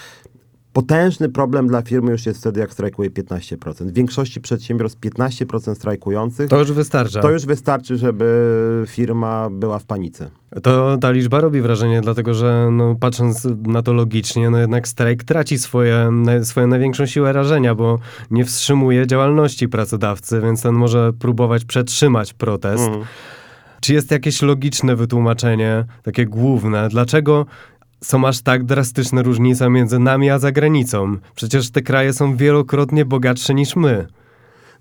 Potężny 0.77 1.29
problem 1.29 1.67
dla 1.67 1.83
firmy 1.83 2.13
już 2.13 2.27
jest 2.27 2.41
wtedy, 2.41 2.61
jak 2.61 2.73
strajkuje 2.73 3.11
15%. 3.11 3.87
W 3.87 3.93
większości 3.93 4.41
przedsiębiorstw 4.41 5.01
15% 5.01 5.75
strajkujących. 5.75 6.51
To 6.51 6.59
już 6.59 6.73
wystarcza. 6.73 7.21
To 7.21 7.31
już 7.31 7.47
wystarczy, 7.47 7.97
żeby 7.97 8.85
firma 8.87 9.51
była 9.51 9.79
w 9.79 9.85
panice. 9.85 10.31
To 10.63 10.99
ta 11.01 11.11
liczba 11.11 11.41
robi 11.41 11.61
wrażenie, 11.61 12.01
dlatego 12.01 12.35
że 12.35 12.69
no, 12.73 12.95
patrząc 13.01 13.49
na 13.67 13.83
to 13.83 13.93
logicznie, 13.93 14.51
no 14.51 14.59
jednak 14.59 14.89
strajk 14.89 15.25
traci 15.25 15.59
swoje, 15.59 16.11
swoją 16.43 16.67
największą 16.67 17.07
siłę 17.07 17.33
rażenia, 17.33 17.75
bo 17.75 17.99
nie 18.31 18.45
wstrzymuje 18.45 19.07
działalności 19.07 19.69
pracodawcy, 19.69 20.41
więc 20.41 20.63
ten 20.63 20.75
może 20.75 21.13
próbować 21.13 21.65
przetrzymać 21.65 22.35
protest. 22.35 22.89
Mm. 22.89 23.01
Czy 23.81 23.95
jest 23.95 24.11
jakieś 24.11 24.43
logiczne 24.43 24.97
wytłumaczenie, 24.97 25.85
takie 26.03 26.27
główne, 26.27 26.89
dlaczego 26.89 27.47
są 28.01 28.27
aż 28.29 28.43
tak 28.43 28.65
drastyczne 28.65 29.23
różnice 29.23 29.71
między 29.71 29.99
nami 29.99 30.31
a 30.31 30.39
zagranicą? 30.39 31.17
Przecież 31.35 31.71
te 31.71 31.83
kraje 31.83 32.13
są 32.13 32.37
wielokrotnie 32.37 33.05
bogatsze 33.05 33.55
niż 33.55 33.77
my. 33.77 34.07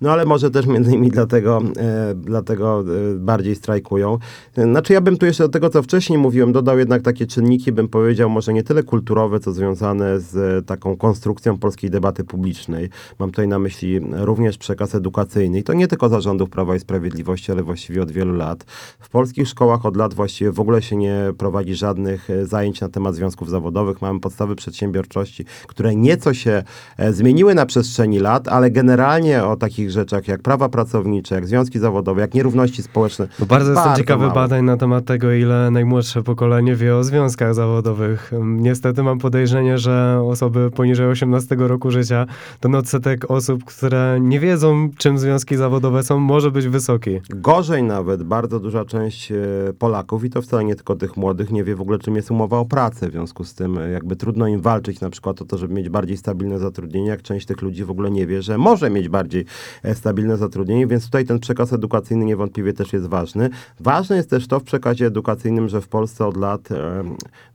No 0.01 0.11
ale 0.11 0.25
może 0.25 0.51
też 0.51 0.65
między 0.65 0.91
innymi 0.91 1.11
dlatego, 1.11 1.61
e, 1.77 2.15
dlatego 2.15 2.83
e, 3.13 3.15
bardziej 3.15 3.55
strajkują. 3.55 4.17
Znaczy 4.57 4.93
ja 4.93 5.01
bym 5.01 5.17
tu 5.17 5.25
jeszcze 5.25 5.43
do 5.43 5.49
tego, 5.49 5.69
co 5.69 5.83
wcześniej 5.83 6.19
mówiłem, 6.19 6.51
dodał 6.53 6.79
jednak 6.79 7.01
takie 7.01 7.25
czynniki, 7.25 7.71
bym 7.71 7.87
powiedział, 7.87 8.29
może 8.29 8.53
nie 8.53 8.63
tyle 8.63 8.83
kulturowe, 8.83 9.39
co 9.39 9.53
związane 9.53 10.19
z 10.19 10.35
e, 10.35 10.61
taką 10.61 10.97
konstrukcją 10.97 11.57
polskiej 11.57 11.89
debaty 11.89 12.23
publicznej. 12.23 12.89
Mam 13.19 13.29
tutaj 13.29 13.47
na 13.47 13.59
myśli 13.59 13.99
również 14.11 14.57
przekaz 14.57 14.95
edukacyjny. 14.95 15.59
I 15.59 15.63
to 15.63 15.73
nie 15.73 15.87
tylko 15.87 16.09
zarządów 16.09 16.49
Prawa 16.49 16.75
i 16.75 16.79
Sprawiedliwości, 16.79 17.51
ale 17.51 17.63
właściwie 17.63 18.01
od 18.01 18.11
wielu 18.11 18.33
lat. 18.33 18.63
W 18.99 19.09
polskich 19.09 19.47
szkołach 19.47 19.85
od 19.85 19.97
lat 19.97 20.13
właściwie 20.13 20.51
w 20.51 20.59
ogóle 20.59 20.81
się 20.81 20.95
nie 20.95 21.19
prowadzi 21.37 21.75
żadnych 21.75 22.27
zajęć 22.43 22.81
na 22.81 22.89
temat 22.89 23.15
związków 23.15 23.49
zawodowych. 23.49 24.01
Mamy 24.01 24.19
podstawy 24.19 24.55
przedsiębiorczości, 24.55 25.45
które 25.67 25.95
nieco 25.95 26.33
się 26.33 26.63
zmieniły 27.11 27.55
na 27.55 27.65
przestrzeni 27.65 28.19
lat, 28.19 28.47
ale 28.47 28.71
generalnie 28.71 29.43
o 29.43 29.55
takich 29.55 29.84
rzeczach 29.91 30.27
jak 30.27 30.41
prawa 30.41 30.69
pracownicze, 30.69 31.35
jak 31.35 31.47
związki 31.47 31.79
zawodowe, 31.79 32.21
jak 32.21 32.33
nierówności 32.33 32.83
społeczne. 32.83 33.27
Bo 33.39 33.45
bardzo 33.45 33.69
jestem 33.69 33.85
Bardzo 33.85 34.01
ciekawy 34.01 34.21
mało. 34.21 34.33
badań 34.35 34.65
na 34.65 34.77
temat 34.77 35.05
tego, 35.05 35.33
ile 35.33 35.71
najmłodsze 35.71 36.23
pokolenie 36.23 36.75
wie 36.75 36.95
o 36.95 37.03
związkach 37.03 37.53
zawodowych. 37.53 38.33
Ym, 38.33 38.59
Niestety 38.63 39.03
mam 39.03 39.19
podejrzenie, 39.19 39.77
że 39.77 40.21
osoby 40.25 40.71
poniżej 40.71 41.07
18 41.07 41.55
roku 41.59 41.91
życia, 41.91 42.25
ten 42.59 42.75
odsetek 42.75 43.31
osób, 43.31 43.63
które 43.63 44.17
nie 44.21 44.39
wiedzą, 44.39 44.89
czym 44.97 45.17
związki 45.17 45.55
zawodowe 45.57 46.03
są, 46.03 46.19
może 46.19 46.51
być 46.51 46.67
wysoki. 46.67 47.19
Gorzej 47.29 47.83
nawet, 47.83 48.23
bardzo 48.23 48.59
duża 48.59 48.85
część 48.85 49.31
e, 49.31 49.35
Polaków, 49.79 50.23
i 50.25 50.29
to 50.29 50.41
wcale 50.41 50.63
nie 50.63 50.75
tylko 50.75 50.95
tych 50.95 51.17
młodych, 51.17 51.51
nie 51.51 51.63
wie 51.63 51.75
w 51.75 51.81
ogóle, 51.81 51.99
czym 51.99 52.15
jest 52.15 52.31
umowa 52.31 52.57
o 52.59 52.65
pracę. 52.65 53.09
W 53.09 53.11
związku 53.11 53.43
z 53.43 53.53
tym, 53.53 53.77
e, 53.77 53.89
jakby 53.89 54.15
trudno 54.15 54.47
im 54.47 54.61
walczyć 54.61 54.99
na 55.01 55.09
przykład 55.09 55.41
o 55.41 55.45
to, 55.45 55.57
żeby 55.57 55.73
mieć 55.73 55.89
bardziej 55.89 56.17
stabilne 56.17 56.59
zatrudnienie, 56.59 57.07
jak 57.07 57.21
część 57.21 57.45
tych 57.45 57.61
ludzi 57.61 57.83
w 57.85 57.91
ogóle 57.91 58.11
nie 58.11 58.27
wie, 58.27 58.41
że 58.41 58.57
może 58.57 58.89
mieć 58.89 59.09
bardziej 59.09 59.45
stabilne 59.93 60.37
zatrudnienie, 60.37 60.87
więc 60.87 61.05
tutaj 61.05 61.25
ten 61.25 61.39
przekaz 61.39 61.73
edukacyjny 61.73 62.25
niewątpliwie 62.25 62.73
też 62.73 62.93
jest 62.93 63.07
ważny. 63.07 63.49
Ważne 63.79 64.15
jest 64.15 64.29
też 64.29 64.47
to 64.47 64.59
w 64.59 64.63
przekazie 64.63 65.05
edukacyjnym, 65.05 65.69
że 65.69 65.81
w 65.81 65.87
Polsce 65.87 66.27
od 66.27 66.37
lat 66.37 66.71
e, 66.71 67.03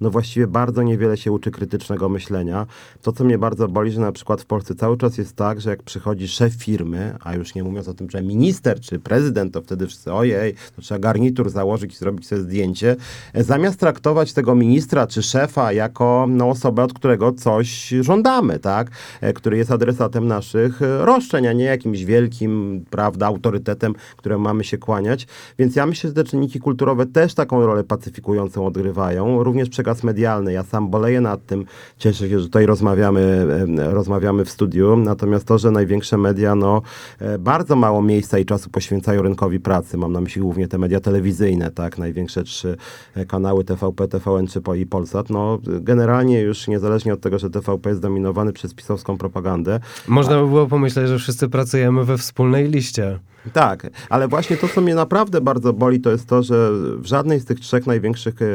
no 0.00 0.10
właściwie 0.10 0.46
bardzo 0.46 0.82
niewiele 0.82 1.16
się 1.16 1.32
uczy 1.32 1.50
krytycznego 1.50 2.08
myślenia. 2.08 2.66
To, 3.02 3.12
co 3.12 3.24
mnie 3.24 3.38
bardzo 3.38 3.68
boli, 3.68 3.92
że 3.92 4.00
na 4.00 4.12
przykład 4.12 4.42
w 4.42 4.46
Polsce 4.46 4.74
cały 4.74 4.96
czas 4.96 5.18
jest 5.18 5.36
tak, 5.36 5.60
że 5.60 5.70
jak 5.70 5.82
przychodzi 5.82 6.28
szef 6.28 6.54
firmy, 6.54 7.16
a 7.20 7.34
już 7.34 7.54
nie 7.54 7.64
mówiąc 7.64 7.88
o 7.88 7.94
tym, 7.94 8.10
że 8.10 8.22
minister 8.22 8.80
czy 8.80 8.98
prezydent, 8.98 9.54
to 9.54 9.62
wtedy 9.62 9.86
wszyscy 9.86 10.12
ojej, 10.12 10.54
to 10.76 10.82
trzeba 10.82 10.98
garnitur 10.98 11.50
założyć 11.50 11.94
i 11.94 11.96
zrobić 11.96 12.28
sobie 12.28 12.42
zdjęcie, 12.42 12.96
e, 13.32 13.44
zamiast 13.44 13.80
traktować 13.80 14.32
tego 14.32 14.54
ministra 14.54 15.06
czy 15.06 15.22
szefa 15.22 15.72
jako 15.72 16.26
no, 16.28 16.48
osobę, 16.48 16.82
od 16.82 16.92
którego 16.92 17.32
coś 17.32 17.94
żądamy, 18.00 18.58
tak? 18.58 18.90
E, 19.20 19.32
który 19.32 19.56
jest 19.56 19.70
adresatem 19.70 20.26
naszych 20.26 20.82
e, 20.82 21.04
roszczeń, 21.04 21.46
a 21.46 21.52
nie 21.52 21.64
jakimś 21.64 22.04
wielkim, 22.10 22.84
prawda, 22.90 23.26
autorytetem, 23.26 23.94
któremu 24.16 24.44
mamy 24.44 24.64
się 24.64 24.78
kłaniać. 24.78 25.26
Więc 25.58 25.76
ja 25.76 25.86
myślę, 25.86 26.10
że 26.10 26.14
te 26.14 26.24
czynniki 26.24 26.60
kulturowe 26.60 27.06
też 27.06 27.34
taką 27.34 27.66
rolę 27.66 27.84
pacyfikującą 27.84 28.66
odgrywają. 28.66 29.42
Również 29.44 29.68
przekaz 29.68 30.04
medialny. 30.04 30.52
Ja 30.52 30.62
sam 30.62 30.90
boleję 30.90 31.20
nad 31.20 31.46
tym. 31.46 31.64
Cieszę 31.98 32.28
się, 32.28 32.40
że 32.40 32.46
tutaj 32.46 32.66
rozmawiamy, 32.66 33.46
rozmawiamy 33.76 34.44
w 34.44 34.50
studiu. 34.50 34.96
Natomiast 34.96 35.44
to, 35.46 35.58
że 35.58 35.70
największe 35.70 36.18
media, 36.18 36.54
no, 36.54 36.82
e, 37.18 37.38
bardzo 37.38 37.76
mało 37.76 38.02
miejsca 38.02 38.38
i 38.38 38.44
czasu 38.44 38.70
poświęcają 38.70 39.22
rynkowi 39.22 39.60
pracy. 39.60 39.96
Mam 39.96 40.12
na 40.12 40.20
myśli 40.20 40.42
głównie 40.42 40.68
te 40.68 40.78
media 40.78 41.00
telewizyjne, 41.00 41.70
tak? 41.70 41.98
Największe 41.98 42.42
trzy 42.42 42.76
e, 43.14 43.26
kanały 43.26 43.64
TVP, 43.64 44.08
TVN 44.08 44.46
czy 44.46 44.60
i 44.76 44.86
Polsat. 44.86 45.30
No, 45.30 45.58
generalnie 45.80 46.40
już 46.40 46.68
niezależnie 46.68 47.12
od 47.14 47.20
tego, 47.20 47.38
że 47.38 47.50
TVP 47.50 47.88
jest 47.88 48.02
dominowany 48.02 48.52
przez 48.52 48.74
pisowską 48.74 49.18
propagandę, 49.18 49.80
Można 50.08 50.40
by 50.40 50.46
było 50.48 50.66
pomyśleć, 50.66 51.08
że 51.08 51.18
wszyscy 51.18 51.48
pracujemy 51.48 51.99
we 52.04 52.18
wspólnej 52.18 52.68
liście. 52.68 53.18
Tak, 53.52 53.86
ale 54.08 54.28
właśnie 54.28 54.56
to, 54.56 54.68
co 54.68 54.80
mnie 54.80 54.94
naprawdę 54.94 55.40
bardzo 55.40 55.72
boli, 55.72 56.00
to 56.00 56.10
jest 56.10 56.26
to, 56.26 56.42
że 56.42 56.70
w 56.96 57.06
żadnej 57.06 57.40
z 57.40 57.44
tych 57.44 57.60
trzech 57.60 57.86
największych 57.86 58.42
e, 58.42 58.46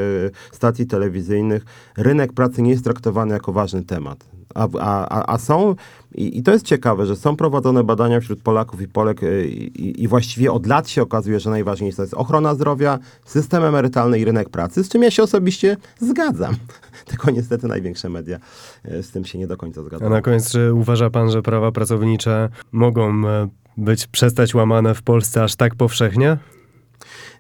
stacji 0.51 0.85
telewizyjnych 0.85 1.65
rynek 1.97 2.33
pracy 2.33 2.61
nie 2.61 2.71
jest 2.71 2.83
traktowany 2.83 3.33
jako 3.33 3.53
ważny 3.53 3.83
temat. 3.83 4.34
A, 4.55 4.67
a, 4.79 5.09
a- 5.09 5.33
a 5.33 5.37
są, 5.37 5.75
i, 6.15 6.37
i 6.37 6.43
to 6.43 6.51
jest 6.51 6.65
ciekawe, 6.65 7.05
że 7.05 7.15
są 7.15 7.35
prowadzone 7.35 7.83
badania 7.83 8.19
wśród 8.19 8.41
Polaków 8.41 8.81
i 8.81 8.87
Polek 8.87 9.23
e, 9.23 9.45
i, 9.45 10.03
i 10.03 10.07
właściwie 10.07 10.51
od 10.51 10.65
lat 10.67 10.89
się 10.89 11.01
okazuje, 11.01 11.39
że 11.39 11.49
najważniejsza 11.49 12.01
jest 12.01 12.13
ochrona 12.13 12.55
zdrowia, 12.55 12.99
system 13.25 13.63
emerytalny 13.63 14.19
i 14.19 14.25
rynek 14.25 14.49
pracy, 14.49 14.83
z 14.83 14.89
czym 14.89 15.03
ja 15.03 15.11
się 15.11 15.23
osobiście 15.23 15.77
zgadzam. 15.99 16.55
Tylko 17.09 17.31
niestety 17.31 17.67
największe 17.67 18.09
media 18.09 18.39
e, 18.85 19.03
z 19.03 19.11
tym 19.11 19.25
się 19.25 19.37
nie 19.37 19.47
do 19.47 19.57
końca 19.57 19.81
A 19.81 19.83
zgadzają. 19.83 20.11
na 20.11 20.21
koniec, 20.21 20.51
czy 20.51 20.73
uważa 20.73 21.09
pan, 21.09 21.31
że 21.31 21.41
prawa 21.41 21.71
pracownicze 21.71 22.49
mogą 22.71 23.27
e, 23.27 23.47
być 23.77 24.07
przestać 24.07 24.55
łamane 24.55 24.93
w 24.95 25.01
Polsce 25.01 25.43
aż 25.43 25.55
tak 25.55 25.75
powszechnie? 25.75 26.37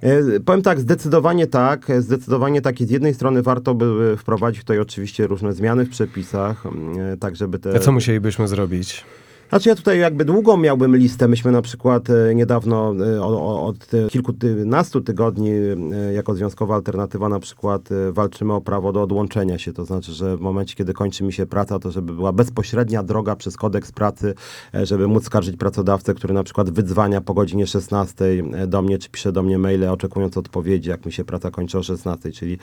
E, 0.01 0.39
Powiem 0.39 0.61
tak, 0.61 0.79
zdecydowanie 0.79 1.47
tak. 1.47 1.89
E, 1.89 2.01
Zdecydowanie 2.01 2.61
tak. 2.61 2.81
I 2.81 2.85
z 2.85 2.89
jednej 2.89 3.13
strony 3.13 3.41
warto 3.41 3.75
by 3.75 4.17
wprowadzić 4.17 4.61
tutaj 4.61 4.79
oczywiście 4.79 5.27
różne 5.27 5.53
zmiany 5.53 5.85
w 5.85 5.89
przepisach, 5.89 6.63
e, 6.65 7.17
tak 7.17 7.35
żeby 7.35 7.59
te... 7.59 7.75
A 7.75 7.79
co 7.79 7.91
musielibyśmy 7.91 8.47
zrobić? 8.47 9.03
Znaczy 9.49 9.69
ja 9.69 9.75
tutaj 9.75 9.99
jakby 9.99 10.25
długą 10.25 10.57
miałbym 10.57 10.95
listę. 10.95 11.27
Myśmy 11.27 11.51
na 11.51 11.61
przykład 11.61 12.09
e, 12.09 12.35
niedawno 12.35 12.93
e, 13.15 13.23
od 13.61 13.87
kilkunastu 14.09 15.01
tygodni 15.01 15.49
e, 15.49 16.13
jako 16.13 16.35
Związkowa 16.35 16.75
Alternatywa 16.75 17.29
na 17.29 17.39
przykład 17.39 17.89
walczymy 18.11 18.53
o 18.53 18.61
prawo 18.61 18.93
do 18.93 19.01
odłączenia 19.01 19.57
się. 19.57 19.73
To 19.73 19.85
znaczy, 19.85 20.11
że 20.11 20.37
w 20.37 20.41
momencie, 20.41 20.75
kiedy 20.75 20.93
kończy 20.93 21.23
mi 21.23 21.33
się 21.33 21.45
praca, 21.45 21.79
to 21.79 21.91
żeby 21.91 22.13
była 22.13 22.33
bezpośrednia 22.33 23.03
droga 23.03 23.35
przez 23.35 23.57
kodeks 23.57 23.91
pracy, 23.91 24.33
żeby 24.73 25.07
móc 25.07 25.25
skarżyć 25.25 25.57
pracodawcę, 25.57 26.13
który 26.13 26.33
na 26.33 26.43
przykład 26.43 26.69
wydzwania 26.69 27.21
po 27.21 27.33
godzinie 27.33 27.67
16 27.67 28.25
do 28.67 28.81
mnie, 28.81 28.97
czy 28.97 29.09
pisze 29.09 29.31
do 29.31 29.43
mnie 29.43 29.57
maile 29.57 29.89
oczekując 29.89 30.37
odpowiedzi, 30.37 30.89
jak 30.89 31.05
mi 31.05 31.11
się 31.11 31.25
praca 31.25 31.51
kończy 31.51 31.77
o 31.77 31.83
16, 31.83 32.31
czyli 32.31 32.57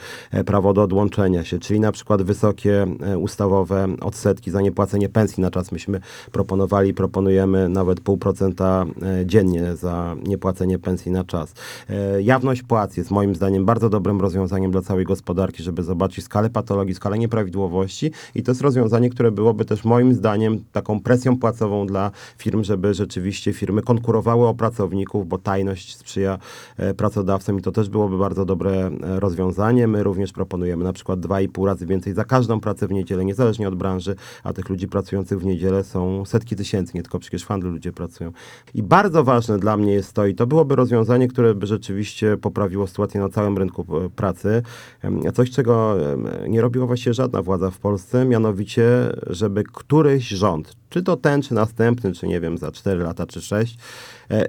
prawo 0.45 0.73
do 0.73 0.83
odłączenia 0.83 1.43
się, 1.43 1.59
czyli 1.59 1.79
na 1.79 1.91
przykład 1.91 2.21
wysokie 2.21 2.87
ustawowe 3.19 3.87
odsetki 4.01 4.51
za 4.51 4.61
niepłacenie 4.61 5.09
pensji 5.09 5.41
na 5.41 5.51
czas. 5.51 5.71
Myśmy 5.71 5.99
proponowali, 6.31 6.72
proponujemy 6.95 7.69
nawet 7.69 7.99
pół 7.99 8.17
procenta 8.17 8.85
e, 9.21 9.25
dziennie 9.25 9.75
za 9.75 10.15
niepłacenie 10.23 10.79
pensji 10.79 11.11
na 11.11 11.23
czas. 11.23 11.53
E, 11.89 12.21
Jawność 12.21 12.63
płac 12.63 12.97
jest 12.97 13.11
moim 13.11 13.35
zdaniem 13.35 13.65
bardzo 13.65 13.89
dobrym 13.89 14.21
rozwiązaniem 14.21 14.71
dla 14.71 14.81
całej 14.81 15.05
gospodarki, 15.05 15.63
żeby 15.63 15.83
zobaczyć 15.83 16.25
skalę 16.25 16.49
patologii, 16.49 16.95
skalę 16.95 17.17
nieprawidłowości 17.17 18.11
i 18.35 18.43
to 18.43 18.51
jest 18.51 18.61
rozwiązanie, 18.61 19.09
które 19.09 19.31
byłoby 19.31 19.65
też 19.65 19.85
moim 19.85 20.13
zdaniem 20.13 20.63
taką 20.71 20.99
presją 20.99 21.39
płacową 21.39 21.87
dla 21.87 22.11
firm, 22.37 22.63
żeby 22.63 22.93
rzeczywiście 22.93 23.53
firmy 23.53 23.81
konkurowały 23.81 24.47
o 24.47 24.53
pracowników, 24.53 25.27
bo 25.27 25.37
tajność 25.37 25.97
sprzyja 25.97 26.37
e, 26.77 26.93
pracodawcom 26.93 27.59
i 27.59 27.61
to 27.61 27.71
też 27.71 27.89
byłoby 27.89 28.17
bardzo 28.17 28.45
dobre 28.45 28.91
rozwiązanie. 29.01 29.87
My 29.87 30.03
również 30.03 30.31
proponujemy 30.31 30.83
na 30.83 30.93
przykład 30.93 31.19
2,5 31.19 31.65
razy 31.65 31.85
więcej 31.85 32.13
za 32.13 32.23
każdą 32.25 32.59
pracę 32.59 32.87
w 32.87 32.91
niedzielę, 32.91 33.25
niezależnie 33.25 33.67
od 33.67 33.75
branży, 33.75 34.15
a 34.43 34.53
tych 34.53 34.69
ludzi 34.69 34.87
pracujących 34.87 35.39
w 35.39 35.45
niedzielę 35.45 35.83
są 35.83 36.25
setki 36.25 36.55
tysięcy, 36.55 36.62
nie 36.93 37.03
tylko 37.03 37.19
przecież 37.19 37.43
w 37.43 37.47
handlu 37.47 37.71
ludzie 37.71 37.91
pracują. 37.91 38.31
I 38.73 38.83
bardzo 38.83 39.23
ważne 39.23 39.59
dla 39.59 39.77
mnie 39.77 39.93
jest 39.93 40.13
to, 40.13 40.25
i 40.25 40.35
to 40.35 40.47
byłoby 40.47 40.75
rozwiązanie, 40.75 41.27
które 41.27 41.55
by 41.55 41.67
rzeczywiście 41.67 42.37
poprawiło 42.37 42.87
sytuację 42.87 43.21
na 43.21 43.29
całym 43.29 43.57
rynku 43.57 43.85
e, 44.05 44.09
pracy. 44.09 44.61
Coś, 45.33 45.51
czego 45.51 45.97
nie 46.47 46.61
robiła 46.61 46.85
właściwie 46.85 47.13
żadna 47.13 47.41
władza 47.41 47.71
w 47.71 47.77
Polsce, 47.77 48.25
mianowicie, 48.25 48.85
żeby 49.27 49.63
któryś 49.63 50.27
rząd, 50.27 50.75
czy 50.89 51.03
to 51.03 51.17
ten, 51.17 51.41
czy 51.41 51.53
następny, 51.53 52.13
czy 52.13 52.27
nie 52.27 52.39
wiem, 52.39 52.57
za 52.57 52.71
4 52.71 53.03
lata, 53.03 53.25
czy 53.25 53.41
6, 53.41 53.77
e, 53.77 53.77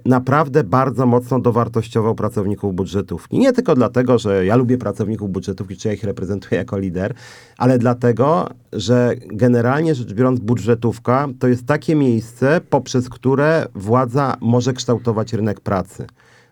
naprawdę 0.07 0.65
bardzo 0.65 1.07
mocno 1.07 1.41
dowartościował 1.41 2.15
pracowników 2.15 2.75
budżetówki. 2.75 3.39
Nie 3.39 3.53
tylko 3.53 3.75
dlatego, 3.75 4.19
że 4.19 4.47
ja 4.47 4.57
lubię 4.57 4.79
pracowników 4.79 5.31
budżetówki, 5.31 5.77
czy 5.77 5.89
ja 5.89 5.95
ich 5.95 6.05
reprezentuję 6.05 6.59
jako 6.59 6.79
lider, 6.79 7.15
ale 7.59 7.79
dlatego, 7.79 8.49
że 8.73 9.15
generalnie 9.27 9.95
rzecz 9.95 10.13
biorąc 10.13 10.41
budżetówka 10.41 11.29
to 11.39 11.49
jest 11.49 11.67
takie 11.67 11.95
miejsce, 11.95 12.61
poprzez 12.71 13.09
które 13.09 13.67
władza 13.75 14.37
może 14.41 14.73
kształtować 14.73 15.33
rynek 15.33 15.61
pracy 15.61 16.07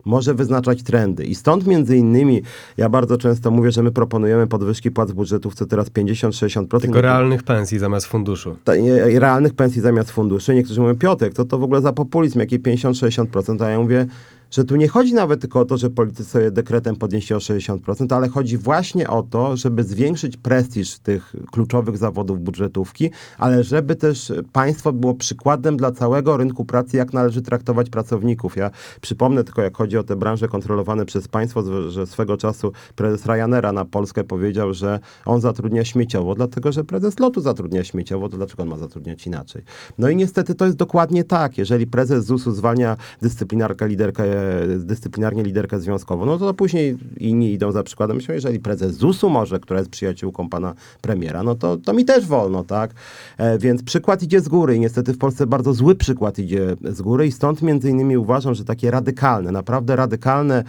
może 0.05 0.35
wyznaczać 0.35 0.83
trendy. 0.83 1.25
I 1.25 1.35
stąd 1.35 1.67
między 1.67 1.97
innymi 1.97 2.43
ja 2.77 2.89
bardzo 2.89 3.17
często 3.19 3.51
mówię, 3.51 3.71
że 3.71 3.83
my 3.83 3.91
proponujemy 3.93 4.47
podwyżki 4.47 4.91
płac 4.91 5.11
w 5.11 5.15
budżetówce 5.15 5.67
teraz 5.67 5.91
50-60%. 5.91 6.81
Tylko 6.81 7.01
realnych 7.01 7.43
pensji 7.43 7.79
zamiast 7.79 8.07
funduszu. 8.07 8.57
Ta- 8.65 8.77
nie- 8.77 9.21
realnych 9.21 9.55
pensji 9.55 9.81
zamiast 9.81 10.11
funduszy. 10.11 10.55
Niektórzy 10.55 10.81
mówią, 10.81 10.95
Piotrek, 10.95 11.35
to 11.35 11.45
to 11.45 11.59
w 11.59 11.63
ogóle 11.63 11.81
za 11.81 11.93
populizm, 11.93 12.39
jakie 12.41 12.59
50-60%, 12.59 13.63
a 13.65 13.69
ja 13.71 13.79
mówię, 13.79 14.07
że 14.53 14.65
tu 14.65 14.77
nie 14.77 14.89
chodzi 14.89 15.15
nawet 15.15 15.41
tylko 15.41 15.61
o 15.61 15.65
to, 15.65 15.77
że 15.77 15.91
politycy 15.91 16.25
sobie 16.25 16.51
dekretem 16.51 16.97
podnieśli 16.97 17.37
o 17.37 17.39
60%, 17.39 18.15
ale 18.15 18.29
chodzi 18.29 18.59
właśnie 18.59 19.09
o 19.09 19.23
to, 19.23 19.57
żeby 19.57 19.85
zwiększyć 19.85 20.37
prestiż 20.37 20.99
tych 20.99 21.35
kluczowych 21.51 21.97
zawodów 21.97 22.41
budżetówki, 22.41 23.11
ale 23.39 23.65
żeby 23.65 23.97
też 23.97 24.33
państwo 24.53 24.93
było 24.93 25.15
przykładem 25.15 25.77
dla 25.77 25.93
całego 25.93 26.37
rynku 26.37 26.65
pracy, 26.65 26.97
jak 26.97 27.13
należy 27.13 27.43
traktować 27.43 27.91
pracowników. 27.91 28.57
Ja 28.57 28.71
przypomnę 29.01 29.45
tylko, 29.45 29.63
jak 29.63 29.77
chodzi 29.77 29.99
o 29.99 30.03
te 30.03 30.17
branże 30.17 30.49
kontrolowane 30.49 31.05
przez 31.05 31.29
państwo, 31.29 31.91
że 31.91 32.07
swego 32.07 32.37
czasu 32.37 32.73
prezes 32.97 33.27
Ryanaira 33.27 33.73
na 33.73 33.85
Polskę 33.85 34.25
powiedział, 34.25 34.75
że 34.75 35.01
on 35.25 35.41
zatrudnia 35.41 35.85
śmieciowo, 35.85 36.35
dlatego 36.35 36.73
że 36.73 36.85
prezes 36.85 37.19
lotu 37.19 37.41
zatrudnia 37.41 37.85
śmieciowo, 37.85 38.29
to 38.29 38.37
dlaczego 38.37 38.63
on 38.63 38.69
ma 38.69 38.79
zatrudniać 38.79 39.27
inaczej? 39.27 39.63
No 39.99 40.09
i 40.09 40.17
niestety 40.17 40.55
to 40.55 40.65
jest 40.65 40.77
dokładnie 40.77 41.25
tak. 41.25 41.59
Jeżeli 41.59 41.87
prezes 41.87 42.25
ZUS-u 42.25 42.53
zwalnia 42.53 42.97
dyscyplinarkę 43.23 43.89
liderkę, 43.89 44.41
dyscyplinarnie 44.78 45.43
liderkę 45.43 45.80
związkową, 45.80 46.26
no 46.26 46.38
to 46.38 46.55
później 46.55 46.97
inni 47.16 47.53
idą 47.53 47.72
za 47.72 47.82
przykładem. 47.82 48.16
Myślę, 48.16 48.34
jeżeli 48.34 48.59
prezes 48.61 48.95
ZUS-u 48.95 49.30
może, 49.30 49.61
która 49.61 49.78
jest 49.78 49.90
przyjaciółką 49.90 50.49
pana 50.49 50.74
premiera, 51.01 51.43
no 51.43 51.55
to, 51.55 51.76
to 51.76 51.93
mi 51.93 52.05
też 52.05 52.26
wolno, 52.26 52.64
tak? 52.64 52.95
E, 53.38 53.59
więc 53.59 53.82
przykład 53.82 54.22
idzie 54.22 54.40
z 54.40 54.49
góry 54.49 54.76
i 54.76 54.80
niestety 54.80 55.12
w 55.12 55.18
Polsce 55.18 55.47
bardzo 55.47 55.74
zły 55.74 55.95
przykład 55.95 56.38
idzie 56.38 56.76
z 56.84 57.03
góry 57.03 57.26
i 57.26 57.32
stąd 57.32 57.62
między 57.62 57.90
innymi 57.90 58.16
uważam, 58.16 58.55
że 58.55 58.64
takie 58.64 58.90
radykalne, 58.90 59.53
naprawdę 59.53 59.97
radykalne 59.97 60.64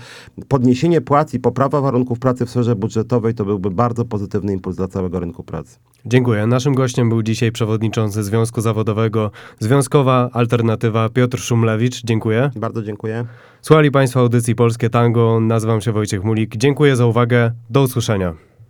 podniesienie 0.48 1.02
płac 1.02 1.34
i 1.34 1.40
poprawa 1.40 1.82
warunków 1.82 2.20
pracy 2.20 2.46
w 2.46 2.50
sferze 2.50 2.76
budżetowej 2.76 3.34
to 3.34 3.46
byłby 3.46 3.72
bardzo 3.72 4.06
pozytywny 4.06 4.54
impuls 4.54 4.76
dla 4.76 4.88
całego 4.88 5.20
rynku 5.20 5.44
pracy. 5.44 5.78
Dziękuję. 6.06 6.48
Naszym 6.48 6.76
gościem 6.76 7.10
był 7.10 7.24
dzisiaj 7.24 7.52
przewodniczący 7.52 8.24
Związku 8.24 8.62
Zawodowego 8.62 9.32
Związkowa 9.60 10.30
Alternatywa 10.34 11.10
Piotr 11.10 11.40
Szumlewicz. 11.40 12.04
Dziękuję. 12.04 12.52
Bardzo 12.56 12.84
dziękuję. 12.84 13.26
Słuchali 13.66 13.92
Państwo 13.92 14.20
audycji 14.20 14.56
Polskie 14.56 14.90
Tango. 14.90 15.40
Nazywam 15.40 15.82
się 15.82 15.92
Wojciech 15.92 16.24
Mulik. 16.24 16.58
Dziękuję 16.58 16.96
za 16.96 17.06
uwagę. 17.06 17.52
Do 17.70 17.82
usłyszenia. 17.82 18.34